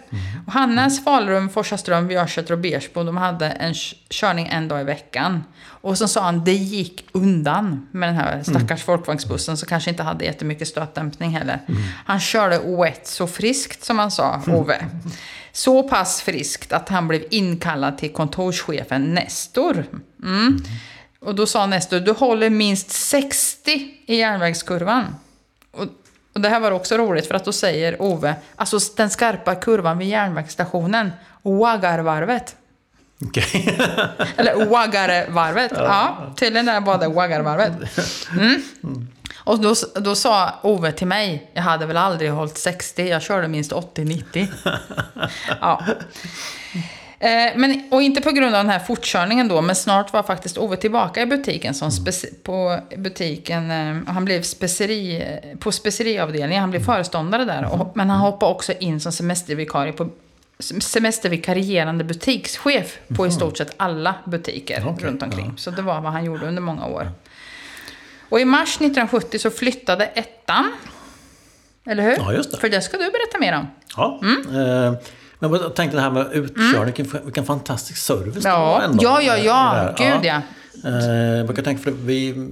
Och 0.47 0.53
Hannes, 0.53 1.05
Falrum, 1.05 1.49
Forsaström, 1.49 2.09
Björsätter 2.09 2.53
och 2.53 2.59
Bersbo, 2.59 3.05
de 3.05 3.17
hade 3.17 3.47
en 3.47 3.75
körning 4.11 4.47
en 4.53 4.69
dag 4.69 4.81
i 4.81 4.85
veckan. 4.85 5.45
Och 5.83 5.99
så 5.99 6.09
sa 6.09 6.21
han, 6.23 6.45
det 6.45 6.53
gick 6.53 7.05
undan 7.13 7.87
med 7.93 8.09
den 8.09 8.17
här 8.17 8.43
stackars 8.43 8.83
folkvagnsbussen 8.83 9.57
som 9.57 9.69
kanske 9.69 9.91
inte 9.91 10.03
hade 10.03 10.25
jättemycket 10.25 10.69
stötdämpning 10.69 11.31
heller. 11.31 11.61
Han 12.07 12.21
körde 12.21 12.59
wet 12.59 13.07
så 13.07 13.27
friskt 13.27 13.85
som 13.85 13.99
han 13.99 14.11
sa, 14.11 14.41
Ove. 14.47 14.85
Så 15.53 15.89
pass 15.89 16.23
friskt 16.23 16.73
att 16.73 16.89
han 16.89 17.09
blev 17.09 17.23
inkallad 17.31 17.99
till 17.99 18.13
kontorschefen 18.13 19.15
Nestor. 19.15 19.85
Mm. 20.23 20.63
Och 21.21 21.35
då 21.35 21.47
sa 21.47 21.67
Nestor, 21.67 22.01
du 22.01 22.13
håller 22.13 22.51
minst 22.51 22.91
60 22.91 23.71
i 24.07 24.17
järnvägskurvan. 24.17 25.05
Och, 25.71 25.87
och 26.35 26.41
det 26.41 26.49
här 26.49 26.61
var 26.61 26.71
också 26.71 26.97
roligt 26.97 27.27
för 27.27 27.35
att 27.35 27.45
då 27.45 27.53
säger 27.53 28.03
Ove, 28.03 28.35
alltså 28.57 28.79
den 28.97 29.11
skarpa 29.11 29.55
kurvan 29.55 29.99
vid 29.99 30.09
järnvägsstationen, 30.09 31.11
Waggarvarvet. 31.43 32.57
Okej. 33.25 33.79
Eller 34.37 34.65
Waggarevarvet. 34.67 35.73
Ja, 35.75 36.33
tydligen 36.37 36.85
var 36.85 36.99
det 36.99 37.09
Waggarvarvet. 37.09 37.73
Mm. 38.33 38.63
Och 39.39 39.61
då, 39.61 39.75
då 39.95 40.15
sa 40.15 40.51
Ove 40.63 40.93
till 40.93 41.07
mig, 41.07 41.51
jag 41.55 41.63
hade 41.63 41.87
väl 41.87 41.97
aldrig 41.97 42.31
hållit 42.31 42.59
60, 42.59 43.09
jag 43.09 43.23
körde 43.23 43.49
minst 43.49 43.73
80-90. 43.73 44.47
Ja. 45.61 45.85
Eh, 47.23 47.53
Men, 47.57 47.89
och 47.91 48.03
inte 48.03 48.21
på 48.21 48.31
grund 48.31 48.55
av 48.55 48.65
den 48.65 48.71
här 48.73 48.79
fortkörningen 48.79 49.49
då, 49.49 49.61
men 49.63 49.77
snart 49.77 50.13
var 50.13 50.23
faktiskt 50.23 50.59
Ove 50.59 50.77
tillbaka 50.77 51.23
i 51.23 51.27
butiken 51.27 51.75
som 51.75 51.91
speci- 51.91 52.35
på 52.43 52.81
butiken. 52.97 53.71
eh, 53.71 54.13
Han 54.15 54.25
blev 54.25 54.43
speceri, 54.43 55.25
på 55.59 55.73
speceriavdelningen, 55.73 56.61
han 56.61 56.71
blev 56.71 56.85
föreståndare 56.85 57.45
där. 57.45 57.73
Och, 57.81 57.97
men 57.97 58.11
han 58.11 58.21
hoppade 58.21 58.53
också 58.53 58.73
in 58.73 59.01
som 59.01 59.13
semestervikarie 59.13 59.93
på 59.93 60.09
semestervikarierande 60.81 62.05
butikschef 62.05 62.99
på 63.17 63.27
i 63.27 63.31
stort 63.31 63.59
sett 63.59 63.75
alla 63.77 64.15
butiker 64.25 64.85
Okej, 64.87 65.07
runt 65.09 65.23
omkring. 65.23 65.53
Så 65.57 65.71
det 65.71 65.83
var 65.83 66.01
vad 66.01 66.13
han 66.13 66.25
gjorde 66.25 66.47
under 66.47 66.63
många 66.63 66.87
år. 66.87 67.11
Och 68.29 68.41
i 68.41 68.45
mars 68.45 68.69
1970 68.77 69.39
så 69.39 69.51
flyttade 69.51 70.05
ettan. 70.07 70.73
Eller 71.87 72.03
hur? 72.03 72.17
Ja, 72.19 72.33
just 72.33 72.51
det. 72.53 72.57
För 72.59 72.69
det 72.69 72.83
ska 72.83 72.97
du 72.97 73.05
berätta 73.11 73.39
mer 73.41 73.53
om. 73.57 73.67
Ja. 73.97 74.21
Eh, 74.25 74.95
Men 75.41 75.53
jag 75.53 75.75
tänkte 75.75 75.97
det 75.97 76.03
här 76.03 76.11
med 76.11 76.27
utkörning, 76.33 76.95
vilken, 76.97 77.25
vilken 77.25 77.45
fantastisk 77.45 77.99
service 77.99 78.43
det 78.43 78.49
Ja, 78.49 78.59
var 78.67 78.81
ändå. 78.81 79.03
ja, 79.05 79.23
ja, 79.23 79.37
ja. 79.37 79.95
det. 79.99 80.05
Gud 80.05 80.25
ja. 80.25 80.41
Eh, 80.85 80.91
Jag 81.37 81.47
brukar 81.47 81.63
tänka 81.63 81.83
för 81.83 81.91
vi, 81.91 82.51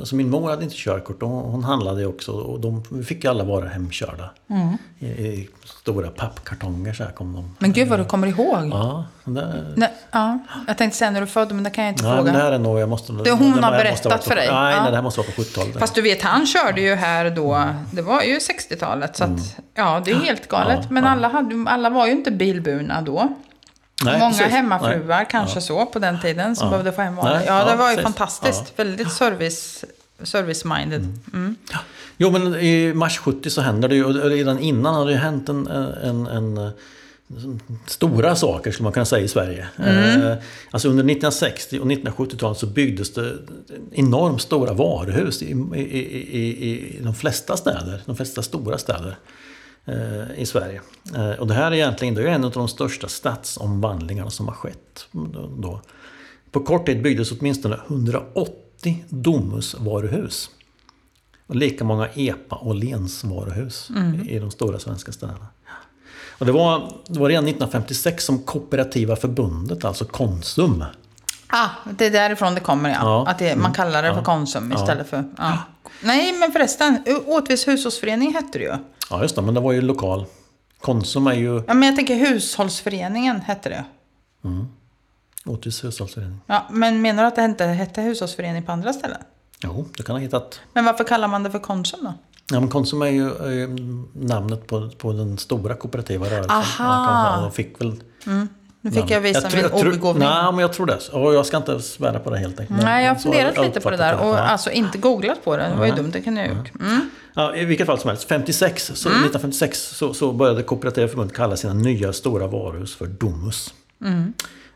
alltså 0.00 0.14
min 0.16 0.30
mor 0.30 0.50
hade 0.50 0.64
inte 0.64 0.76
körkort 0.78 1.22
och 1.22 1.28
hon 1.28 1.64
handlade 1.64 2.06
också 2.06 2.32
och 2.32 2.60
de, 2.60 3.04
fick 3.04 3.24
alla 3.24 3.44
varor 3.44 3.66
hemkörda. 3.66 4.30
Mm. 4.50 4.76
I, 4.98 5.06
I 5.06 5.48
stora 5.64 6.08
pappkartonger 6.08 6.92
så 6.92 7.04
här 7.04 7.10
kom 7.10 7.32
de. 7.32 7.56
Men 7.58 7.72
gud 7.72 7.88
vad 7.88 7.98
du 8.00 8.04
kommer 8.04 8.26
ihåg. 8.26 8.68
Ja, 8.72 9.04
det, 9.24 9.64
Nej, 9.76 9.92
ja. 10.10 10.38
Jag 10.66 10.78
tänkte 10.78 10.98
säga 10.98 11.10
när 11.10 11.20
du 11.20 11.26
föddes, 11.26 11.52
men 11.52 11.64
det 11.64 11.70
kan 11.70 11.84
jag 11.84 11.92
inte 11.92 12.02
nej, 12.04 12.12
fråga. 12.16 12.24
men 12.24 12.34
det 12.34 12.44
här 12.44 12.52
är 12.52 12.58
nog, 12.58 12.78
jag 12.78 12.88
måste... 12.88 13.12
Det 13.12 13.30
hon 13.30 13.64
har 13.64 13.70
berättat 13.70 14.24
för 14.24 14.34
dig. 14.34 14.48
Nej, 14.52 14.74
Ja. 14.74 14.82
nej, 14.82 14.90
det 14.90 14.96
här 14.96 15.02
måste 15.02 15.20
vara 15.20 15.30
på 15.36 15.42
70-talet. 15.42 15.78
Fast 15.78 15.94
du 15.94 16.02
vet, 16.02 16.22
han 16.22 16.46
körde 16.46 16.80
ju 16.80 16.94
här 16.94 17.30
då, 17.30 17.68
det 17.92 18.02
var 18.02 18.22
ju 18.22 18.38
60-talet. 18.38 19.16
Så 19.16 19.24
att, 19.24 19.56
ja, 19.74 20.02
det 20.04 20.10
är 20.10 20.14
helt 20.14 20.48
galet. 20.48 20.68
Mm. 20.74 20.82
Ja, 20.82 20.88
men 20.90 21.04
alla, 21.04 21.28
hade, 21.28 21.70
alla 21.70 21.90
var 21.90 22.06
ju 22.06 22.12
inte 22.12 22.30
bilburna 22.30 23.02
då. 23.02 23.28
Nej, 24.02 24.18
Många 24.18 24.30
precis. 24.30 24.52
hemmafruar 24.52 25.16
Nej. 25.16 25.26
kanske 25.30 25.60
så 25.60 25.86
på 25.86 25.98
den 25.98 26.20
tiden 26.20 26.56
som 26.56 26.66
Ja. 26.66 26.70
behövde 26.70 26.92
få 26.92 27.02
hem 27.02 27.16
varor. 27.16 27.40
Ja, 27.46 27.64
det 27.64 27.70
ja, 27.70 27.76
var 27.76 27.90
ju 27.90 27.96
precis. 27.96 28.02
fantastiskt. 28.02 28.72
Väldigt 28.76 29.12
service, 29.12 29.84
service-minded. 30.22 31.18
Mm. 31.32 31.56
Jo, 32.16 32.30
men 32.30 32.54
i 32.54 32.94
mars 32.94 33.18
70 33.18 33.50
så 33.50 33.60
händer 33.60 33.88
det 33.88 33.94
ju, 33.94 34.04
och 34.04 34.30
redan 34.30 34.58
innan 34.58 34.94
hade 34.94 35.06
det 35.06 35.12
ju 35.12 35.18
hänt 35.18 35.48
en, 35.48 35.66
en, 35.66 36.26
en, 36.26 36.70
stora 37.86 38.36
saker 38.36 38.72
skulle 38.72 38.84
man 38.84 38.92
kunna 38.92 39.04
säga 39.04 39.24
i 39.24 39.28
Sverige. 39.28 39.66
Mm. 39.78 40.22
Eh, 40.22 40.36
alltså 40.70 40.88
under 40.88 41.04
1960 41.04 41.78
och 41.78 41.86
1970-talet 41.86 42.58
så 42.58 42.66
byggdes 42.66 43.12
det 43.12 43.32
enormt 43.92 44.42
stora 44.42 44.72
varuhus 44.72 45.42
i, 45.42 45.46
i, 45.74 45.80
i, 45.80 46.40
i, 46.40 46.96
i 46.98 47.00
de 47.02 47.14
flesta 47.14 47.56
städer, 47.56 48.02
de 48.06 48.16
flesta 48.16 48.42
stora 48.42 48.78
städer 48.78 49.16
i 50.36 50.46
Sverige. 50.46 50.80
Eh, 51.14 51.30
och 51.30 51.46
det 51.46 51.54
här 51.54 51.66
är 51.66 51.72
egentligen 51.72 52.14
det 52.14 52.22
är 52.22 52.26
en 52.26 52.44
av 52.44 52.50
de 52.50 52.68
största 52.68 53.08
stadsomvandlingarna 53.08 54.30
som 54.30 54.48
har 54.48 54.54
skett. 54.54 55.06
Då. 55.58 55.80
På 56.50 56.60
kort 56.60 56.86
tid 56.86 57.02
byggdes 57.02 57.32
åtminstone 57.32 57.78
180 57.86 59.04
Domusvaruhus. 59.08 60.50
Och 61.46 61.56
lika 61.56 61.84
många 61.84 62.08
EPA 62.14 62.56
och 62.56 62.74
Lensvaruhus 62.74 63.90
i 64.28 64.38
de 64.38 64.50
stora 64.50 64.78
svenska 64.78 65.12
städerna. 65.12 65.46
Och 66.38 66.46
det, 66.46 66.52
var, 66.52 66.92
det 67.06 67.18
var 67.18 67.28
redan 67.28 67.44
1956 67.44 68.24
som 68.24 68.38
Kooperativa 68.42 69.16
förbundet, 69.16 69.84
alltså 69.84 70.04
Konsum, 70.04 70.84
Ah, 71.56 71.68
det 71.98 72.06
är 72.06 72.10
därifrån 72.10 72.54
det 72.54 72.60
kommer 72.60 72.90
ja. 72.90 72.96
Ja. 73.00 73.26
Att 73.30 73.38
det, 73.38 73.56
man 73.56 73.72
kallar 73.72 74.02
det 74.02 74.14
för 74.14 74.22
Konsum 74.22 74.72
istället 74.72 75.08
för... 75.08 75.24
Ja. 75.38 75.58
Nej, 76.02 76.32
men 76.32 76.52
förresten. 76.52 76.98
Åtvids 77.26 77.68
hushållsförening 77.68 78.34
hette 78.34 78.58
det 78.58 78.64
ju. 78.64 78.76
Ja 79.10 79.22
just 79.22 79.36
det, 79.36 79.42
men 79.42 79.54
det 79.54 79.60
var 79.60 79.72
ju 79.72 79.80
lokal. 79.80 80.24
Konsum 80.80 81.26
är 81.26 81.34
ju 81.34 81.54
Ja, 81.66 81.74
men 81.74 81.82
jag 81.82 81.96
tänker 81.96 82.14
hushållsföreningen 82.16 83.40
hette 83.40 83.68
det. 83.68 83.84
Åtvids 85.46 85.84
hushållsförening. 85.84 86.40
Ja, 86.46 86.66
men 86.70 87.02
menar 87.02 87.22
du 87.22 87.26
att 87.28 87.36
det 87.36 87.44
inte 87.44 87.64
hette 87.64 88.02
hushållsförening 88.02 88.62
på 88.62 88.72
andra 88.72 88.92
ställen? 88.92 89.20
Jo, 89.62 89.86
du 89.96 90.02
kan 90.02 90.14
ha 90.16 90.20
hittat. 90.20 90.60
Men 90.72 90.84
varför 90.84 91.04
kallar 91.04 91.28
man 91.28 91.42
det 91.42 91.50
för 91.50 91.58
Konsum 91.58 92.00
då? 92.02 92.12
Ja, 92.50 92.60
men 92.60 92.68
Konsum 92.68 93.02
är 93.02 93.06
ju, 93.06 93.30
är 93.30 93.50
ju 93.50 93.68
namnet 94.12 94.66
på, 94.66 94.90
på 94.98 95.12
den 95.12 95.38
stora 95.38 95.74
kooperativa 95.74 96.26
rörelsen. 96.26 96.50
Aha. 96.50 97.36
Ja. 97.36 97.42
De 97.42 97.52
fick 97.52 97.80
väl 97.80 98.02
Nu 98.84 98.90
fick 98.90 99.10
jag 99.10 99.20
visa 99.20 99.40
tror- 99.40 99.62
min 99.62 99.70
tror- 99.70 99.88
obegåvning. 99.88 100.28
Nej, 100.28 100.52
men 100.52 100.58
jag 100.60 100.72
tror 100.72 100.86
det. 100.86 101.08
Och 101.12 101.34
jag 101.34 101.46
ska 101.46 101.56
inte 101.56 101.80
svära 101.80 102.18
på 102.18 102.30
det 102.30 102.38
helt 102.38 102.60
enkelt. 102.60 102.82
Nej, 102.82 103.04
jag 103.04 103.14
har 103.14 103.20
funderat 103.20 103.52
jag 103.56 103.64
lite 103.64 103.80
på 103.80 103.90
det 103.90 103.96
där 103.96 104.14
och 104.20 104.26
Ja. 104.34 104.38
alltså 104.38 104.70
inte 104.70 104.98
googlat 104.98 105.44
på 105.44 105.56
det. 105.56 105.68
Det 105.68 105.76
var 105.76 105.86
ju 105.86 105.92
dumt, 105.92 106.10
det 106.12 106.20
kunde 106.20 106.40
jag 106.40 106.48
ha 106.48 106.56
gjort. 106.58 106.72
Mm. 106.80 107.10
Ja, 107.34 107.56
I 107.56 107.64
vilket 107.64 107.86
fall 107.86 107.98
som 107.98 108.08
helst, 108.08 108.28
56, 108.28 108.86
så, 108.86 108.92
1956 109.08 109.78
så, 109.96 110.14
så 110.14 110.32
började 110.32 110.62
Kooperativa 110.62 111.08
förbundet 111.08 111.36
kalla 111.36 111.56
sina 111.56 111.74
nya 111.74 112.12
stora 112.12 112.46
varuhus 112.46 112.94
för 112.94 113.06
Domus. 113.06 113.74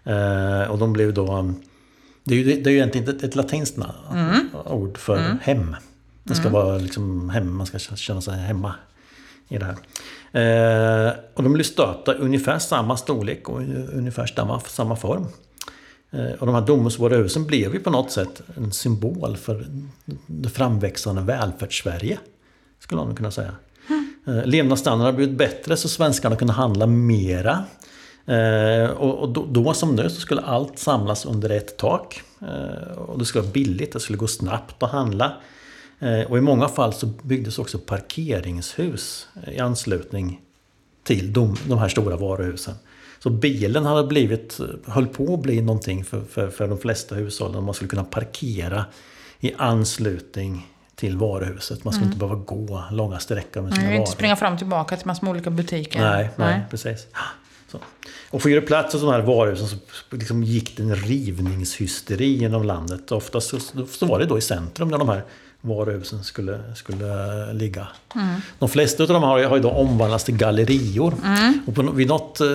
Eh, 0.05 0.71
och 0.71 0.79
de 0.79 0.93
blev 0.93 1.15
då... 1.15 1.55
Det 2.25 2.35
är 2.35 2.39
ju, 2.39 2.45
det 2.63 2.71
är 2.71 2.73
ju 2.73 2.77
egentligen 2.79 3.09
ett, 3.17 3.23
ett 3.23 3.37
latinskt 3.37 3.77
na- 3.77 4.73
ord 4.73 4.99
för 4.99 5.37
hem. 5.43 5.77
Det 6.25 6.35
ska 6.35 6.49
vara 6.49 6.79
liksom 6.79 7.31
hem, 7.31 7.57
man 7.57 7.67
ska 7.67 7.79
känna 7.79 8.21
sig 8.21 8.35
hemma 8.39 8.75
i 9.49 9.59
det 9.59 9.65
här. 9.65 9.77
Eh, 10.33 11.13
och 11.35 11.43
de 11.43 11.53
blev 11.53 11.65
stöpta 11.65 12.15
ungefär 12.15 12.59
samma 12.59 12.97
storlek 12.97 13.49
och 13.49 13.61
ungefär 13.93 14.27
samma, 14.27 14.61
samma 14.61 14.97
form. 14.97 15.27
Eh, 16.11 16.33
Och 16.41 16.47
de 16.47 16.55
här 16.55 16.63
Domusvaruhusen 16.67 17.45
blev 17.47 17.75
ju 17.75 17.81
på 17.81 17.91
något 17.91 18.11
sätt 18.13 18.43
en 18.57 18.73
symbol 18.73 19.37
för 19.37 19.67
det 20.27 20.49
framväxande 20.49 21.23
välfärdssverige. 21.23 22.19
Skulle 22.81 23.05
man 23.05 23.17
kunna 23.17 23.31
säga. 23.31 23.53
Eh, 24.27 24.45
Levnadsstandarden 24.47 25.07
har 25.15 25.17
blivit 25.17 25.39
bättre 25.39 25.77
så 25.77 25.89
svenskarna 25.89 26.37
kunde 26.37 26.53
handla 26.55 26.87
mera. 26.87 27.65
Eh, 28.27 28.91
Och 28.91 29.19
och 29.19 29.29
då, 29.29 29.47
då 29.51 29.75
som 29.75 29.97
nu 29.97 30.11
så 30.11 30.21
skulle 30.21 30.41
allt 30.41 30.79
samlas 30.79 31.27
under 31.27 31.51
ett 31.51 31.77
tak. 31.79 32.23
Eh, 32.43 32.99
Och 32.99 33.19
det 33.19 33.25
skulle 33.25 33.43
vara 33.43 33.53
billigt, 33.53 33.93
det 33.93 34.01
skulle 34.01 34.19
gå 34.19 34.27
snabbt 34.27 34.83
att 34.83 34.91
handla. 34.91 35.33
Eh, 35.99 36.21
Och 36.21 36.39
i 36.39 36.41
många 36.41 36.69
fall 36.69 36.93
så 36.93 37.07
byggdes 37.07 37.59
också 37.59 37.79
parkeringshus 37.79 39.29
i 39.47 39.59
anslutning 39.59 40.41
till 41.03 41.33
de, 41.33 41.57
de 41.69 41.79
här 41.79 41.89
stora 41.89 42.17
varuhusen. 42.17 42.75
Så 43.19 43.31
bilen 43.31 43.85
hade 43.85 44.07
blivit, 44.09 44.59
höll 44.87 45.07
på 45.07 45.35
att 45.35 45.41
bli 45.41 45.61
någonting 45.61 46.05
för, 46.05 46.21
för, 46.21 46.51
för 46.51 46.69
de 46.69 46.79
flesta 46.79 47.15
hushållen. 47.15 47.65
Man 47.65 47.75
skulle 47.75 47.89
kunna 47.89 48.05
parkera 48.05 48.85
i 49.41 49.53
anslutning 49.59 50.67
till 50.95 51.17
varuhuset. 51.17 51.85
Man 51.85 51.93
skulle 51.93 52.07
inte 52.07 52.19
behöva 52.19 52.41
gå 52.41 52.85
långa 52.91 53.19
sträckor 53.19 53.61
med 53.63 53.75
sina 53.75 53.85
varor. 53.87 53.97
inte 53.99 54.11
springa 54.11 54.37
fram 54.37 54.53
och 54.53 54.59
tillbaka 54.59 54.97
till 54.97 55.07
massor 55.07 55.25
med 55.25 55.31
olika 55.31 55.51
butiker. 55.51 56.01
Nej, 56.01 56.31
nej, 56.37 56.61
precis. 56.71 57.07
Så. 57.73 57.79
Och 58.31 58.43
för 58.43 58.49
att 58.49 58.55
göra 58.55 58.65
plats 58.67 58.95
åt 58.95 59.01
de 59.01 59.11
här 59.11 59.21
varuhusen 59.21 59.69
så 59.69 59.77
liksom 60.11 60.43
gick 60.43 60.77
det 60.77 60.83
en 60.83 60.97
rivningshysteri 60.97 62.37
genom 62.37 62.63
landet. 62.63 63.13
Oftast 63.13 63.49
så, 63.49 63.59
så 63.87 64.07
var 64.07 64.19
det 64.19 64.27
då 64.27 64.39
i 64.39 64.41
centrum 64.41 64.91
där 64.91 64.99
de 64.99 65.09
här 65.09 65.23
varuhusen 65.61 66.25
skulle, 66.25 66.75
skulle 66.75 67.53
ligga. 67.53 67.89
De 68.59 68.69
flesta 68.69 69.03
av 69.03 69.09
dem 69.09 69.23
har, 69.23 69.45
har 69.45 69.59
då 69.59 69.71
omvandlats 69.71 70.25
till 70.25 70.37
gallerior. 70.37 71.15
Och 71.67 71.75
på, 71.75 71.83
vid 71.83 72.09
något, 72.09 72.41
eh, 72.41 72.47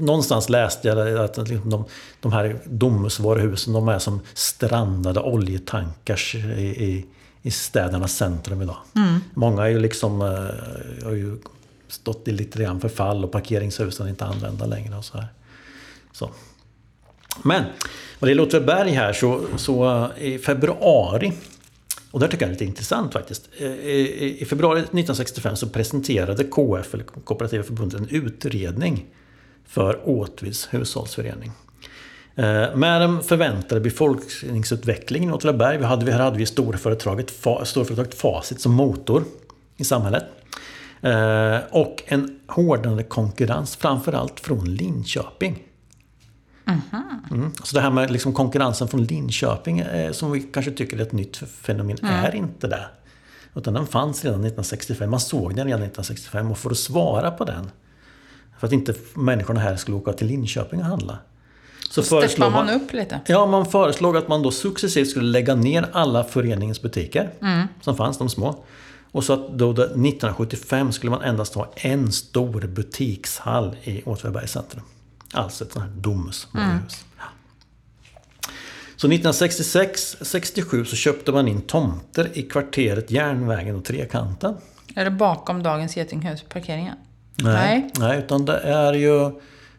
någonstans 0.00 0.48
läste 0.48 0.88
jag 0.88 1.18
att 1.18 1.36
liksom 1.36 1.70
de, 1.70 1.84
de 2.20 2.32
här 2.32 2.56
Domusvaruhusen 2.64 3.72
de 3.72 3.88
är 3.88 3.98
som 3.98 4.20
strandade 4.34 5.20
oljetankars 5.20 6.34
i, 6.34 6.38
i, 6.84 7.06
i 7.42 7.50
städernas 7.50 8.16
centrum 8.16 8.62
idag. 8.62 8.76
Många 9.34 9.62
är 9.62 9.68
ju 9.68 9.80
liksom, 9.80 10.22
eh, 10.22 11.04
har 11.04 11.12
ju 11.12 11.38
stått 11.88 12.28
i 12.28 12.32
lite 12.32 12.62
grann 12.62 12.80
förfall 12.80 13.24
och 13.24 13.32
parkeringshusen 13.32 14.06
är 14.06 14.10
inte 14.10 14.24
använda 14.24 14.66
längre. 14.66 14.96
Och 14.96 15.04
så 15.04 15.18
här. 15.18 15.26
Så. 16.12 16.30
Men 17.42 17.64
vad 18.18 18.28
det 18.28 18.30
gäller 18.30 18.42
Åtvidaberg 18.42 18.90
här 18.90 19.12
så, 19.12 19.40
så 19.56 20.10
eh, 20.18 20.24
i 20.24 20.38
februari 20.38 21.32
och 22.12 22.20
det 22.20 22.28
tycker 22.28 22.44
jag 22.44 22.48
är 22.48 22.52
lite 22.52 22.64
intressant 22.64 23.12
faktiskt. 23.12 23.48
Eh, 23.58 23.66
eh, 23.66 23.72
I, 24.42 24.44
februari 24.48 24.78
1965 24.78 25.56
så 25.56 25.68
presenterade 25.68 26.44
KF, 26.44 26.94
eller 26.94 27.04
Kooperativa 27.04 27.62
förbundet, 27.62 28.00
en 28.00 28.08
utredning 28.08 29.06
för 29.66 30.08
Åtvids 30.08 30.68
hushållsförening. 30.70 31.50
Eh, 32.34 32.76
med 32.76 33.00
den 33.00 33.22
förväntade 33.22 33.80
befolkningsutvecklingen 33.80 35.30
i 35.30 35.32
Åtvidaberg, 35.32 35.78
vi 35.78 35.84
hade, 35.84 36.04
vi 36.04 36.12
här 36.12 36.20
hade 36.20 36.38
vi 36.38 36.46
storföretaget, 36.46 37.30
storföretaget 37.64 38.14
Facit 38.14 38.60
som 38.60 38.72
motor 38.72 39.24
i 39.76 39.84
samhället. 39.84 40.24
Och 41.70 42.02
en 42.06 42.40
hårdnande 42.46 43.02
konkurrens, 43.02 43.76
framförallt 43.76 44.40
från 44.40 44.74
Linköping. 44.74 45.62
Mm. 47.30 47.52
Så 47.64 47.76
det 47.76 47.82
här 47.82 47.90
med 47.90 48.10
liksom 48.10 48.32
konkurrensen 48.32 48.88
från 48.88 49.04
Linköping, 49.04 49.78
eh, 49.78 50.12
som 50.12 50.32
vi 50.32 50.40
kanske 50.40 50.70
tycker 50.70 50.96
är 50.96 51.02
ett 51.02 51.12
nytt 51.12 51.36
fenomen, 51.36 51.98
är 52.02 52.34
inte 52.34 52.66
det. 52.66 52.84
Utan 53.54 53.74
den 53.74 53.86
fanns 53.86 54.24
redan 54.24 54.40
1965. 54.40 55.10
Man 55.10 55.20
såg 55.20 55.56
den 55.56 55.66
redan 55.66 55.80
1965 55.82 56.50
och 56.50 56.58
för 56.58 56.70
att 56.70 56.78
svara 56.78 57.30
på 57.30 57.44
den, 57.44 57.70
för 58.58 58.66
att 58.66 58.72
inte 58.72 58.94
människorna 59.14 59.60
här 59.60 59.76
skulle 59.76 59.96
åka 59.96 60.12
till 60.12 60.26
Linköping 60.26 60.80
och 60.80 60.86
handla. 60.86 61.18
Så 61.90 62.02
Steppar 62.02 62.20
föreslog 62.20 62.52
man 62.52 62.70
upp 62.70 62.92
lite. 62.92 63.20
Ja, 63.26 63.46
man 63.46 63.66
föreslog 63.66 64.16
att 64.16 64.28
man 64.28 64.42
då 64.42 64.50
successivt 64.50 65.08
skulle 65.10 65.26
lägga 65.26 65.54
ner 65.54 65.88
alla 65.92 66.24
föreningens 66.24 66.82
butiker 66.82 67.30
som 67.80 67.96
fanns, 67.96 68.18
de 68.18 68.28
små. 68.28 68.64
Och 69.12 69.24
så 69.24 69.32
att 69.32 69.58
då 69.58 69.72
det- 69.72 69.82
1975 69.82 70.92
skulle 70.92 71.10
man 71.10 71.22
endast 71.22 71.54
ha 71.54 71.72
en 71.76 72.12
stor 72.12 72.60
butikshall 72.60 73.76
i 73.82 74.02
Åtvidabergs 74.02 74.52
centrum. 74.52 74.82
Alltså 75.32 75.64
ett 75.64 75.72
sånt 75.72 75.84
här 75.84 75.92
Domusvaruhus. 75.96 77.04
Ja. 77.18 77.24
Så 78.96 79.08
1966-67 79.08 80.84
så 80.84 80.96
köpte 80.96 81.32
man 81.32 81.48
in 81.48 81.60
tomter 81.62 82.38
i 82.38 82.42
kvarteret 82.42 83.10
Järnvägen 83.10 83.76
och 83.76 83.84
Trekanten. 83.84 84.56
Är 84.94 85.04
det 85.04 85.10
bakom 85.10 85.62
dagens 85.62 85.96
Getinghus, 85.96 86.42
parkeringen? 86.42 86.94
Nej, 87.36 87.90
nej 87.98 88.18
utan 88.18 88.44
det 88.44 88.58
är 88.58 88.92
ju 88.92 89.24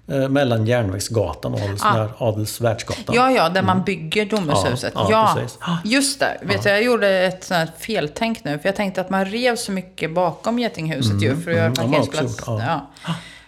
eh, 0.08 0.30
mellan 0.30 0.66
Järnvägsgatan 0.66 1.54
och 1.54 1.60
Ah. 1.82 2.08
Adelsvärdsgatan. 2.18 3.16
Ja, 3.16 3.32
ja, 3.32 3.50
där 3.50 3.62
man 3.62 3.84
bygger 3.84 4.26
Domushuset. 4.26 4.92
Ja, 4.96 5.08
Ja, 5.12 5.34
ja, 5.36 5.42
precis. 5.42 5.60
just 5.84 6.20
det. 6.20 6.38
Vet 6.42 6.64
du, 6.64 6.70
jag 6.70 6.84
gjorde 6.84 7.10
ett 7.10 7.44
sånt 7.44 7.58
här 7.58 7.70
feltänk 7.78 8.44
nu. 8.44 8.60
För 8.60 8.68
jag 8.70 8.76
tänkte 8.76 9.02
att 9.02 9.10
man 9.10 9.26
rev 9.26 9.56
så 9.56 9.72
mycket 9.72 10.14
bakom 10.14 10.60
Getinghuset 10.60 11.22
ju 11.22 11.36
för 11.42 11.52
att 11.52 11.58
göra 11.58 11.66
mm, 11.66 11.72
också 11.94 12.12
parkeringsplats. 12.12 12.44
ja. 12.48 12.92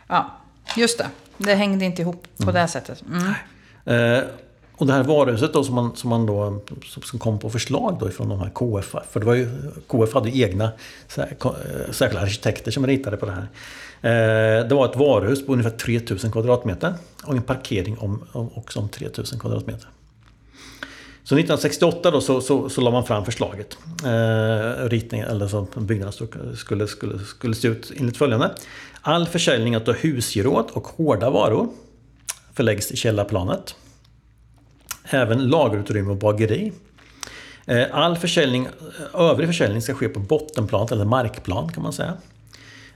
Ja. 0.08 0.32
just 0.76 0.98
det. 0.98 1.08
Det 1.38 1.56
hängde 1.56 1.86
inte 1.86 2.02
ihop 2.02 2.28
på 2.38 2.52
det 2.52 2.68
sättet. 2.68 3.04
Mm. 3.86 4.18
Eh, 4.18 4.24
och 4.78 4.88
det 4.88 4.94
här 4.94 5.04
varuhuset 5.04 5.54
då 5.54 5.64
som 5.64 5.76
man, 5.76 5.96
som 5.96 6.10
man 6.10 6.26
då 6.26 6.62
som- 7.04 7.20
kom 7.20 7.40
på 7.40 7.50
förslag 7.50 7.98
då 8.00 8.10
ifrån 8.10 8.30
de 8.30 8.40
här 8.40 8.50
KF. 8.50 8.96
För 9.12 9.20
det 9.20 9.26
var 9.26 9.34
ju, 9.34 9.50
KF 9.88 10.14
hade 10.14 10.30
ju 10.30 10.44
egna 10.44 10.64
eh, 11.18 11.24
särskilda 11.92 12.22
arkitekter 12.22 12.72
som 12.72 12.88
ritade 12.88 13.18
på 13.18 13.26
det 13.26 13.32
här. 13.32 13.48
Eh, 14.02 14.68
det 14.68 14.76
var 14.76 14.86
ett 14.90 14.96
varuhus 14.96 15.46
på 15.46 15.54
ungefär 15.54 15.78
3000 15.78 16.32
kvadratmeter. 16.32 16.94
Och 17.24 17.36
en 17.36 17.42
parkering 17.42 17.98
om, 17.98 18.24
om, 18.32 18.50
också 18.56 18.80
om 18.80 18.90
3000 18.90 19.40
kvadratmeter. 19.40 19.88
Så 21.24 21.36
1968 21.36 22.12
då 22.12 22.22
så, 22.22 22.42
så, 22.42 22.70
så 22.70 22.82
la 22.82 22.92
man 22.92 23.06
fram 23.06 23.26
förslaget. 23.26 23.78
Eh, 24.04 24.90
ritningen, 24.90 25.28
eller 25.28 25.48
så 25.48 25.68
byggnaden 25.76 26.14
skulle, 26.56 26.88
skulle, 26.88 27.20
skulle 27.20 27.56
se 27.56 27.68
ut 27.68 27.92
enligt 27.98 28.18
följande. 28.18 28.52
All 29.08 29.28
försäljning 29.28 29.78
av 29.78 29.94
husgeråd 29.94 30.72
och 30.74 30.88
hårda 30.88 31.30
varor 31.30 31.70
förläggs 32.54 32.92
i 32.92 32.98
källarplanet. 32.98 33.76
Även 35.04 35.48
lagerutrymme 35.48 36.12
och 36.12 36.18
bageri. 36.18 36.74
Eh, 37.66 37.86
all 37.92 38.18
försäljning, 38.18 38.66
eh, 38.66 39.22
övrig 39.22 39.48
försäljning 39.48 39.82
ska 39.82 39.94
ske 39.94 40.10
på 40.10 40.20
bottenplan 40.20 40.88
eller 40.92 41.06
markplan 41.06 41.72
kan 41.72 41.84
man 41.84 41.94
säga. 41.94 42.14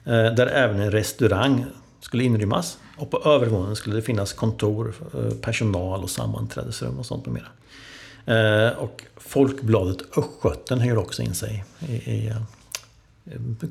Eh, 0.04 0.34
där 0.34 0.48
även 0.48 0.80
en 0.80 0.92
restaurang 0.92 1.66
skulle 2.02 2.24
inrymmas. 2.24 2.78
Och 2.98 3.12
på 3.12 3.22
övervåningen 3.26 3.76
skulle 3.76 3.96
det 3.96 4.02
finnas 4.02 4.34
kontor, 4.34 4.94
personal 5.42 6.04
och 6.04 6.10
sammanträdesrum 6.10 7.00
och 7.00 7.06
sånt 7.06 7.26
med 7.26 7.34
mera. 7.34 8.76
Och 8.76 9.04
Folkbladet 9.18 10.18
Östgöten 10.18 10.80
hyr 10.80 10.98
också 10.98 11.22
in 11.22 11.36
sig 11.36 11.66
i, 11.88 11.94
i 11.94 12.34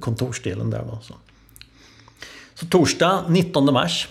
kontorsdelen 0.00 0.70
där. 0.70 0.84
Då, 0.90 0.98
så 1.02 1.14
så 2.60 2.66
torsdag 2.66 3.24
19 3.28 3.72
mars 3.72 4.08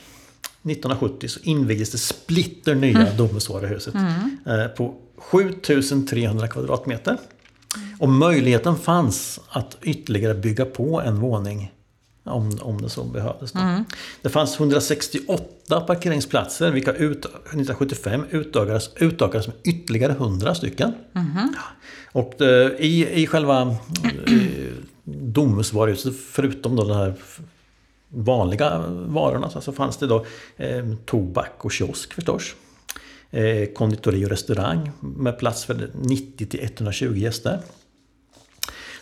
1970 0.64 1.28
så 1.28 1.40
invigdes 1.44 1.92
det 1.92 1.98
splitter 1.98 2.76
nya 2.76 3.14
Domusvaruhuset 3.18 3.96
eh, 4.46 4.68
på 4.78 4.96
7300 5.32 6.48
kvadratmeter. 6.48 7.18
Och 8.00 8.10
möjligheten 8.10 8.78
fanns 8.78 9.40
att 9.50 9.78
ytterligare 9.82 10.34
bygga 10.34 10.66
på 10.66 11.02
en 11.02 11.20
våning 11.20 11.72
om, 12.24 12.60
om 12.62 12.82
det 12.82 12.90
så 12.90 13.04
behövdes. 13.04 13.52
Då. 13.52 13.84
Det 14.22 14.30
fanns 14.30 14.60
168 14.60 15.82
parkeringsplatser 15.82 16.72
vilka 16.72 16.94
ut, 16.94 17.26
1975 17.26 18.24
utökades, 18.32 18.90
utökades 18.96 19.48
med 19.48 19.56
ytterligare 19.64 20.12
100 20.12 20.56
stycken. 20.56 20.94
Och 22.12 22.42
eh, 22.42 22.72
i, 22.80 23.22
i 23.22 23.28
själva 23.28 23.62
eh, 23.62 24.74
Domusvaruhuset, 25.04 26.14
förutom 26.32 26.76
då 26.76 26.84
den 26.84 26.98
här 26.98 27.14
vanliga 28.10 28.84
varorna 28.90 29.50
så 29.50 29.72
fanns 29.72 29.98
det 29.98 30.08
då 30.08 30.26
eh, 30.58 30.94
tobak 31.06 31.66
och 31.66 31.72
kiosk 31.72 32.14
förstås. 32.14 32.56
Eh, 33.32 33.66
konditori 33.74 34.26
och 34.26 34.30
restaurang 34.30 34.92
med 35.00 35.40
plats 35.40 35.66
för 35.66 35.92
90 35.94 36.46
till 36.46 36.64
120 36.64 37.16
gäster. 37.16 37.60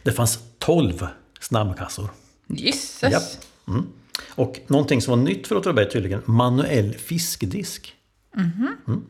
Det 0.03 0.11
fanns 0.11 0.39
12 0.59 1.07
snabbkassor. 1.39 2.09
Gisses. 2.47 3.11
Japp. 3.11 3.23
Mm. 3.67 3.85
Och 4.29 4.59
någonting 4.67 5.01
som 5.01 5.19
var 5.19 5.25
nytt 5.25 5.47
för 5.47 5.55
Åtvidaberg 5.55 5.89
tydligen, 5.89 6.21
manuell 6.25 6.93
fiskdisk. 6.93 7.93
Mm. 8.37 9.05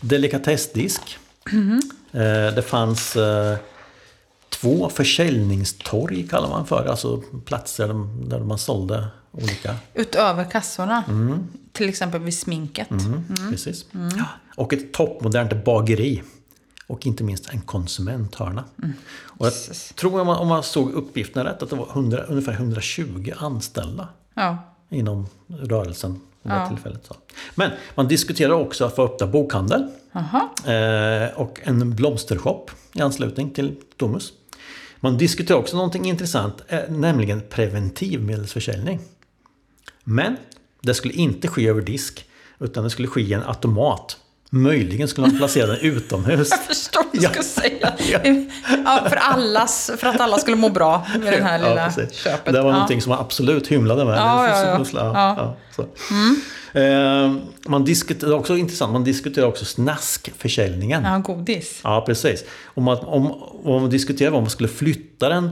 Delikatessdisk. 0.00 1.18
Eh, 2.12 2.54
det 2.54 2.62
fanns 2.66 3.16
eh, 3.16 3.56
två 4.64 4.88
försäljningstorg 4.88 6.28
kallar 6.28 6.48
man 6.48 6.66
för, 6.66 6.86
alltså 6.86 7.22
platser 7.44 7.88
där, 8.28 8.40
man 8.40 8.58
sålde 8.58 9.06
olika 9.32 9.74
Utöver 9.94 10.50
kassorna. 10.50 11.04
Till 11.72 11.88
exempel 11.88 12.20
vid 12.20 12.34
sminket. 12.38 12.88
Precis. 13.50 13.86
Ja. 13.92 14.24
Och 14.56 14.72
ett 14.72 14.92
toppmodernt 14.92 15.64
bageri. 15.64 16.22
Och 16.86 17.06
inte 17.06 17.24
minst 17.24 17.48
en 17.50 17.60
konsumenthörna. 17.60 18.64
Och 19.24 19.46
jag 19.46 19.52
Jesus. 19.52 19.88
tror 19.88 20.20
om 20.20 20.26
man, 20.26 20.36
om 20.38 20.48
man 20.48 20.62
såg 20.62 20.92
uppgifterna 20.92 21.50
rätt 21.50 21.62
att 21.62 21.70
det 21.70 21.76
var 21.76 21.88
100, 21.92 22.22
ungefär 22.22 22.52
120 22.52 23.32
anställda 23.38 24.08
Ja. 24.34 24.56
inom 24.90 25.26
rörelsen 25.48 26.20
Ja. 26.42 26.68
tillfället. 26.68 27.06
Så. 27.06 27.14
Men 27.54 27.70
man 27.94 28.08
diskuterar 28.08 28.52
också 28.52 28.84
att 28.84 28.96
få 28.96 29.04
öppna 29.04 29.26
bokhandel 29.26 29.82
eh, 30.66 31.38
och 31.40 31.60
en 31.62 31.94
blomstershop 31.96 32.70
i 32.94 33.00
anslutning 33.00 33.50
till 33.50 33.76
Domus. 33.96 34.32
Man 35.04 35.18
diskuterar 35.18 35.58
också 35.58 35.76
någonting 35.76 36.04
intressant, 36.04 36.62
eh, 36.68 36.80
nämligen 36.88 37.42
preventivmedelsförsäljning. 37.50 39.00
Men 40.04 40.36
det 40.82 40.94
skulle 40.94 41.14
inte 41.14 41.48
ske 41.48 41.68
över 41.68 41.82
disk, 41.82 42.24
utan 42.58 42.84
det 42.84 42.90
skulle 42.90 43.08
ske 43.08 43.20
i 43.20 43.32
en 43.32 43.42
automat. 43.42 44.18
Möjligen 44.54 45.08
skulle 45.08 45.26
man 45.26 45.36
placera 45.36 45.66
den 45.66 45.78
utomhus. 45.80 46.50
Jag 46.50 46.60
förstår 46.60 47.02
vad 47.04 47.12
du 47.12 47.18
Ja. 47.22 47.30
ska 47.30 47.42
säga. 47.42 47.92
Ja. 48.12 48.18
Ja, 48.84 49.06
för, 49.08 49.16
allas, 49.16 49.90
för 49.98 50.06
att 50.06 50.20
alla 50.20 50.38
skulle 50.38 50.56
må 50.56 50.68
bra 50.68 51.06
med 51.20 51.32
det 51.32 51.42
här 51.42 51.58
lilla 51.58 51.90
precis. 51.90 52.12
köpet. 52.18 52.52
Det 52.54 52.60
var 52.62 52.68
ja. 52.68 52.72
någonting 52.72 53.02
som 53.02 53.10
man 53.10 53.18
absolut 53.18 53.66
hymlade 53.66 54.04
med. 54.04 54.18
Ja, 54.18 54.48
ja, 54.48 54.84
ja. 54.92 55.56
Ja. 55.76 55.84
Mm. 56.10 56.36
så. 56.72 56.78
Eh, 56.78 57.32
man 57.70 57.84
diskuterar 57.84 58.32
också 58.32 58.56
intressant, 58.56 58.92
man 58.92 59.04
diskuterar 59.04 59.46
också 59.46 59.64
snaskförsäljningen. 59.64 61.04
Ja, 61.04 61.18
godis. 61.18 61.80
Ja, 61.84 62.04
precis. 62.06 62.44
Om 62.64 62.84
man, 62.84 62.98
om, 62.98 63.32
om 63.64 63.80
man 63.82 63.90
diskuterar 63.90 64.30
om 64.32 64.42
man 64.42 64.50
skulle 64.50 64.68
flytta 64.68 65.28
den, 65.28 65.50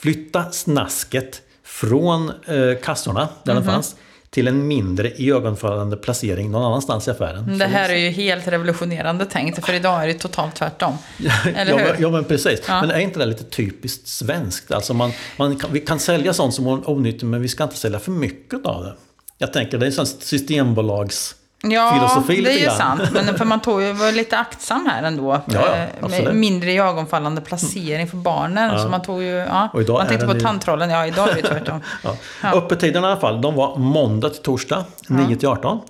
flytta, 0.00 0.50
snasket 0.52 1.42
från 1.64 2.28
eh, 2.28 2.78
kassorna, 2.82 3.28
där 3.44 3.54
Mhm. 3.54 3.64
den 3.64 3.72
fanns, 3.74 3.96
till 4.36 4.48
en 4.48 4.66
mindre 4.66 5.12
iögonfallande 5.16 5.96
placering 5.96 6.50
någon 6.50 6.64
annanstans 6.64 7.08
i 7.08 7.10
affären. 7.10 7.58
Det 7.58 7.66
här 7.66 7.88
är 7.90 7.96
ju 7.96 8.10
helt 8.10 8.48
revolutionerande 8.48 9.26
tänkt, 9.26 9.66
för 9.66 9.72
idag 9.72 10.02
är 10.02 10.06
det 10.06 10.14
totalt 10.14 10.54
tvärtom. 10.54 10.94
Ja, 11.18 11.32
men, 11.44 11.68
ja, 11.98 12.10
men 12.10 12.24
precis. 12.24 12.60
Ja. 12.68 12.80
Men 12.80 12.90
är 12.90 12.98
inte 12.98 13.18
det 13.18 13.26
lite 13.26 13.44
typiskt 13.44 14.08
svenskt? 14.08 14.72
Alltså 14.72 14.94
man, 14.94 15.12
man 15.36 15.56
kan, 15.56 15.72
vi 15.72 15.80
kan 15.80 15.98
sälja 15.98 16.32
sånt 16.32 16.54
som 16.54 16.66
är 16.66 16.90
onyttigt, 16.90 17.22
men 17.22 17.42
vi 17.42 17.48
ska 17.48 17.64
inte 17.64 17.76
sälja 17.76 17.98
för 17.98 18.10
mycket 18.10 18.66
av 18.66 18.84
det. 18.84 18.94
Jag 19.38 19.52
tänker, 19.52 19.78
det 19.78 19.84
är 19.84 19.86
en 19.86 19.92
sån 19.92 20.06
systembolags... 20.06 21.34
Ja, 21.62 21.94
filosofi 21.94 22.42
det 22.42 22.52
är 22.52 22.58
ju 22.64 22.70
sant. 22.70 23.02
Men 23.12 23.38
för 23.38 23.44
man 23.44 23.60
tog 23.60 23.82
ju, 23.82 23.92
var 23.92 24.12
lite 24.12 24.38
aktsam 24.38 24.86
här 24.86 25.02
ändå. 25.02 25.40
Ja, 25.46 25.76
ja, 26.00 26.08
Eh, 26.16 26.32
mindre 26.32 26.72
iögonfallande 26.72 27.40
placering 27.40 28.06
för 28.08 28.16
barnen. 28.16 28.78
Så 28.78 28.88
man 28.88 29.02
tog 29.02 29.22
ju, 29.22 29.28
ja. 29.28 29.68
Och 29.72 29.80
idag 29.80 29.98
man 29.98 30.06
tänkte 30.08 30.26
på 30.26 30.34
ju- 30.34 30.40
tandtrollen. 30.40 30.90
Ja, 30.90 31.06
idag 31.06 31.28
är 31.28 31.34
det 31.34 31.42
tvärtom. 31.42 31.80
Ja. 32.04 32.16
Ja. 32.42 32.52
Öppettiderna 32.54 33.08
i 33.08 33.10
alla 33.10 33.20
fall, 33.20 33.40
de 33.40 33.54
var 33.54 33.76
måndag 33.76 34.30
till 34.30 34.42
torsdag 34.42 34.84
9 35.08 35.36
till 35.36 35.48
18. 35.48 35.80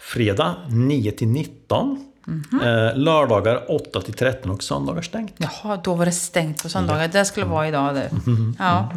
Fredag 0.00 0.54
9 0.68 1.12
till 1.12 1.28
19. 1.28 2.04
Mhm. 2.26 2.60
Eh, 2.60 2.96
lördagar 2.96 3.70
8 3.70 4.00
till 4.00 4.14
13 4.14 4.50
och 4.50 4.62
söndagar 4.62 5.02
stängt. 5.02 5.34
Jaha, 5.36 5.76
då 5.84 5.94
var 5.94 6.04
det 6.06 6.12
stängt 6.12 6.62
på 6.62 6.68
söndagar. 6.68 7.08
Det 7.08 7.24
skulle 7.24 7.46
vara 7.46 7.68
idag 7.68 7.94
det. 7.94 8.10
Mm. 8.26 8.56
Ja. 8.58 8.88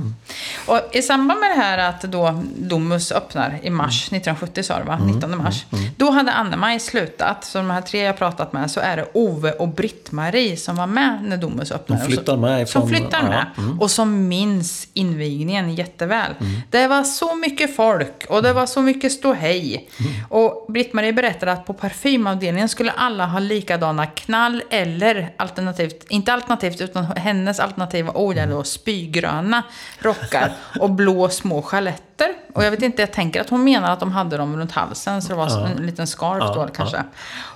Och 0.67 0.79
i 0.91 1.01
samband 1.01 1.39
med 1.39 1.49
det 1.49 1.61
här 1.61 1.77
att 1.89 2.01
då 2.01 2.43
Domus 2.57 3.11
öppnar 3.11 3.59
i 3.63 3.69
mars 3.69 4.03
1970 4.07 4.63
sa 4.63 4.79
du 4.79 4.85
va? 4.85 4.93
Mm. 4.93 5.07
19 5.15 5.37
mars. 5.37 5.65
Då 5.97 6.09
hade 6.11 6.31
Anne-Maj 6.31 6.79
slutat. 6.79 7.43
Så 7.45 7.57
de 7.57 7.69
här 7.69 7.81
tre 7.81 7.99
jag 8.01 8.17
pratat 8.17 8.53
med 8.53 8.71
så 8.71 8.79
är 8.79 8.97
det 8.97 9.07
Ove 9.13 9.51
och 9.51 9.67
Britt-Marie 9.67 10.57
som 10.57 10.75
var 10.75 10.87
med 10.87 11.19
när 11.23 11.37
Domus 11.37 11.71
öppnade. 11.71 12.01
De 12.01 12.05
flyttar 12.07 12.37
med 12.37 12.69
Som 12.69 12.81
ifrån- 12.81 12.89
flyttar 12.89 13.19
ja, 13.23 13.29
med. 13.29 13.45
mm. 13.57 13.79
Och 13.81 13.91
som 13.91 14.27
minns 14.27 14.87
invigningen 14.93 15.75
jätteväl. 15.75 16.31
Det 16.69 16.87
var 16.87 17.03
så 17.03 17.35
mycket 17.35 17.75
folk 17.75 18.25
och 18.29 18.43
det 18.43 18.53
var 18.53 18.65
så 18.65 18.81
mycket 18.81 19.11
ståhej. 19.11 19.89
Och 20.29 20.65
Britt-Marie 20.69 21.13
berättade 21.13 21.51
att 21.51 21.65
på 21.65 21.73
parfymavdelningen 21.73 22.69
skulle 22.69 22.91
alla 22.91 23.16
ha 23.25 23.39
likadana 23.39 24.05
knall 24.05 24.63
eller 24.69 25.33
alternativt, 25.37 26.05
inte 26.09 26.33
alternativt 26.33 26.81
utan 26.81 27.05
hennes 27.05 27.59
alternativa 27.59 28.11
ord 28.11 28.37
är 28.37 28.47
då 28.47 28.63
spygröna 28.63 29.63
rockar 29.99 30.51
och 30.79 30.91
blå 30.91 31.29
små 31.29 31.61
chaletter. 31.61 32.29
Och 32.53 32.63
jag 32.63 32.71
vet 32.71 32.81
inte, 32.81 33.01
jag 33.01 33.11
tänker 33.11 33.41
att 33.41 33.49
hon 33.49 33.63
menar 33.63 33.93
att 33.93 33.99
de 33.99 34.11
hade 34.11 34.37
dem 34.37 34.57
runt 34.57 34.71
halsen 34.71 35.21
så 35.21 35.29
det 35.29 35.35
var 35.35 35.67
en 35.67 35.85
liten 35.85 36.07
scarf 36.07 36.43
Ja, 36.43 36.53
då 36.53 36.61
ja. 36.61 36.67
kanske. 36.75 37.03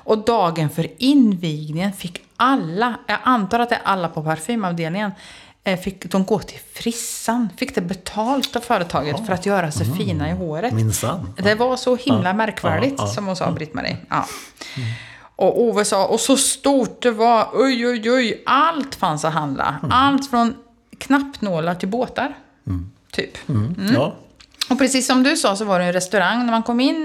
Och 0.03 0.17
dagen 0.17 0.69
för 0.69 0.87
invigningen 0.97 1.93
fick 1.93 2.21
alla, 2.35 2.95
jag 3.07 3.17
antar 3.23 3.59
att 3.59 3.69
det 3.69 3.75
är 3.75 3.81
alla 3.83 4.07
på 4.07 4.23
parfymavdelningen, 4.23 5.11
eh, 5.63 5.79
fick 5.79 6.11
de 6.11 6.25
gå 6.25 6.39
till 6.39 6.59
frissan. 6.73 7.49
Fick 7.57 7.75
det 7.75 7.81
betalt 7.81 8.55
av 8.55 8.59
företaget 8.59 9.25
för 9.25 9.33
att 9.33 9.45
göra 9.45 9.71
sig 9.71 9.97
fina 9.97 10.29
i 10.29 10.33
håret. 10.33 10.73
Minsann. 10.73 11.33
Det 11.37 11.55
var 11.55 11.75
så 11.77 11.95
himla 11.95 12.33
märkvärdigt, 12.33 12.95
ja, 12.97 13.03
ja. 13.03 13.13
som 13.13 13.27
hon 13.27 13.35
sa, 13.35 13.51
Britt-Marie. 13.51 13.97
Ja. 14.09 14.25
Och 15.41 15.61
Ove 15.61 15.85
sa, 15.85 16.05
och 16.07 16.19
så 16.19 16.37
stort 16.37 17.01
det 17.01 17.11
var, 17.11 17.47
oj, 17.53 17.87
oj, 17.87 18.11
oj, 18.11 18.43
allt 18.45 18.95
fanns 18.95 19.25
att 19.25 19.33
handla. 19.33 19.75
Allt 19.91 20.29
från 20.29 20.53
knappnålar 20.97 21.75
till 21.75 21.87
båtar. 21.89 22.33
Typ. 23.11 23.49
Mm. 23.49 23.75
Ja. 23.93 24.13
Och 24.69 24.77
precis 24.77 25.07
som 25.07 25.23
du 25.23 25.37
sa 25.37 25.55
så 25.55 25.65
var 25.65 25.79
det 25.79 25.85
en 25.85 25.93
restaurang 25.93 26.39
när 26.45 26.51
man 26.51 26.63
kom 26.63 26.79
in. 26.79 26.95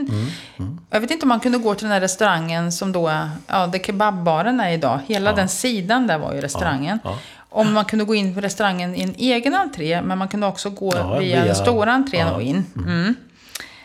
Mm, 0.59 0.79
Jag 0.91 1.01
vet 1.01 1.11
inte 1.11 1.23
om 1.25 1.29
man 1.29 1.41
kunde 1.41 1.59
gå 1.59 1.75
till 1.75 1.85
den 1.85 1.93
här 1.93 2.01
restaurangen 2.01 2.73
som 2.73 2.93
då, 2.93 3.13
ja, 3.47 3.67
där 3.67 3.79
kebabbaren 3.79 4.61
är 4.61 4.71
idag. 4.71 5.01
Hela 5.07 5.33
den 5.33 5.49
sidan 5.49 6.07
där 6.07 6.19
var 6.19 6.35
ju 6.35 6.41
restaurangen. 6.41 6.99
Ja, 7.05 7.19
Om 7.49 7.73
man 7.73 7.85
kunde 7.85 8.05
gå 8.05 8.15
in 8.15 8.35
på 8.35 8.41
restaurangen 8.41 8.95
i 8.95 9.03
en 9.03 9.15
egen 9.19 9.55
entré, 9.55 10.03
men 10.03 10.19
man 10.19 10.29
kunde 10.29 10.47
också 10.47 10.71
gå 10.71 10.93
Ja, 10.97 11.19
via, 11.19 11.21
via- 11.37 11.45
den 11.45 11.55
stora 11.55 11.93
entrén 11.93 12.27
ja, 12.27 12.35
och 12.35 12.43
in. 12.43 12.65
Mm. 12.77 13.15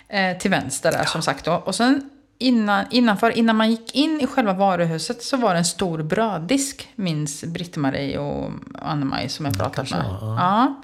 Eh, 0.09 0.37
till 0.37 0.51
vänster 0.51 0.91
där 0.91 1.05
som 1.05 1.21
sagt 1.21 1.45
då. 1.45 1.53
Och 1.53 1.75
sen 1.75 2.09
innan, 2.41 2.85
innanför, 2.91 3.37
innan 3.37 3.55
man 3.55 3.71
gick 3.71 3.95
in 3.95 4.21
i 4.21 4.27
själva 4.27 4.53
varuhuset 4.53 5.23
så 5.23 5.37
var 5.37 5.51
det 5.53 5.57
en 5.57 5.65
stor 5.65 6.03
bröddisk, 6.03 6.89
minns 6.95 7.43
Britt-Marie 7.43 8.17
och 8.17 8.51
Anne-Maj 8.81 9.29
som 9.29 9.45
jag 9.45 9.57
pratat 9.57 9.75
kanske 9.75 9.95
med. 9.95 10.05
Ja. 10.21 10.75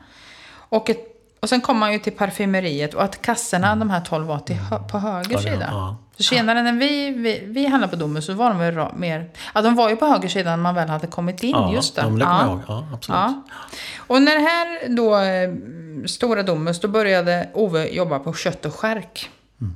Och, 0.70 0.89
ett, 0.89 0.99
och 1.39 1.49
sen 1.49 1.62
kom 1.62 1.78
man 1.78 1.93
ju 1.93 1.99
till 1.99 2.14
parfymeriet 2.14 2.93
och 2.93 3.03
att 3.03 3.22
kassorna, 3.22 3.76
de 3.76 3.89
här 3.89 4.01
12 4.01 4.28
var 4.28 4.39
till 4.39 4.55
hö, 4.55 4.80
på 4.91 4.97
höger 4.99 5.32
Ja, 5.32 5.39
sida. 5.39 5.68
ja. 5.72 5.97
Så 6.18 6.24
senare 6.24 6.62
när 6.62 6.74
vi, 6.74 7.10
vi, 7.10 7.43
vi 7.45 7.68
handlade 7.68 7.91
på 7.91 7.99
Domus 7.99 8.26
så 8.26 8.34
var 8.34 8.49
de 8.49 8.60
väl 8.60 8.86
mer... 8.95 9.30
Ja, 9.55 9.62
de 9.62 9.76
var 9.76 9.89
ju 9.89 9.95
på 9.95 10.05
höger 10.05 10.30
sida 10.30 10.49
när 10.49 10.58
man 10.58 10.76
väl 10.76 10.89
hade 10.89 11.08
kommit 11.08 11.43
in, 11.43 11.49
Ja, 11.51 11.74
just 11.74 11.95
det. 11.95 12.01
kommer 12.01 12.20
ja. 12.20 12.39
jag 12.41 12.49
ihåg. 12.49 12.60
Ja, 12.68 12.88
absolut. 12.93 13.20
Ja. 13.20 13.41
Och 13.97 14.22
när 14.22 14.36
det 14.36 14.41
här 14.41 14.95
då, 14.95 15.18
eh, 15.18 16.05
stora 16.08 16.43
Domus, 16.43 16.80
då 16.80 16.88
började 16.88 17.49
Ove 17.53 17.88
jobba 17.88 18.20
på 18.20 18.34
kött 18.34 18.66
och 18.66 18.74
skärk. 18.76 19.30
Mm. 19.62 19.76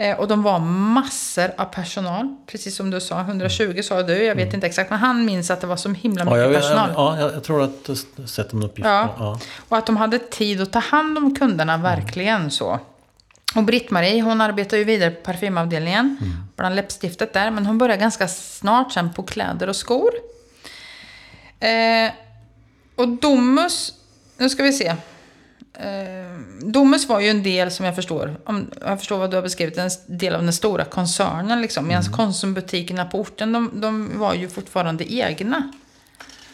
Eh, 0.00 0.18
och 0.18 0.28
de 0.28 0.42
var 0.42 0.58
massor 0.58 1.50
av 1.58 1.64
personal, 1.64 2.36
precis 2.46 2.76
som 2.76 2.90
du 2.90 3.00
sa. 3.00 3.20
120 3.20 3.80
sa 3.82 4.02
du, 4.02 4.12
jag 4.24 4.34
vet 4.34 4.44
Mm. 4.44 4.54
inte 4.54 4.66
exakt. 4.66 4.90
Men 4.90 4.98
han 4.98 5.24
minns 5.24 5.50
att 5.50 5.60
det 5.60 5.66
var 5.66 5.76
så 5.76 5.88
himla 5.92 6.24
mycket 6.24 6.38
Ja, 6.38 6.44
jag, 6.44 6.54
personal. 6.62 6.90
ja, 6.94 7.18
jag, 7.20 7.32
jag 7.34 7.44
tror 7.44 7.62
att 7.62 7.88
jag 8.16 8.28
sett 8.28 8.52
en 8.52 8.62
uppgift. 8.62 8.86
Ja. 8.88 9.14
Ja. 9.18 9.40
Och 9.68 9.76
att 9.78 9.86
de 9.86 9.96
hade 9.96 10.18
tid 10.18 10.60
att 10.60 10.72
ta 10.72 10.78
hand 10.78 11.18
om 11.18 11.34
kunderna, 11.34 11.76
verkligen 11.76 12.50
så. 12.50 12.78
Och 13.54 13.62
Britt-Marie, 13.64 14.22
hon 14.22 14.40
arbetar 14.40 14.76
ju 14.76 14.84
vidare 14.84 15.10
på 15.10 15.20
parfymavdelningen, 15.24 16.16
bland 16.56 16.76
läppstiftet 16.76 17.32
där. 17.32 17.50
Men 17.50 17.66
hon 17.66 17.78
börjar 17.78 17.96
ganska 17.96 18.28
snart 18.28 18.92
sen 18.92 19.12
på 19.12 19.22
kläder 19.22 19.68
och 19.68 19.76
skor. 19.76 20.10
Eh, 21.60 22.12
och 22.96 23.08
Domus, 23.08 23.92
nu 24.36 24.48
ska 24.50 24.62
vi 24.62 24.72
se. 24.72 24.94
Eh, 25.82 26.40
Domus 26.60 27.08
var 27.08 27.20
ju 27.20 27.28
en 27.28 27.42
del, 27.42 27.70
som 27.70 27.86
jag 27.86 27.94
förstår, 27.94 28.36
om 28.44 28.70
jag 28.80 28.98
förstår 28.98 29.18
vad 29.18 29.30
du 29.30 29.36
har 29.36 29.42
beskrivit, 29.42 29.78
en 29.78 29.90
del 30.06 30.34
av 30.34 30.42
den 30.42 30.52
stora 30.52 30.84
koncernen. 30.84 31.60
Liksom. 31.60 31.88
Medan 31.88 32.02
Konsumbutikerna 32.02 33.04
på 33.04 33.20
orten, 33.20 33.52
de, 33.52 33.80
de 33.80 34.18
var 34.18 34.34
ju 34.34 34.48
fortfarande 34.48 35.12
egna. 35.12 35.72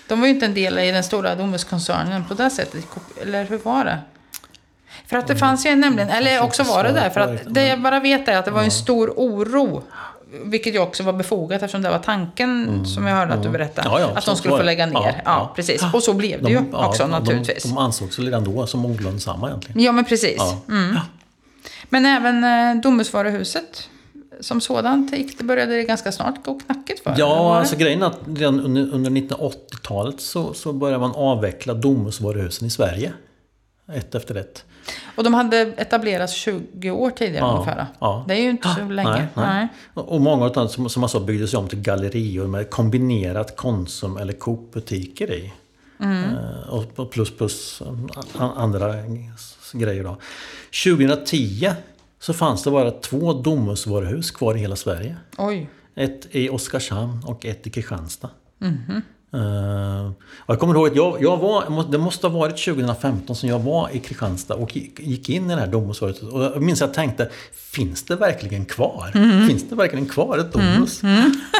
De 0.08 0.20
var 0.20 0.26
ju 0.26 0.34
inte 0.34 0.46
en 0.46 0.54
del 0.54 0.78
i 0.78 0.90
den 0.90 1.04
stora 1.04 1.34
Domuskoncernen 1.34 2.24
på 2.24 2.34
det 2.34 2.50
sättet. 2.50 2.84
Eller 3.22 3.44
hur 3.44 3.58
var 3.58 3.84
det? 3.84 3.98
För 5.06 5.16
att 5.16 5.26
det 5.26 5.36
fanns 5.36 5.66
ju 5.66 5.76
nämligen, 5.76 6.08
eller 6.08 6.42
också 6.42 6.62
var 6.62 6.84
det 6.84 6.92
där, 6.92 7.10
för 7.10 7.20
att 7.20 7.54
det 7.54 7.66
jag 7.66 7.80
bara 7.80 8.00
vet 8.00 8.28
är 8.28 8.36
att 8.36 8.44
det 8.44 8.50
var 8.50 8.62
en 8.62 8.70
stor 8.70 9.12
oro. 9.16 9.82
Vilket 10.44 10.74
ju 10.74 10.78
också 10.78 11.02
var 11.02 11.12
befogat 11.12 11.62
eftersom 11.62 11.82
det 11.82 11.90
var 11.90 11.98
tanken 11.98 12.84
som 12.86 13.06
jag 13.06 13.16
hörde 13.16 13.34
att 13.34 13.42
du 13.42 13.48
berättade. 13.48 13.88
Mm. 13.88 14.00
Ja, 14.00 14.08
ja, 14.08 14.18
att 14.18 14.26
de 14.26 14.36
skulle 14.36 14.56
få 14.56 14.62
lägga 14.62 14.86
ner. 14.86 15.22
Ja, 15.24 15.52
precis. 15.56 15.82
Och 15.92 16.02
så 16.02 16.14
blev 16.14 16.42
det 16.42 16.50
ju 16.50 16.62
ja, 16.72 16.88
också 16.88 17.02
de- 17.02 17.10
naturligtvis. 17.10 17.62
De, 17.62 17.68
de 17.68 17.78
ansågs 17.78 18.18
redan 18.18 18.44
då 18.44 18.66
som 18.66 18.86
olönsamma 18.86 19.48
egentligen. 19.48 19.80
Ja, 19.80 19.92
men 19.92 20.04
precis. 20.04 20.42
Mm. 20.68 20.96
Men 21.88 22.06
även 22.06 22.44
eh, 22.44 22.82
Domusvaruhuset 22.82 23.88
som 24.40 24.60
sådant 24.60 25.12
gick, 25.12 25.38
det 25.38 25.44
började 25.44 25.76
det 25.76 25.82
ganska 25.82 26.12
snart 26.12 26.44
gå 26.44 26.58
knackigt 26.58 27.02
för. 27.02 27.14
Ja, 27.18 27.58
alltså 27.58 27.76
grejen 27.76 28.02
är 28.02 28.06
att 28.06 28.20
redan 28.26 28.60
under, 28.60 28.90
under 28.92 29.10
1980-talet 29.10 30.20
så, 30.20 30.54
så 30.54 30.72
började 30.72 31.00
man 31.00 31.12
avveckla 31.12 31.74
Domusvaruhusen 31.74 32.68
i 32.68 32.70
Sverige. 32.70 33.12
Ett 33.92 34.14
efter 34.14 34.34
ett. 34.34 34.64
Och 35.16 35.24
de 35.24 35.34
hade 35.34 35.58
etablerats 35.60 36.32
20 36.34 36.90
år 36.90 37.10
tidigare 37.10 37.44
Ja, 37.46 37.52
ungefär. 37.52 37.86
ja. 37.98 38.24
Det 38.28 38.34
är 38.34 38.40
ju 38.40 38.50
inte 38.50 38.68
så 38.68 38.84
länge. 38.84 39.10
Nej, 39.10 39.26
nej. 39.34 39.68
Och 39.94 40.12
och 40.12 40.20
många 40.20 40.44
av 40.44 40.52
dem 40.52 40.68
som, 40.68 40.88
som 40.88 41.00
man 41.00 41.08
sa 41.10 41.20
byggdes 41.20 41.54
om 41.54 41.68
till 41.68 41.80
gallerior 41.80 42.46
med 42.46 42.70
kombinerat 42.70 43.56
Konsum 43.56 44.16
eller 44.16 44.32
Coop-butiker 44.32 45.32
i. 45.32 45.52
Mm. 46.00 46.24
Eh, 46.24 46.68
och 46.68 47.10
plus 47.10 47.36
plus 47.36 47.82
eh, 48.36 48.42
andra 48.56 48.94
grejer 49.72 50.04
då. 50.04 50.16
2010 50.84 51.70
så 52.20 52.32
fanns 52.32 52.62
det 52.62 52.70
bara 52.70 52.90
två 52.90 53.32
Domusvaruhus 53.32 54.30
kvar 54.30 54.54
i 54.54 54.58
hela 54.58 54.76
Sverige. 54.76 55.16
Oj. 55.38 55.68
Ett 55.94 56.26
i 56.30 56.48
Oskarshamn 56.48 57.24
och 57.24 57.46
ett 57.46 57.66
i 57.66 57.70
Kristianstad. 57.70 58.30
Mhm. 58.58 59.02
Eh, 59.36 60.10
jag 60.46 60.60
kommer 60.60 60.74
ihåg 60.74 60.86
att 60.88 60.96
jag, 60.96 61.16
jag 61.22 61.36
var, 61.36 61.90
det 61.90 61.98
måste 61.98 62.26
ha 62.26 62.38
varit 62.38 62.64
2015 62.64 63.36
som 63.36 63.48
jag 63.48 63.58
var 63.58 63.88
i 63.92 63.98
Kristianstad 63.98 64.54
och 64.54 64.76
gick, 64.76 65.28
in 65.28 65.50
i 65.50 65.54
det 65.54 65.60
här 65.60 65.66
Domusåret. 65.66 66.22
Och 66.22 66.42
jag 66.42 66.62
minns 66.62 66.82
att 66.82 66.88
jag 66.88 66.94
tänkte, 66.94 67.28
finns 67.72 68.02
det 68.04 68.16
verkligen 68.16 68.64
kvar? 68.64 69.10
Mm. 69.14 69.48
Finns 69.48 69.68
det 69.68 69.74
verkligen 69.74 70.06
kvar 70.06 70.38
ett 70.38 70.52
Domus? 70.52 71.02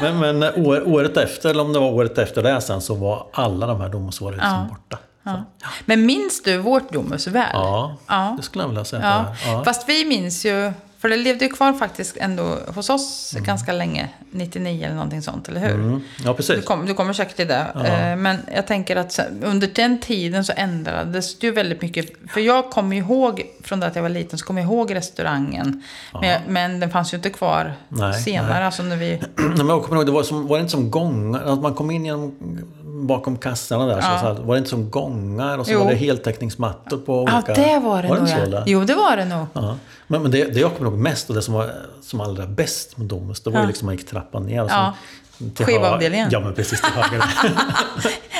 Men, 0.02 0.18
men 0.18 0.42
eh, 0.42 0.58
år, 0.66 0.88
året 0.88 1.16
efter, 1.16 1.50
eller 1.50 1.62
om 1.62 1.72
det 1.72 1.78
var 1.78 1.92
året 1.92 2.18
efter 2.18 2.42
det 2.42 2.60
sen, 2.60 2.80
så 2.80 2.94
var 2.94 3.26
alla 3.32 3.66
de 3.66 3.80
här 3.80 3.88
Domusåren 3.88 4.38
liksom 4.38 4.68
borta. 4.68 4.98
Så, 5.24 5.42
Men 5.84 6.06
minns 6.06 6.42
du 6.42 6.58
vårt 6.58 6.92
Domus 6.92 7.26
väl? 7.26 7.46
ja, 7.52 7.96
Ja. 8.08 8.34
det 8.36 8.42
skulle 8.42 8.64
jag 8.64 8.68
vilja 8.68 8.84
säga. 8.84 9.02
Ja. 9.02 9.52
Ja. 9.52 9.64
Fast 9.64 9.88
vi 9.88 10.04
minns 10.04 10.46
ju, 10.46 10.72
för 11.06 11.16
det 11.16 11.22
levde 11.22 11.44
ju 11.44 11.50
kvar 11.50 11.72
faktiskt 11.72 12.16
ändå 12.16 12.58
hos 12.74 12.90
oss 12.90 13.32
Mm. 13.32 13.44
ganska 13.44 13.72
länge. 13.72 14.08
99 14.30 14.84
eller 14.84 14.94
någonting 14.94 15.22
sånt, 15.22 15.48
eller 15.48 15.60
hur? 15.60 15.74
Mm. 15.74 16.00
ja, 16.24 16.30
Du, 16.30 16.36
precis. 16.36 16.64
kom, 16.64 16.86
du 16.86 16.94
kommer 16.94 17.12
säkert 17.12 17.36
till 17.36 17.48
det. 17.48 17.66
Eh, 17.74 18.16
Men 18.16 18.36
jag 18.54 18.66
tänker 18.66 18.96
att 18.96 19.12
så- 19.12 19.22
under 19.44 19.68
den 19.74 19.98
tiden 20.00 20.44
så 20.44 20.52
ändrades 20.56 21.38
det 21.38 21.46
ju 21.46 21.52
väldigt 21.52 21.82
mycket. 21.82 22.06
För 22.30 22.40
jag 22.40 22.70
kommer 22.70 22.96
ihåg, 22.96 23.42
från 23.62 23.80
det 23.80 23.86
att 23.86 23.96
jag 23.96 24.02
var 24.02 24.08
liten, 24.08 24.38
så 24.38 24.46
kommer 24.46 24.60
jag 24.62 24.70
ihåg 24.70 24.94
restaurangen. 24.94 25.82
Men, 26.12 26.28
jag, 26.30 26.40
men 26.48 26.80
den 26.80 26.90
fanns 26.90 27.12
ju 27.12 27.16
inte 27.16 27.30
kvar 27.30 27.74
Nej, 27.88 28.14
senare. 28.14 28.54
nej. 28.54 28.62
Alltså 28.64 28.82
när 28.82 28.96
vi... 28.96 29.20
Men 29.56 29.68
jag 29.68 29.82
kommer 29.84 29.96
ihåg, 29.96 30.06
det 30.06 30.12
var, 30.12 30.22
som, 30.22 30.46
var 30.46 30.56
det 30.56 30.60
inte 30.60 30.70
som 30.72 30.90
gångar? 30.90 31.42
Att 31.52 31.62
man 31.62 31.74
kom 31.74 31.90
in 31.90 32.04
genom, 32.04 32.34
bakom 33.06 33.38
kassarna 33.38 33.86
där. 33.86 34.00
Så, 34.00 34.08
Ja. 34.10 34.18
så 34.20 34.26
här, 34.26 34.34
var 34.34 34.54
det 34.54 34.58
inte 34.58 34.70
som 34.70 34.90
gångar? 34.90 35.58
Och 35.58 35.66
så 35.66 35.72
Jo. 35.72 35.78
var 35.84 35.90
det 35.90 35.96
heltäckningsmattor 35.96 36.96
på 36.98 37.24
Ja, 37.28 37.36
olika... 37.36 37.54
det 37.54 37.78
var 37.78 38.02
det 38.02 38.08
var 38.08 38.16
nog 38.16 38.28
inte 38.28 38.46
så, 38.46 38.52
ja. 38.52 38.62
Jo, 38.66 38.84
det 38.84 38.94
var 38.94 39.16
det 39.16 39.24
nog. 39.24 39.46
Ja. 39.52 39.76
Men, 40.06 40.22
men 40.22 40.30
det, 40.30 40.44
det 40.44 40.60
jag 40.60 40.74
kommer 40.76 40.90
ihåg 40.90 40.95
mest 40.96 41.28
och 41.28 41.34
det 41.36 41.42
som 41.42 41.54
var 41.54 41.72
som 42.02 42.20
allra 42.20 42.46
bäst 42.46 42.96
med 42.96 43.06
Domus, 43.06 43.40
det 43.40 43.50
var 43.50 43.58
ju 43.58 43.62
Ja. 43.64 43.68
liksom 43.68 43.86
man 43.86 43.96
gick 43.96 44.06
trappan 44.06 44.46
ner. 44.46 44.62
Och 44.62 44.70
Ja. 44.70 44.94
så, 45.38 45.44
till 45.54 45.66
Skivavdelningen. 45.66 46.28
Ja, 46.32 46.40
men 46.40 46.54
precis 46.54 46.80
till 46.80 46.92
höger. 46.92 47.24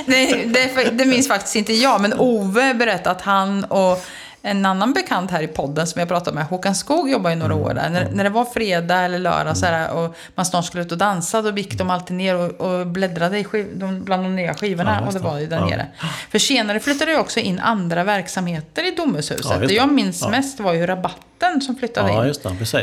Det, 0.07 0.45
det, 0.45 0.91
det 0.91 1.05
minns 1.05 1.29
faktiskt 1.29 1.57
inte 1.57 1.73
jag, 1.73 2.01
men 2.01 2.15
Ove 2.19 2.75
berättade 2.75 3.11
att 3.11 3.23
han 3.23 3.65
och 3.65 4.05
en 4.43 4.67
annan 4.67 4.93
bekant 4.93 5.31
här 5.31 5.43
i 5.43 5.47
podden 5.47 5.87
som 5.87 5.99
jag 5.99 6.09
pratade 6.09 6.35
med, 6.35 6.47
Håkan 6.47 6.75
Skog, 6.75 7.11
jobbar 7.11 7.31
ju 7.31 7.37
några 7.37 7.53
Mm. 7.55 7.65
år 7.67 7.75
där. 7.75 7.91
När, 7.91 8.11
när 8.13 8.25
det 8.25 8.31
var 8.31 8.45
fredag 8.45 8.97
eller 9.01 9.19
lördag 9.19 9.57
så 9.57 9.67
här, 9.67 9.91
och 9.91 10.17
man 10.35 10.47
snart 10.47 10.65
skulle 10.65 10.83
ut 10.85 10.93
och 10.93 10.99
dansa, 10.99 11.43
då 11.43 11.51
gick 11.51 11.79
de 11.79 11.91
alltid 11.91 12.17
ner 12.17 12.37
och, 12.37 12.51
och 12.81 12.87
bläddrade 12.87 13.39
i 13.39 13.45
skiv, 13.45 13.67
de, 13.75 14.05
bland 14.05 14.23
de 14.25 14.37
nya 14.37 14.55
skivorna. 14.55 14.99
Ja, 15.01 15.07
och 15.07 15.13
det 15.13 15.19
var 15.19 15.39
ju 15.39 15.47
där. 15.47 15.57
Ja. 15.57 15.67
nere. 15.67 15.87
För 16.31 16.39
senare 16.39 16.81
flyttade 16.81 17.11
det 17.11 17.19
också 17.19 17.41
in 17.41 17.59
andra 17.59 18.05
verksamheter 18.05 18.93
i 18.93 18.97
Domushuset. 18.97 19.47
Ja, 19.51 19.57
det 19.59 19.67
det. 19.67 19.75
jag 19.75 19.93
minns 19.93 20.29
mest 20.29 20.61
var 20.61 20.73
ju 20.73 20.87
Rabatten 20.87 21.61
som 21.61 21.77
flyttade 21.77 22.09
in. 22.13 22.35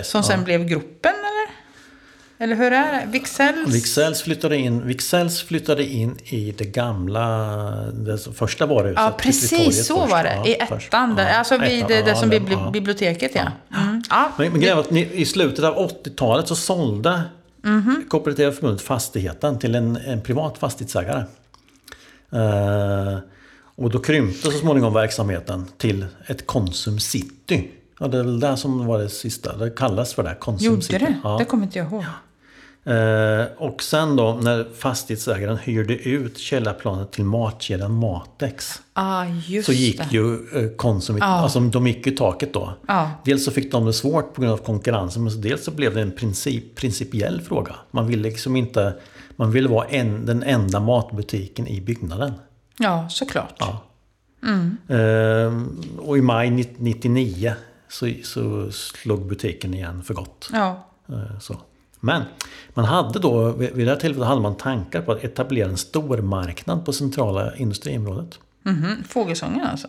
Som 0.06 0.24
sen 0.24 0.44
blev 0.44 0.66
gruppen, 0.66 1.12
eller? 2.44 2.56
Hur 2.56 2.72
är 2.74 2.92
det? 2.92 3.08
Wixells? 3.12 3.76
Wixells 3.76 4.22
flyttade, 4.22 4.58
in, 4.58 4.88
Wixells 4.88 5.42
flyttade 5.42 5.84
in 5.86 6.18
i 6.24 6.52
det 6.58 6.66
gamla, 6.66 7.26
det 7.94 8.18
första 8.36 8.66
varuhuset. 8.66 9.04
Ja, 9.04 9.16
precis 9.18 9.88
så 9.88 10.00
först. 10.02 10.12
var 10.12 10.24
det. 10.24 10.50
I 10.50 10.54
ettan, 10.56 11.16
där, 11.16 11.30
Ja, 11.30 11.36
alltså 11.38 11.58
vid 11.58 11.78
ettan, 11.78 11.88
det, 11.88 12.02
det 12.02 12.10
ja, 12.10 12.16
som 12.16 12.30
bibli 12.30 12.54
ja. 12.56 12.70
biblioteket, 12.72 13.32
ja. 13.36 13.42
Mm. 13.82 14.04
ja. 14.10 14.32
Men, 14.38 14.52
men 14.52 14.62
grejen 14.62 14.78
var 14.78 14.84
att 14.84 14.92
ni, 14.92 15.10
i 15.14 15.26
slutet 15.26 15.66
av 15.66 15.90
80-talet 15.90 16.48
så 16.48 16.56
sålde 16.56 17.22
Mhm. 17.66 18.06
Kooperativa 18.10 18.52
förbundet 18.52 18.82
fastigheten 18.82 19.60
till 19.60 19.76
en, 19.76 19.98
en 19.98 20.22
privat 20.22 20.58
fastighetsägare. 20.58 21.24
Eh, 22.32 23.18
och 23.76 23.90
då 23.90 24.00
krympte 24.00 24.42
så 24.42 24.52
småningom 24.52 24.94
verksamheten 24.94 25.66
till 25.78 26.06
ett 26.28 26.48
Konsum 26.48 27.00
City. 27.00 27.68
Ja, 28.00 28.08
det 28.08 28.18
är 28.18 28.24
väl 28.24 28.40
det 28.40 28.58
som 28.58 28.86
var 28.86 29.00
det 29.00 29.10
sista. 29.10 29.58
Det 29.58 29.70
kallas 29.70 30.14
för 30.14 30.24
det, 30.24 30.36
Konsum 30.40 30.66
Gjorde 30.66 30.82
City. 30.82 30.98
det? 31.00 31.16
Ja. 31.24 31.36
Det 31.40 31.46
kommer 31.46 31.64
inte 31.64 31.78
jag 31.80 31.88
ihåg. 31.88 32.06
Eh, 32.86 33.46
och 33.58 33.84
sen 33.84 34.16
då 34.16 34.34
när 34.42 34.68
fastighetsägaren 34.78 35.58
hyrde 35.58 35.94
ut 35.96 36.38
källarplanet 36.38 37.12
till 37.12 37.26
matkedjan 37.26 37.92
Matex. 37.92 38.82
Ah, 38.94 39.26
Så 39.66 39.72
gick 39.74 39.98
det. 39.98 40.08
ju 40.12 40.34
eh, 40.34 40.70
Konsum, 40.76 41.18
Ja. 41.18 41.24
alltså 41.26 41.60
de 41.60 41.88
gick 41.88 42.08
i 42.08 42.12
taket 42.12 42.54
då. 42.54 42.74
Ja. 42.88 43.12
Dels 43.26 43.46
så 43.46 43.52
fick 43.52 43.72
de 43.72 43.86
det 43.86 43.94
svårt 43.94 44.34
på 44.34 44.42
grund 44.42 44.54
av 44.54 44.58
konkurrensen, 44.58 45.24
men 45.24 45.42
dels 45.42 45.64
så 45.66 45.72
blev 45.72 45.94
det 45.96 46.02
en 46.02 46.12
princip, 46.12 46.76
principiell 46.76 47.42
fråga. 47.42 47.76
Man 47.92 48.08
ville 48.08 48.24
liksom 48.24 48.56
inte, 48.56 48.94
man 49.36 49.52
ville 49.52 49.70
vara 49.70 49.86
en, 49.88 50.26
den 50.26 50.44
enda 50.44 50.80
matbutiken 50.80 51.68
i 51.68 51.82
byggnaden. 51.82 52.34
Ja, 52.80 53.10
såklart. 53.10 53.56
Ja. 53.60 53.84
Mm. 54.44 54.78
Ehm, 54.90 55.82
och 56.00 56.18
i 56.18 56.22
maj 56.22 56.48
1999 56.62 57.54
så, 57.90 58.10
så 58.24 58.72
slog 58.72 59.28
butiken 59.28 59.74
igen 59.74 60.04
för 60.04 60.14
gott. 60.14 60.50
Ja. 60.54 60.88
Eh, 61.10 61.40
Så. 61.40 61.56
Men 62.06 62.24
man 62.74 62.86
hade 62.86 63.20
då, 63.20 63.52
vid 63.52 63.88
det 63.88 63.92
här 63.92 63.96
tillfället 63.96 64.28
hade 64.28 64.42
man 64.42 64.58
tankar 64.58 65.02
på 65.02 65.12
att 65.12 65.24
etablera 65.24 65.70
en 65.70 65.78
stormarknad 65.78 66.86
på 66.86 66.94
centrala 66.94 67.56
industriområdet. 67.56 68.40
Mhm. 68.64 69.04
Fågelsången 69.08 69.66
alltså. 69.66 69.88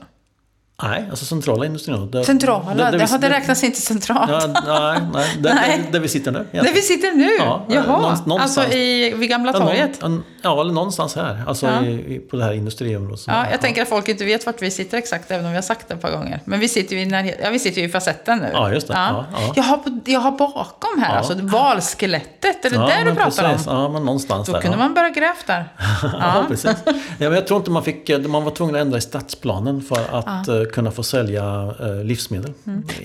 Nej, 0.82 1.06
alltså 1.10 1.24
centrala 1.24 1.66
industriområdet. 1.66 2.12
Där- 2.12 2.22
Centrala, 2.22 2.64
där- 2.74 2.92
där 2.92 2.92
det, 2.98 3.06
vi- 3.12 3.18
det 3.18 3.30
räknas 3.30 3.64
inte 3.64 3.80
centralt. 3.80 4.30
Ja, 4.30 4.46
nej, 4.66 4.98
nej, 5.14 5.26
där, 5.40 5.54
Nej. 5.54 5.78
Där, 5.84 5.92
där 5.92 6.00
vi 6.00 6.08
sitter 6.08 6.32
nu. 6.32 6.38
Där 6.38 6.46
egentligen. 6.52 6.74
vi 6.74 6.82
sitter 6.82 7.12
nu? 7.12 7.30
Ja, 7.38 7.64
Jaha, 7.68 7.82
någonstans- 7.86 8.26
någonstans. 8.26 8.58
alltså 8.58 8.78
i, 8.78 9.14
vid 9.16 9.28
Gamla 9.28 9.52
Ja, 9.52 9.58
torget? 9.58 10.00
någon, 10.02 10.12
en- 10.12 10.24
ja, 10.42 10.60
eller 10.60 10.72
någonstans 10.72 11.16
här. 11.16 11.42
Alltså 11.46 11.66
Ja. 11.66 11.82
i, 11.84 12.18
på 12.30 12.36
det 12.36 12.44
här 12.44 12.52
industriområdet. 12.52 13.24
Ja, 13.26 13.46
jag 13.50 13.60
tänker 13.60 13.82
att 13.82 13.88
folk 13.88 14.08
inte 14.08 14.24
vet 14.24 14.46
vart 14.46 14.62
vi 14.62 14.70
sitter 14.70 14.98
exakt, 14.98 15.30
även 15.30 15.44
om 15.44 15.50
vi 15.50 15.56
har 15.56 15.62
sagt 15.62 15.88
det 15.88 15.94
ett 15.94 16.00
par 16.00 16.10
gånger. 16.10 16.40
Men 16.44 16.60
vi 16.60 16.68
sitter 16.68 16.96
ju 16.96 17.02
i 17.02 17.06
närheten. 17.06 17.40
Ja, 17.44 17.50
vi 17.50 17.58
sitter 17.58 17.80
ju 17.80 17.86
i 17.88 17.90
facetten 17.90 18.38
nu. 18.38 18.50
Ja, 18.52 18.72
just 18.72 18.88
det. 18.88 18.94
Ja, 18.94 19.24
ja. 19.32 19.52
Jag, 19.56 19.62
har, 19.62 19.80
jag 20.04 20.20
har 20.20 20.30
bakom 20.32 21.02
här, 21.02 21.12
Ja. 21.12 21.18
alltså 21.18 21.34
valskelettet. 21.42 22.64
Är 22.64 22.70
det 22.70 22.76
ja, 22.76 22.86
det 23.04 23.10
du 23.10 23.14
pratar 23.16 23.50
precis. 23.52 23.66
om? 23.66 23.76
Ja, 23.76 23.88
men 23.88 24.04
någonstans 24.04 24.46
Då 24.46 24.52
där. 24.52 24.60
kunde 24.60 24.76
ja. 24.76 24.82
man 24.82 24.94
börja 24.94 25.08
gräva 25.10 25.34
där. 25.46 25.68
Ja, 26.20 26.44
precis. 26.48 26.76
Ja, 26.86 26.92
men 27.18 27.32
jag 27.32 27.46
tror 27.46 27.58
inte 27.58 27.70
man 27.70 27.84
fick, 27.84 28.10
man 28.28 28.44
var 28.44 28.50
tvungen 28.50 28.74
att 28.74 28.80
ändra 28.80 28.98
i 28.98 29.00
stadsplanen 29.00 29.82
för 29.82 30.18
att 30.18 30.48
eh, 30.48 30.63
kunna 30.72 30.90
få 30.90 31.02
sälja 31.02 31.74
eh, 31.80 32.04
livsmedel. 32.04 32.52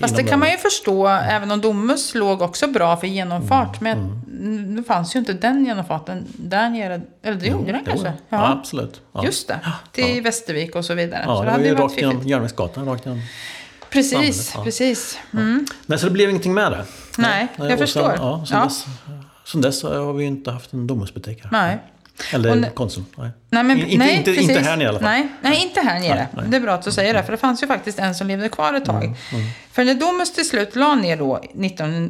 Fast 0.00 0.14
inom 0.14 0.16
det 0.16 0.24
kan 0.24 0.38
man 0.38 0.50
ju 0.50 0.56
förstå, 0.56 1.06
även 1.08 1.50
om 1.50 1.60
Domus 1.60 2.14
låg 2.14 2.42
också 2.42 2.66
bra 2.66 2.96
för 2.96 3.06
genomfart. 3.06 3.80
Mm, 3.80 3.98
Men 3.98 4.74
nu 4.74 4.82
fanns 4.82 5.16
ju 5.16 5.18
inte 5.18 5.32
den 5.32 5.64
genomfarten 5.64 6.26
där 6.36 6.70
nere. 6.70 7.00
Eller 7.22 7.36
det 7.40 7.46
gjorde 7.46 7.72
den 7.72 7.84
kanske? 7.84 8.12
Ja, 8.28 8.48
absolut. 8.48 9.00
Ja. 9.12 9.24
Just 9.24 9.48
det. 9.48 9.60
Till 9.92 10.22
Västervik 10.22 10.76
och 10.76 10.84
så 10.84 10.94
vidare. 10.94 11.24
Ja, 11.26 11.36
så 11.36 11.44
det 11.44 11.50
var 11.50 11.58
ju 11.58 11.74
rakt 11.74 11.96
genom. 12.00 12.22
Järnvägsgatan. 12.28 12.86
Rakt 12.86 13.06
genom. 13.06 13.20
Precis, 13.90 14.52
ja. 14.54 14.64
precis. 14.64 15.18
Mm. 15.32 15.66
Nej, 15.86 15.98
så 15.98 16.06
det 16.06 16.12
blev 16.12 16.30
ingenting 16.30 16.54
med 16.54 16.72
det. 16.72 16.84
Nej, 17.18 17.48
jag 17.56 17.72
och 17.72 17.78
förstår. 17.78 18.08
Sen, 18.08 18.16
ja, 18.20 18.44
sen, 18.46 18.58
Ja. 18.58 18.64
Dess, 18.64 18.84
sen 19.44 19.60
dess 19.60 19.82
har 19.82 20.12
vi 20.12 20.22
ju 20.22 20.28
inte 20.28 20.50
haft 20.50 20.72
en 20.72 20.86
Domusbutik 20.86 21.44
här. 21.44 21.50
Nej. 21.52 21.78
Eller 22.32 22.68
Och 22.68 22.74
Konsum. 22.74 23.06
Nej. 23.16 23.30
Nej, 23.52 23.62
men, 23.64 23.78
In- 23.78 23.84
inte, 23.86 23.98
nej, 23.98 24.16
inte, 24.16 24.32
precis. 24.32 24.48
inte 24.50 24.60
här 24.62 24.76
nere 24.76 24.84
i 24.84 24.88
alla 24.88 24.98
fall. 24.98 25.08
Nej, 25.08 25.28
nej 25.42 25.62
inte 25.62 25.80
här 25.80 26.00
nere. 26.00 26.26
Nej. 26.32 26.44
Det 26.48 26.56
är 26.56 26.60
bra 26.60 26.74
att 26.74 26.82
du 26.82 26.92
säger 26.92 27.14
det, 27.14 27.22
för 27.22 27.32
det 27.32 27.38
fanns 27.38 27.62
ju 27.62 27.66
faktiskt 27.66 27.98
en 27.98 28.14
som 28.14 28.26
levde 28.26 28.48
kvar 28.48 28.74
ett 28.74 28.88
Mm, 28.88 29.00
tag. 29.00 29.14
För 29.72 29.84
när 29.84 29.94
Domus 29.94 30.32
till 30.32 30.48
slut 30.48 30.76
la 30.76 30.94
ner 30.94 31.16
då 31.16 31.40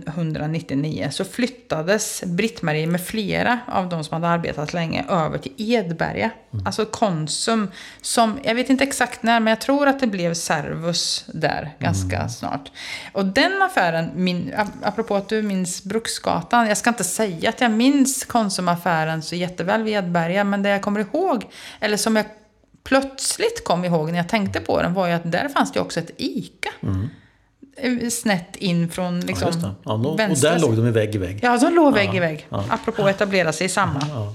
1999 0.07 1.09
så 1.11 1.25
flyttades 1.25 2.23
Britt-Marie 2.27 2.87
med 2.87 3.07
flera 3.07 3.59
av 3.67 3.89
de 3.89 4.05
som 4.05 4.15
hade 4.23 4.35
arbetat 4.35 4.73
länge 4.73 5.05
över 5.09 5.39
till 5.39 5.53
Edberga. 5.57 6.31
Mm. 6.53 6.67
Alltså 6.67 6.85
Konsum, 6.85 7.71
som, 8.01 8.39
jag 8.43 8.55
vet 8.55 8.71
inte 8.71 8.85
exakt 8.85 9.23
när, 9.23 9.41
men 9.41 9.51
jag 9.51 9.61
tror 9.61 9.89
att 9.89 10.01
det 10.01 10.07
blev 10.07 10.35
Servus 10.35 11.25
där 11.27 11.71
ganska 11.79 12.17
Mm. 12.17 12.29
snart. 12.29 12.71
Och 13.13 13.25
den 13.25 13.63
affären, 13.63 14.11
min, 14.15 14.53
ap- 14.57 14.69
apropå 14.83 15.17
att 15.17 15.29
du 15.29 15.43
minns 15.43 15.85
Bruksgatan, 15.85 16.67
jag 16.69 16.77
ska 16.77 16.91
inte 16.91 17.05
säga 17.05 17.49
att 17.49 17.61
jag 17.61 17.71
minns 17.71 18.25
Konsumaffären 18.25 19.23
så 19.23 19.35
jätteväl 19.37 19.83
vid 19.83 19.95
Edberga, 19.95 20.45
men 20.45 20.63
det 20.63 20.69
jag 20.69 20.83
kommer 20.83 21.01
ihåg, 21.01 21.30
eller 21.81 21.97
som 21.97 22.17
jag 22.17 22.27
plötsligt 22.85 23.65
kom 23.65 23.85
ihåg 23.85 24.11
när 24.11 24.17
jag 24.19 24.29
tänkte 24.29 24.61
på 24.61 24.83
den, 24.83 24.95
var 24.95 25.07
ju 25.07 25.13
att 25.13 25.33
där 25.33 25.49
fanns 25.49 25.73
det 25.73 25.81
också 25.81 26.01
ett 26.01 26.11
ICA. 26.17 26.71
Eh, 27.77 28.09
Snett 28.09 28.57
in 28.57 28.89
från 28.91 29.21
liksom, 29.21 29.49
Mm. 29.49 29.61
Ja. 29.63 29.75
Ja, 29.85 29.93
och 29.93 30.19
vänstra 30.19 30.51
där 30.51 30.59
sidan. 30.59 30.71
låg 30.77 30.85
de 30.85 30.93
vägg 30.93 31.15
i 31.15 31.19
vägg. 31.19 31.39
Ja, 31.43 31.59
de 31.59 31.75
låg 31.75 31.95
vägg 31.95 32.15
i 32.15 32.21
vägg. 32.21 32.47
ja. 32.49 32.65
Apropå 32.69 33.03
att 33.03 33.11
etablera 33.15 33.53
sig 33.53 33.65
i 33.67 33.69
samma. 33.69 34.07
Ja. 34.09 34.35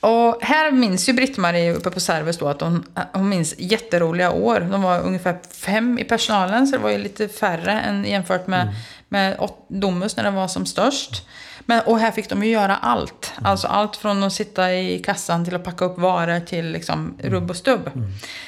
Och 0.00 0.38
här 0.42 0.70
minns 0.70 1.08
ju 1.08 1.12
Britt-Marie 1.12 1.72
uppe 1.74 1.90
på 1.90 2.00
Servus 2.00 2.38
då 2.38 2.48
att 2.48 2.60
hon, 2.60 2.84
hon 3.12 3.28
minns 3.28 3.54
jätteroliga 3.58 4.30
år. 4.30 4.60
De 4.60 4.82
var 4.82 5.00
ungefär 5.00 5.38
fem 5.52 5.98
i 5.98 6.04
personalen, 6.04 6.66
så 6.66 6.76
det 6.76 6.82
var 6.82 6.90
ju 6.90 6.98
lite 6.98 7.28
färre 7.28 7.80
än 7.80 8.04
jämfört 8.04 8.46
med, 8.46 8.74
med 9.08 9.40
åt- 9.40 9.66
Domus 9.68 10.16
när 10.16 10.24
den 10.24 10.34
var 10.34 10.48
som 10.48 10.66
störst. 10.66 11.26
Men, 11.68 11.80
och 11.86 11.98
här 11.98 12.10
fick 12.10 12.28
de 12.28 12.44
ju 12.44 12.50
göra 12.50 12.76
allt. 12.76 13.32
Alltså 13.42 13.66
allt 13.66 13.96
från 13.96 14.22
att 14.22 14.32
sitta 14.32 14.74
i 14.74 14.98
kassan 14.98 15.44
till 15.44 15.54
att 15.54 15.64
packa 15.64 15.84
upp 15.84 15.98
varor 15.98 16.40
till 16.40 16.66
liksom 16.72 17.18
rubb 17.22 17.50
och 17.50 17.56
stubb. 17.56 17.90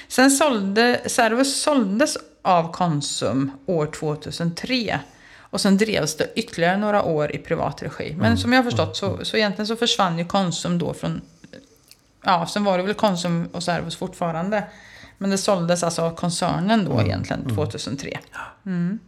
Sen 0.08 0.30
sålde, 0.30 1.00
Servus 1.06 1.62
såldes 1.62 2.16
av 2.42 2.72
Konsum 2.72 3.50
år 3.66 3.86
2003. 3.86 4.98
Och 5.50 5.60
sen 5.60 5.76
drevs 5.76 6.16
det 6.16 6.28
ytterligare 6.36 6.76
några 6.76 7.02
år 7.02 7.34
i 7.34 7.38
privat 7.38 7.82
regi. 7.82 8.14
Men 8.18 8.38
som 8.38 8.52
jag 8.52 8.58
har 8.58 8.64
förstått 8.70 8.96
så, 8.96 9.18
så 9.24 9.36
egentligen 9.36 9.66
så 9.66 9.76
försvann 9.76 10.18
ju 10.18 10.24
Konsum 10.24 10.78
då 10.78 10.94
från... 10.94 11.20
Ja, 12.24 12.46
sen 12.46 12.64
var 12.64 12.78
det 12.78 12.84
väl 12.84 12.94
Konsum 12.94 13.48
och 13.52 13.62
Servus 13.62 13.96
fortfarande. 13.96 14.64
Men 15.18 15.30
det 15.30 15.38
såldes 15.38 15.82
alltså 15.82 16.02
av 16.02 16.14
koncernen 16.14 16.84
då 16.84 17.02
egentligen 17.02 17.54
2003. 17.54 18.18
Mm. 18.66 18.98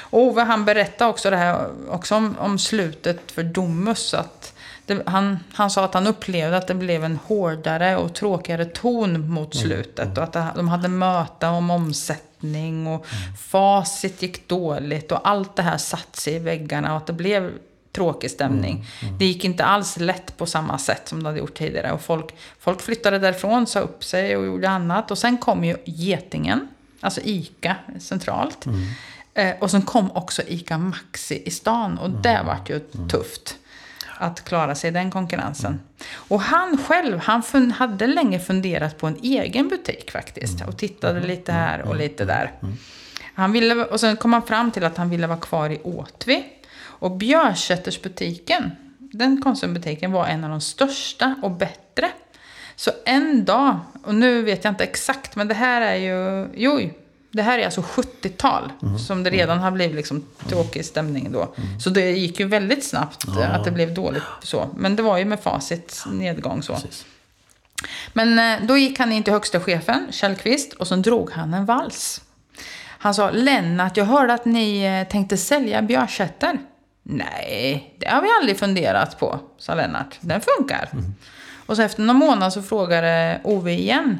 Och 0.00 0.20
Ove 0.22 0.42
han 0.42 0.64
berättade 0.64 1.10
också 1.10 1.30
det 1.30 1.36
här 1.36 1.68
också 1.88 2.14
om, 2.14 2.36
om 2.38 2.58
slutet 2.58 3.32
för 3.32 3.42
Domus. 3.42 4.14
Att 4.14 4.54
det, 4.86 5.02
han, 5.06 5.38
han 5.52 5.70
sa 5.70 5.84
att 5.84 5.94
han 5.94 6.06
upplevde 6.06 6.56
att 6.56 6.66
det 6.66 6.74
blev 6.74 7.04
en 7.04 7.18
hårdare 7.26 7.96
och 7.96 8.14
tråkigare 8.14 8.64
ton 8.64 9.30
mot 9.30 9.56
slutet. 9.56 10.18
Och 10.18 10.24
att 10.24 10.32
det, 10.32 10.46
de 10.56 10.68
hade 10.68 10.88
möte 10.88 11.46
om 11.46 11.70
omsättning 11.70 12.86
och 12.86 13.06
facit 13.38 14.22
gick 14.22 14.48
dåligt. 14.48 15.12
Och 15.12 15.28
allt 15.28 15.56
det 15.56 15.62
här 15.62 15.78
satt 15.78 16.16
sig 16.16 16.34
i 16.34 16.38
väggarna 16.38 16.90
och 16.90 16.96
att 16.96 17.06
det 17.06 17.12
blev 17.12 17.52
tråkig 17.92 18.30
stämning. 18.30 18.84
Det 19.18 19.24
gick 19.24 19.44
inte 19.44 19.64
alls 19.64 19.96
lätt 19.96 20.36
på 20.36 20.46
samma 20.46 20.78
sätt 20.78 21.08
som 21.08 21.22
det 21.22 21.28
hade 21.28 21.38
gjort 21.38 21.54
tidigare. 21.58 21.92
Och 21.92 22.00
folk, 22.00 22.34
folk 22.60 22.80
flyttade 22.80 23.18
därifrån, 23.18 23.66
sa 23.66 23.80
upp 23.80 24.04
sig 24.04 24.36
och 24.36 24.46
gjorde 24.46 24.68
annat. 24.70 25.10
Och 25.10 25.18
sen 25.18 25.38
kom 25.38 25.64
ju 25.64 25.76
Getingen, 25.84 26.68
alltså 27.00 27.20
ICA 27.24 27.76
centralt. 28.00 28.66
Eh, 29.34 29.54
och 29.60 29.70
sen 29.70 29.82
kom 29.82 30.10
också 30.12 30.42
ICA 30.46 30.78
Maxi 30.78 31.42
i 31.46 31.50
stan. 31.50 31.98
Och 31.98 32.10
det 32.10 32.40
vart 32.46 32.70
ju 32.70 32.80
tufft 33.08 33.56
att 34.20 34.44
klara 34.44 34.74
sig 34.74 34.88
i 34.88 34.92
den 34.92 35.10
konkurrensen. 35.10 35.80
Och 36.14 36.40
han 36.40 36.78
själv, 36.88 37.18
han 37.18 37.42
fun- 37.42 37.72
hade 37.72 38.06
länge 38.06 38.38
funderat 38.38 38.98
på 38.98 39.06
en 39.06 39.16
egen 39.22 39.68
butik 39.68 40.10
faktiskt. 40.10 40.60
Och 40.66 40.76
tittade 40.76 41.20
lite 41.20 41.52
här 41.52 41.82
och 41.82 41.96
lite 41.96 42.24
där. 42.24 42.52
Han 43.34 43.52
ville, 43.52 43.74
och 43.74 44.00
sen 44.00 44.16
kom 44.16 44.32
han 44.32 44.42
fram 44.42 44.70
till 44.70 44.84
att 44.84 44.96
han 44.96 45.10
ville 45.10 45.26
vara 45.26 45.38
kvar 45.38 45.70
i 45.70 45.80
Åtvi. 45.82 46.44
Och 46.98 47.10
Björsättersbutiken, 47.16 48.70
den 48.98 49.42
konsumbutiken 49.42 50.12
var 50.12 50.26
en 50.26 50.44
av 50.44 50.50
de 50.50 50.60
största 50.60 51.34
och 51.42 51.50
bättre. 51.50 52.10
Så 52.76 52.90
en 53.04 53.44
dag, 53.44 53.80
och 54.04 54.14
nu 54.14 54.42
vet 54.42 54.64
jag 54.64 54.72
inte 54.72 54.84
exakt, 54.84 55.36
men 55.36 55.48
det 55.48 55.54
här 55.54 55.80
är 55.80 55.94
ju, 55.94 56.48
jo, 56.54 56.90
det 57.30 57.42
här 57.42 57.58
är 57.58 57.64
alltså 57.64 57.80
70-tal. 57.80 58.72
Som 59.06 59.22
det 59.22 59.30
redan 59.30 59.58
har 59.58 59.70
blivit 59.70 59.96
liksom 59.96 60.24
tråkig 60.48 60.84
stämning 60.84 61.32
då. 61.32 61.54
Så 61.80 61.90
det 61.90 62.10
gick 62.10 62.40
ju 62.40 62.46
väldigt 62.46 62.84
snabbt 62.84 63.28
eh, 63.28 63.54
att 63.54 63.64
det 63.64 63.70
blev 63.70 63.94
dåligt 63.94 64.22
så. 64.42 64.68
Men 64.76 64.96
det 64.96 65.02
var 65.02 65.18
ju 65.18 65.24
med 65.24 65.40
facit 65.40 66.04
nedgång 66.12 66.62
så. 66.62 66.74
Precis. 66.74 67.06
Men 68.12 68.38
eh, 68.38 68.66
då 68.66 68.76
gick 68.76 68.98
han 68.98 69.12
in 69.12 69.22
till 69.22 69.32
högsta 69.32 69.60
chefen, 69.60 70.06
Kjellqvist, 70.10 70.72
och 70.72 70.86
så 70.86 70.96
drog 70.96 71.30
han 71.30 71.54
en 71.54 71.64
vals. 71.64 72.20
Han 72.80 73.14
sa, 73.14 73.30
Lennart, 73.30 73.96
jag 73.96 74.04
hörde 74.04 74.34
att 74.34 74.44
ni 74.44 74.82
eh, 74.84 75.10
tänkte 75.12 75.36
sälja 75.36 75.82
Björsätter. 75.82 76.58
Nej, 77.10 77.94
det 77.98 78.08
har 78.08 78.22
vi 78.22 78.28
aldrig 78.40 78.58
funderat 78.58 79.18
på, 79.18 79.40
sa 79.58 79.74
Lennart. 79.74 80.18
Den 80.20 80.40
funkar. 80.40 80.88
Och 81.66 81.76
så 81.76 81.82
efter 81.82 82.02
någon 82.02 82.16
månad 82.16 82.52
så 82.52 82.62
frågade 82.62 83.40
Ove 83.44 83.72
igen. 83.72 84.18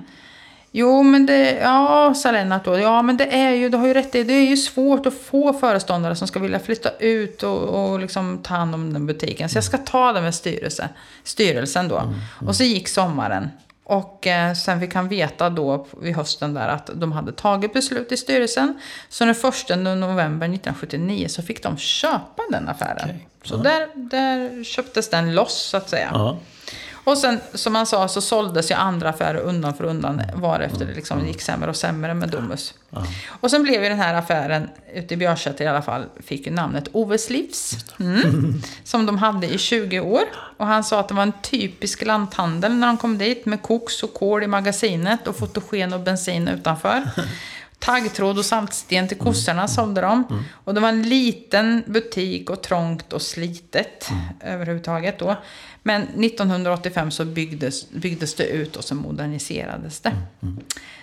Jo, 0.70 1.02
men 1.02 1.26
det, 1.26 1.58
ja, 1.62 2.14
sa 2.14 2.30
Lennart 2.30 2.64
då. 2.64 2.78
Ja, 2.78 3.02
men 3.02 3.16
det 3.16 3.34
är 3.36 3.50
ju, 3.50 3.68
du 3.68 3.76
har 3.76 3.86
ju 3.86 3.94
rätt 3.94 4.14
i, 4.14 4.24
det 4.24 4.32
är 4.32 4.46
ju 4.46 4.56
svårt 4.56 5.06
att 5.06 5.14
få 5.14 5.52
föreståndare 5.52 6.16
som 6.16 6.28
ska 6.28 6.38
vilja 6.38 6.58
flytta 6.58 6.90
ut 6.98 7.42
och, 7.42 7.62
och 7.62 8.00
liksom 8.00 8.38
ta 8.42 8.54
hand 8.54 8.74
om 8.74 8.92
den 8.92 9.06
butiken. 9.06 9.48
Så 9.48 9.56
jag 9.56 9.64
ska 9.64 9.78
ta 9.78 10.12
det 10.12 10.20
med 10.20 10.34
styrelse, 10.34 10.88
styrelsen 11.24 11.88
då. 11.88 12.14
Och 12.46 12.56
så 12.56 12.64
gick 12.64 12.88
sommaren. 12.88 13.50
Och 13.88 14.26
eh, 14.26 14.54
sen 14.54 14.80
fick 14.80 14.94
han 14.94 15.08
veta 15.08 15.50
då 15.50 15.86
vid 16.00 16.16
hösten 16.16 16.54
där 16.54 16.68
att 16.68 16.90
de 16.94 17.12
hade 17.12 17.32
tagit 17.32 17.72
beslut 17.72 18.12
i 18.12 18.16
styrelsen. 18.16 18.80
Så 19.08 19.24
den 19.24 19.34
1 19.34 19.42
november 19.98 20.46
1979 20.46 21.26
så 21.28 21.42
fick 21.42 21.62
de 21.62 21.76
köpa 21.76 22.42
den 22.50 22.68
affären. 22.68 22.98
Okej. 23.02 23.28
Så 23.42 23.56
där, 23.56 23.88
där 23.94 24.64
köptes 24.64 25.10
den 25.10 25.34
loss 25.34 25.54
så 25.54 25.76
att 25.76 25.88
säga. 25.88 26.10
Ja. 26.12 26.38
Och 27.08 27.18
sen, 27.18 27.40
som 27.54 27.74
han 27.74 27.86
sa, 27.86 28.08
så 28.08 28.20
såldes 28.20 28.70
ju 28.70 28.74
andra 28.74 29.08
affärer 29.08 29.38
undan 29.38 29.74
för 29.74 29.84
undan 29.84 30.22
varefter 30.34 30.86
det 30.86 30.94
liksom 30.94 31.26
gick 31.26 31.40
sämre 31.40 31.70
och 31.70 31.76
sämre 31.76 32.14
med 32.14 32.28
Domus. 32.28 32.74
Och 33.28 33.50
sen 33.50 33.62
blev 33.62 33.82
ju 33.82 33.88
den 33.88 33.98
här 33.98 34.14
affären 34.14 34.68
ute 34.94 35.14
i 35.14 35.16
Björsäter 35.16 35.64
i 35.64 35.68
alla 35.68 35.82
fall, 35.82 36.04
fick 36.24 36.46
ju 36.46 36.52
namnet 36.52 36.88
Oves 36.92 37.30
Livs. 37.30 37.76
Mm, 38.00 38.62
som 38.84 39.06
de 39.06 39.18
hade 39.18 39.46
i 39.46 39.58
20 39.58 40.00
år. 40.00 40.22
Och 40.56 40.66
han 40.66 40.84
sa 40.84 41.00
att 41.00 41.08
det 41.08 41.14
var 41.14 41.22
en 41.22 41.32
typisk 41.42 42.04
lanthandel 42.04 42.74
när 42.74 42.86
de 42.86 42.96
kom 42.96 43.18
dit 43.18 43.46
med 43.46 43.62
koks 43.62 44.02
och 44.02 44.14
kol 44.14 44.42
i 44.42 44.46
magasinet 44.46 45.26
och 45.28 45.36
fotogen 45.36 45.92
och 45.92 46.00
bensin 46.00 46.48
utanför. 46.48 47.02
Taggtråd 47.78 48.38
och 48.38 48.44
saltsten 48.44 49.08
till 49.08 49.18
kossorna 49.18 49.68
sålde 49.68 50.00
de. 50.00 50.44
Och 50.64 50.74
det 50.74 50.80
var 50.80 50.88
en 50.88 51.02
liten 51.02 51.82
butik 51.86 52.50
och 52.50 52.62
trångt 52.62 53.12
och 53.12 53.22
slitet 53.22 54.08
överhuvudtaget 54.40 55.18
då. 55.18 55.36
Men 55.82 56.02
1985 56.02 57.10
så 57.10 57.24
byggdes, 57.24 57.90
byggdes 57.90 58.34
det 58.34 58.46
ut 58.46 58.76
och 58.76 58.84
så 58.84 58.94
moderniserades 58.94 60.00
det. 60.00 60.12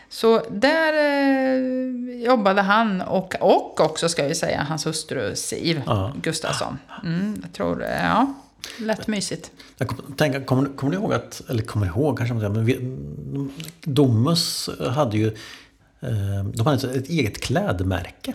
Så 0.09 0.41
där 0.51 0.93
eh, 0.93 2.23
jobbade 2.25 2.61
han 2.61 3.01
och, 3.01 3.35
och 3.39 3.79
också 3.79 4.09
ska 4.09 4.27
vi 4.27 4.35
säga 4.35 4.65
hans 4.69 4.85
hustru 4.85 5.35
Siv 5.35 5.81
Ja. 5.85 6.13
Gustafsson. 6.21 6.77
Mm, 7.03 7.39
jag 7.41 7.53
tror, 7.53 7.83
eh, 7.83 8.05
ja, 8.05 8.33
lätt 8.79 9.07
mysigt. 9.07 9.51
Jag 9.77 9.87
kom, 9.87 10.13
tänka, 10.13 10.41
kommer, 10.41 10.69
kommer 10.75 10.91
du 10.91 10.97
ihåg 10.97 11.13
att, 11.13 11.41
eller 11.49 11.63
kommer 11.63 11.85
ihåg 11.85 12.17
kanske 12.17 12.33
men 12.35 12.65
vi, 12.65 12.97
Domus 13.81 14.69
hade 14.89 15.17
ju 15.17 15.27
eh, 15.99 16.43
de 16.53 16.67
hade 16.67 16.97
ett 16.97 17.09
eget 17.09 17.41
klädmärke. 17.41 18.33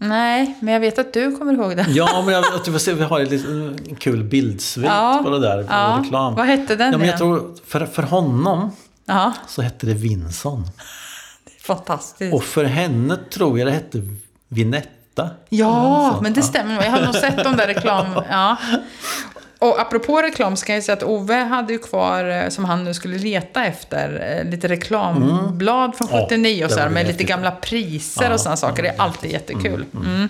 Nej, 0.00 0.56
men 0.60 0.74
jag 0.74 0.80
vet 0.80 0.98
att 0.98 1.12
du 1.12 1.36
kommer 1.36 1.52
ihåg 1.52 1.76
det. 1.76 1.86
Ja, 1.88 2.22
men 2.24 2.34
jag, 2.34 2.44
jag 2.52 2.64
tror 2.64 2.94
vi- 2.94 3.02
har 3.04 3.20
lite, 3.20 3.48
en 3.90 3.96
kul 3.96 4.24
bildsvit 4.24 4.86
Ja. 4.86 5.20
på 5.24 5.30
det 5.30 5.40
där. 5.40 5.62
På 5.62 5.68
Ja. 5.72 6.00
reklam. 6.04 6.34
Vad 6.34 6.46
hette 6.46 6.76
den 6.76 6.92
Ja, 6.92 6.98
men 6.98 7.08
jag 7.08 7.18
tror, 7.18 7.54
för, 7.66 7.86
för 7.86 8.02
honom 8.02 8.70
Ja, 9.06 9.32
så 9.48 9.62
hette 9.62 9.86
det 9.86 9.94
Vinson. 9.94 10.64
fantastiskt. 11.62 12.34
Och 12.34 12.44
för 12.44 12.64
henne 12.64 13.16
tror 13.16 13.58
jag 13.58 13.68
det 13.68 13.72
hette 13.72 14.02
Vinetta. 14.48 15.30
Ja, 15.48 16.18
men 16.22 16.32
det 16.32 16.42
stämmer. 16.42 16.84
Jag 16.84 16.90
har 16.90 17.04
nog 17.04 17.14
sett 17.14 17.44
de 17.44 17.56
där 17.56 17.66
reklam... 17.66 18.06
Ja. 18.30 18.56
Och 19.58 19.80
apropå 19.80 20.22
reklam 20.22 20.56
så 20.56 20.66
kan 20.66 20.74
jag 20.74 20.84
säga 20.84 20.96
att 20.96 21.02
Ove 21.02 21.34
hade 21.34 21.72
ju 21.72 21.78
kvar, 21.78 22.24
eh, 22.24 22.48
som 22.48 22.64
han 22.64 22.84
nu 22.84 22.94
skulle 22.94 23.18
leta 23.18 23.64
efter, 23.64 24.38
eh, 24.44 24.50
lite 24.50 24.68
reklamblad 24.68 25.96
från 25.96 26.08
Ja, 26.12 26.26
79 26.28 26.64
och 26.64 26.70
så 26.70 26.78
här, 26.78 26.88
med 26.88 27.06
lite 27.06 27.24
gamla 27.24 27.50
priser 27.50 28.24
Ja, 28.24 28.34
och 28.34 28.40
sådana 28.40 28.56
saker. 28.56 28.82
Det 28.82 28.88
är 28.88 29.00
alltid 29.00 29.30
jättekul. 29.32 29.84
Mm. 29.94 30.28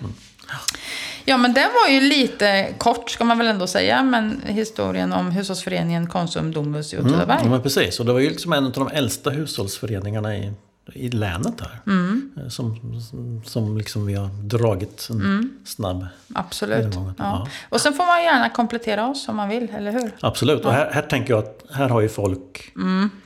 Ja, 1.24 1.36
men 1.36 1.54
den 1.54 1.68
var 1.82 1.94
ju 1.94 2.00
lite 2.00 2.68
kort, 2.78 3.10
ska 3.10 3.24
man 3.24 3.38
väl 3.38 3.46
ändå 3.46 3.66
säga, 3.66 4.02
men 4.02 4.42
historien 4.46 5.12
om 5.12 5.30
hushållsföreningen 5.30 6.06
Konsum 6.06 6.52
Domus 6.52 6.94
i 6.94 6.98
Åtvidaberg. 6.98 7.38
Ja, 7.42 7.50
men 7.50 7.62
precis. 7.62 8.00
Och 8.00 8.06
det 8.06 8.12
var 8.12 8.20
ju 8.20 8.28
liksom 8.28 8.52
en 8.52 8.64
av 8.64 8.72
de 8.72 8.88
äldsta 8.88 9.30
hushållsföreningarna 9.30 10.36
i, 10.36 10.52
i 10.94 11.08
länet 11.10 11.60
här. 11.60 11.80
Mm. 11.86 12.30
Eh, 12.36 12.48
Som, 12.48 13.00
som, 13.10 13.42
som 13.46 13.78
liksom 13.78 14.06
vi 14.06 14.14
har 14.14 14.28
dragit 14.42 15.06
en 15.10 15.56
snabb... 15.64 16.06
Absolut. 16.34 16.94
Ja. 16.94 17.14
ja. 17.18 17.48
Och 17.68 17.80
sen 17.80 17.94
får 17.94 18.06
man 18.06 18.22
gärna 18.22 18.50
komplettera 18.50 19.06
oss 19.08 19.28
om 19.28 19.36
man 19.36 19.48
vill, 19.48 19.68
eller 19.76 19.92
hur? 19.92 20.10
Absolut. 20.20 20.64
Och 20.64 20.72
här, 20.72 20.90
här 20.92 21.02
tänker 21.02 21.32
jag 21.34 21.38
att 21.44 21.62
här 21.74 21.88
har 21.88 22.00
ju 22.00 22.08
folk, 22.08 22.72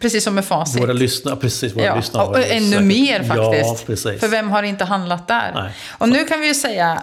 Precis 0.01 0.25
som 0.25 0.35
med 0.35 0.45
facit. 0.45 0.83
våra 0.83 0.93
lyssnare, 0.93 1.37
precis 1.37 1.77
våra 1.77 1.85
Ja, 1.85 1.97
lyssnare. 1.97 2.27
och 2.29 2.39
ännu 2.39 2.71
säkert- 2.71 2.83
mer 2.85 3.19
faktiskt. 3.23 3.67
Ja, 3.67 3.77
precis. 3.87 4.21
För 4.21 4.29
vem 4.29 4.51
har 4.51 4.63
inte 4.63 4.85
handlat 4.85 5.29
där? 5.29 5.51
Nej. 5.55 5.73
Och 5.99 6.09
nu 6.09 6.25
kan 6.25 6.41
vi 6.41 6.47
ju 6.47 6.55
säga, 6.55 7.03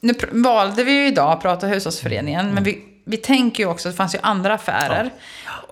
nu 0.00 0.14
valde 0.32 0.84
vi 0.84 0.92
ju 0.92 1.06
idag 1.06 1.32
att 1.32 1.40
prata 1.42 1.66
hushållsföreningen, 1.66 2.40
Mm. 2.40 2.54
men 2.54 2.64
vi, 2.64 2.84
vi 3.04 3.16
tänker 3.16 3.62
ju 3.64 3.68
också 3.70 3.88
att 3.88 3.92
det 3.94 3.96
fanns 3.96 4.14
ju 4.14 4.18
andra 4.22 4.54
affärer. 4.54 5.10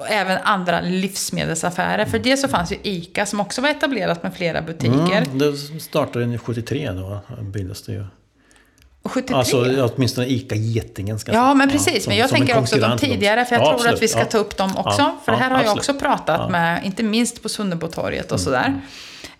Och 0.01 0.09
även 0.11 0.39
andra 0.43 0.81
livsmedelsaffärer. 0.81 2.05
För 2.05 2.19
det 2.19 2.37
så 2.37 2.49
fanns 2.49 2.73
ju 2.73 2.77
ICA 2.83 3.27
som 3.27 3.41
också 3.41 3.61
var 3.61 3.69
etablerat 3.69 4.23
med 4.23 4.35
flera 4.35 4.63
butiker. 4.63 5.25
Mm, 5.27 5.39
det 5.39 5.57
startade 5.81 6.39
73 6.39 6.91
då, 6.93 7.21
byggdes 7.41 7.83
det 7.83 7.93
ju. 7.93 8.05
Och 9.03 9.13
73. 9.13 9.37
Alltså 9.37 9.67
ja, 9.67 9.91
åtminstone 9.97 10.27
ICA 10.27 10.55
Getingen 10.55 11.19
ska 11.19 11.33
Ja, 11.33 11.55
men 11.55 11.71
precis. 11.71 12.05
som- 12.05 12.11
men 12.11 12.19
jag 12.19 12.31
tänker 12.31 12.59
också 12.59 12.77
de 12.77 12.99
tidigare, 12.99 13.45
för 13.45 13.55
jag 13.55 13.63
Ja, 13.63 13.65
tror 13.67 13.75
absolut. 13.75 13.95
att 13.95 14.03
vi 14.03 14.09
ska 14.09 14.19
Ja. 14.19 14.25
ta 14.25 14.39
upp 14.39 14.57
dem 14.57 14.77
också. 14.77 15.01
Ja, 15.03 15.17
för 15.25 15.33
det 15.33 15.39
här 15.39 15.51
ja, 15.51 15.57
har 15.57 15.65
jag 15.65 15.77
också 15.77 15.95
pratat 15.95 16.41
Ja. 16.41 16.49
med, 16.49 16.85
inte 16.85 17.03
minst 17.03 17.43
på 17.43 17.49
Sunnebotorget 17.49 18.33
och 18.33 18.41
Mm. 18.47 18.81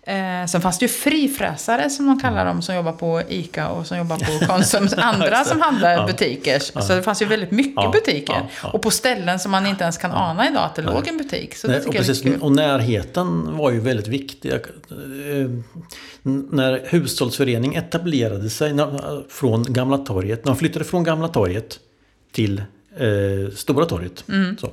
Eh, 0.03 0.45
sen 0.47 0.61
fanns 0.61 0.79
det 0.79 0.85
ju 0.85 0.89
frifräsare 0.89 1.89
som 1.89 2.05
de 2.07 2.19
kallar 2.19 2.45
dem, 2.45 2.61
som 2.61 2.75
jobbar 2.75 2.91
på 2.91 3.21
ICA 3.29 3.69
och 3.69 3.87
som 3.87 3.97
jobbar 3.97 4.17
på 4.17 4.45
Konsum. 4.45 4.87
Andra 4.97 5.43
som 5.43 5.63
Ja. 5.81 6.07
butiker. 6.07 6.59
Så 6.81 6.93
det 6.95 7.03
fanns 7.03 7.21
ju 7.21 7.25
väldigt 7.25 7.51
mycket 7.51 7.73
Ja, 7.75 7.91
butiker. 7.91 8.49
ja. 8.63 8.69
Och 8.69 8.81
på 8.81 8.91
ställen 8.91 9.39
som 9.39 9.51
man 9.51 9.65
inte 9.67 9.83
ens 9.83 9.97
kan 9.97 10.11
ana 10.11 10.47
idag 10.49 10.63
att 10.63 10.75
det 10.75 10.81
låg 10.81 11.07
en 11.07 11.17
butik. 11.17 11.55
Så 11.55 11.67
det 11.67 11.73
Nej, 11.73 11.79
och, 11.79 11.85
tycker 11.85 12.03
är 12.03 12.07
precis, 12.07 12.41
och 12.41 12.51
närheten 12.51 13.57
var 13.57 13.71
ju 13.71 13.79
väldigt 13.79 14.07
viktig. 14.07 14.51
Eh, 14.53 14.59
När 16.51 16.81
hushållsförening 16.89 17.75
etablerade 17.75 18.49
sig 18.49 18.73
från 19.29 19.63
Gamla 19.73 19.97
torget, 19.97 20.45
när 20.45 20.51
de 20.51 20.57
flyttade 20.59 20.85
från 20.85 21.03
Gamla 21.03 21.27
torget 21.27 21.79
till 22.31 22.57
eh, 22.97 23.53
Stora 23.55 23.85
torget. 23.85 24.23
Mm. 24.29 24.57
Så, 24.57 24.71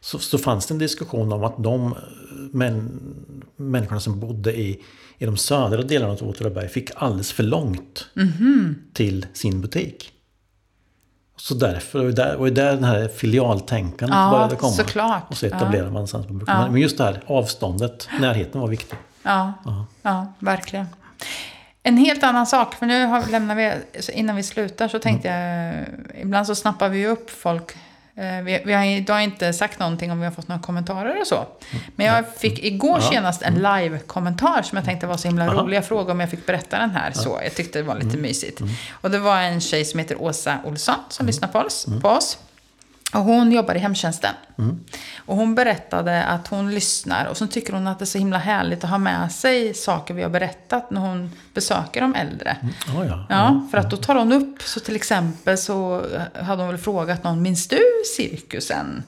så, 0.00 0.18
så 0.18 0.38
fanns 0.38 0.66
det 0.66 0.74
en 0.74 0.78
diskussion 0.78 1.32
om 1.32 1.44
att 1.44 1.54
de 1.64 1.86
eh, 1.92 1.98
män, 2.52 3.00
människorna 3.56 4.00
som 4.00 4.20
bodde 4.20 4.60
i, 4.60 4.82
i 5.18 5.26
de 5.26 5.36
södra 5.36 5.82
delarna 5.82 6.12
av 6.12 6.22
Åtvidaberg 6.28 6.68
fick 6.68 6.90
alldeles 6.96 7.32
för 7.32 7.42
långt 7.42 8.06
Mhm. 8.14 8.76
till 8.92 9.26
sin 9.32 9.60
butik. 9.60 10.12
Så 11.36 11.54
därför 11.54 12.04
det 12.04 12.12
där, 12.12 12.38
det 12.44 12.50
där 12.50 12.72
den 12.74 12.84
här 12.84 13.08
filialtänkandet 13.08 14.16
Ja, 14.16 14.30
började 14.30 14.56
komma. 14.56 14.72
såklart. 14.72 15.22
Och 15.30 15.36
så 15.36 15.46
etablerade 15.46 15.90
man 15.90 16.08
sen 16.08 16.22
på. 16.24 16.44
Ja. 16.46 16.70
Men 16.70 16.80
just 16.80 16.98
det 16.98 17.04
här 17.04 17.22
avståndet, 17.26 18.08
närheten 18.20 18.60
var 18.60 18.68
viktig. 18.68 18.98
Ja, 19.22 19.52
ja, 20.02 20.32
verkligen. 20.38 20.86
En 21.82 21.96
helt 21.96 22.22
annan 22.22 22.46
sak, 22.46 22.74
för 22.74 22.86
nu 22.86 23.04
har, 23.06 23.26
lämnar 23.30 23.54
vi, 23.54 23.72
innan 24.12 24.36
vi 24.36 24.42
slutar 24.42 24.88
så 24.88 24.98
tänkte 24.98 25.28
jag, 25.28 25.86
ibland 26.22 26.46
så 26.46 26.54
snappar 26.54 26.88
vi 26.88 27.06
upp 27.06 27.30
folk 27.30 27.72
Vi, 28.44 28.62
vi 28.64 28.72
har 28.72 28.84
idag 28.84 29.22
inte 29.24 29.52
sagt 29.52 29.78
någonting 29.78 30.12
om 30.12 30.18
vi 30.18 30.24
har 30.24 30.32
fått 30.32 30.48
några 30.48 30.62
kommentarer 30.62 31.20
och 31.20 31.26
så. 31.26 31.46
Men 31.96 32.06
jag 32.06 32.34
fick 32.36 32.64
igår 32.64 32.98
Ja. 33.02 33.10
senast 33.10 33.42
en 33.42 33.54
live-kommentar 33.54 34.62
som 34.62 34.76
jag 34.76 34.84
tänkte 34.84 35.06
var 35.06 35.16
så 35.16 35.28
himla 35.28 35.44
Aha. 35.50 35.62
rolig. 35.62 35.76
Jag 35.76 35.84
frågade 35.86 36.12
om 36.12 36.20
jag 36.20 36.30
fick 36.30 36.46
berätta 36.46 36.78
den 36.78 36.90
här. 36.90 37.12
Så 37.12 37.40
jag 37.44 37.54
tyckte 37.54 37.78
det 37.78 37.82
var 37.82 37.94
lite 37.96 38.16
mysigt. 38.16 38.60
Och 38.90 39.10
det 39.10 39.18
var 39.18 39.36
en 39.40 39.60
tjej 39.60 39.84
som 39.84 40.00
heter 40.00 40.22
Åsa 40.22 40.58
Olsson 40.64 40.94
som 41.08 41.26
lyssnar 41.26 41.48
på 41.48 41.58
oss. 41.58 41.86
På 42.02 42.08
oss. 42.08 42.38
Och 43.14 43.20
hon 43.20 43.52
jobbar 43.52 43.74
i 43.74 43.78
hemtjänsten. 43.78 44.34
Och 45.26 45.36
hon 45.36 45.54
berättade 45.54 46.24
att 46.24 46.48
hon 46.48 46.74
lyssnar 46.74 47.24
och 47.26 47.36
så 47.36 47.46
tycker 47.46 47.72
hon 47.72 47.86
att 47.86 47.98
det 47.98 48.02
är 48.02 48.06
så 48.06 48.18
himla 48.18 48.38
härligt 48.38 48.84
att 48.84 48.90
ha 48.90 48.98
med 48.98 49.32
sig 49.32 49.74
saker 49.74 50.14
vi 50.14 50.22
har 50.22 50.30
berättat 50.30 50.90
när 50.90 51.00
hon 51.00 51.30
besöker 51.54 52.00
de 52.00 52.14
äldre. 52.14 52.56
Ja, 52.86 53.04
ja. 53.04 53.26
Ja, 53.28 53.66
för 53.70 53.78
att 53.78 53.90
då 53.90 53.96
tar 53.96 54.14
hon 54.14 54.32
upp, 54.32 54.62
så 54.62 54.80
till 54.80 54.96
exempel 54.96 55.58
så 55.58 56.02
hade 56.42 56.62
hon 56.62 56.68
väl 56.70 56.78
frågat 56.78 57.24
någon, 57.24 57.42
minns 57.42 57.68
du 57.68 57.78
cirkusen 58.16 59.02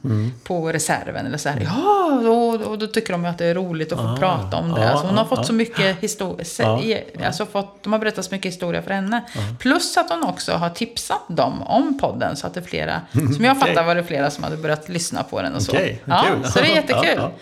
på 0.44 0.72
reserven? 0.72 1.26
Eller 1.26 1.38
så 1.38 1.48
här, 1.48 1.60
ja, 1.60 2.28
och, 2.28 2.54
och 2.60 2.78
då 2.78 2.86
tycker 2.86 3.12
de 3.12 3.24
att 3.24 3.38
det 3.38 3.46
är 3.46 3.54
roligt 3.54 3.92
att 3.92 3.98
få 3.98 4.04
Ah, 4.06 4.16
prata 4.16 4.56
om 4.56 4.72
det. 4.72 4.80
ja, 4.80 4.88
Alltså 4.90 5.06
hon 5.06 5.16
har 5.16 5.24
ja, 5.30 5.36
fått 5.36 5.46
så 5.46 5.52
mycket 5.52 5.96
historia, 6.00 6.98
alltså 7.26 7.46
fått, 7.46 7.82
de 7.82 7.92
har 7.92 8.00
berättat 8.00 8.24
så 8.24 8.34
mycket 8.34 8.52
historia 8.52 8.82
för 8.82 8.90
henne. 8.90 9.22
Plus 9.58 9.96
att 9.96 10.10
hon 10.10 10.22
också 10.22 10.52
har 10.52 10.70
tipsat 10.70 11.22
dem 11.28 11.62
om 11.62 11.98
podden, 11.98 12.36
så 12.36 12.46
att 12.46 12.54
det 12.54 12.60
är 12.60 12.64
flera, 12.64 13.00
som 13.12 13.44
jag 13.44 13.60
fattar. 13.60 13.91
Var 13.94 14.02
det 14.02 14.08
flera 14.08 14.30
som 14.30 14.44
hade 14.44 14.56
börjat 14.56 14.88
lyssna 14.88 15.22
på 15.22 15.42
den 15.42 15.54
och 15.54 15.62
så. 15.62 15.72
Okej, 15.72 16.02
ja, 16.04 16.24
kul. 16.28 16.50
så 16.52 16.58
det 16.58 16.66
är 16.66 16.74
jättekul. 16.74 17.16
Ja, 17.16 17.32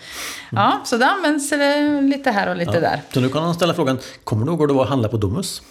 Ja, 0.51 0.81
så 0.85 0.97
det 0.97 1.05
används 1.05 1.49
det 1.49 2.01
lite 2.01 2.31
här 2.31 2.49
och 2.49 2.55
lite 2.55 2.79
där. 2.79 3.01
Så 3.13 3.19
nu 3.19 3.29
kan 3.29 3.43
han 3.43 3.53
ställa 3.53 3.73
frågan, 3.73 3.99
kommer 4.23 4.45
du 4.45 4.51
ihåg 4.51 4.71
var 4.71 4.83
att 4.83 4.89
handla 4.89 5.07
på 5.07 5.17
Domus? 5.17 5.61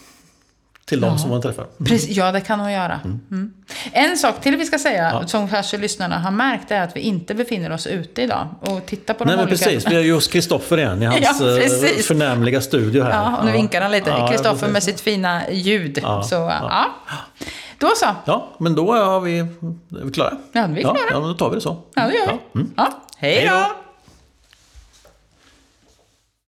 Till 0.85 1.01
de 1.01 1.19
som 1.19 1.31
man 1.31 1.43
träffar. 1.43 1.67
Precis, 1.85 2.17
ja, 2.17 2.33
det 2.33 2.41
kan 2.41 2.61
hon 2.61 2.73
göra. 2.73 3.01
Mm. 3.05 3.53
En 3.93 4.17
sak 4.17 4.41
till 4.41 4.57
vi 4.57 4.67
ska 4.67 4.79
säga, 4.79 5.23
som 5.27 5.49
kanske 5.49 5.79
lyssnarna 5.79 6.19
har 6.19 6.31
märkt, 6.31 6.71
är 6.71 6.81
att 6.81 6.97
vi 6.97 7.01
inte 7.01 7.35
befinner 7.35 7.73
oss 7.73 7.87
ute 7.87 8.23
idag 8.23 8.49
och 8.61 8.87
tittar 8.87 9.15
på 9.15 9.25
de 9.25 9.29
Nej 9.29 9.37
men 9.37 9.47
olika... 9.47 9.65
precis, 9.65 9.91
vi 9.91 9.97
är 9.97 10.01
ju 10.01 10.15
hos 10.15 10.29
Kristoffer 10.29 10.79
igen 10.79 11.03
i 11.03 11.07
hans 11.25 11.41
eh, 11.41 12.03
förnämliga 12.03 12.61
studio 12.61 13.03
här. 13.03 13.11
Ja, 13.11 13.37
och 13.37 13.45
nu 13.45 13.53
vinkar 13.53 13.81
han 13.81 13.93
lite. 13.93 14.27
Kristoffer 14.31 14.69
med 14.69 14.83
sitt 14.83 15.01
fina 15.01 15.51
ljud. 15.51 15.99
Så, 16.25 16.35
ja. 16.35 16.87
Då 17.81 17.89
så. 17.97 18.07
Ja, 18.25 18.49
men 18.59 18.75
då 18.75 18.93
är 18.93 19.21
vi, 19.21 19.39
är 19.39 19.47
vi 20.05 20.11
klara. 20.13 20.37
Ja, 20.53 20.67
vi 20.67 20.79
är 20.79 20.83
klara. 20.83 20.97
ja, 21.11 21.21
men 21.21 21.29
då 21.29 21.35
tar 21.35 21.49
vi 21.51 21.55
det 21.55 21.61
så. 21.61 21.77
Ja, 21.95 22.03
det 22.03 22.15
gör 22.15 22.27
vi. 22.27 22.33
Ja, 22.33 22.39
mm. 22.61 22.71
Ja. 22.77 22.93
Hej 23.17 23.49
då. 23.51 23.67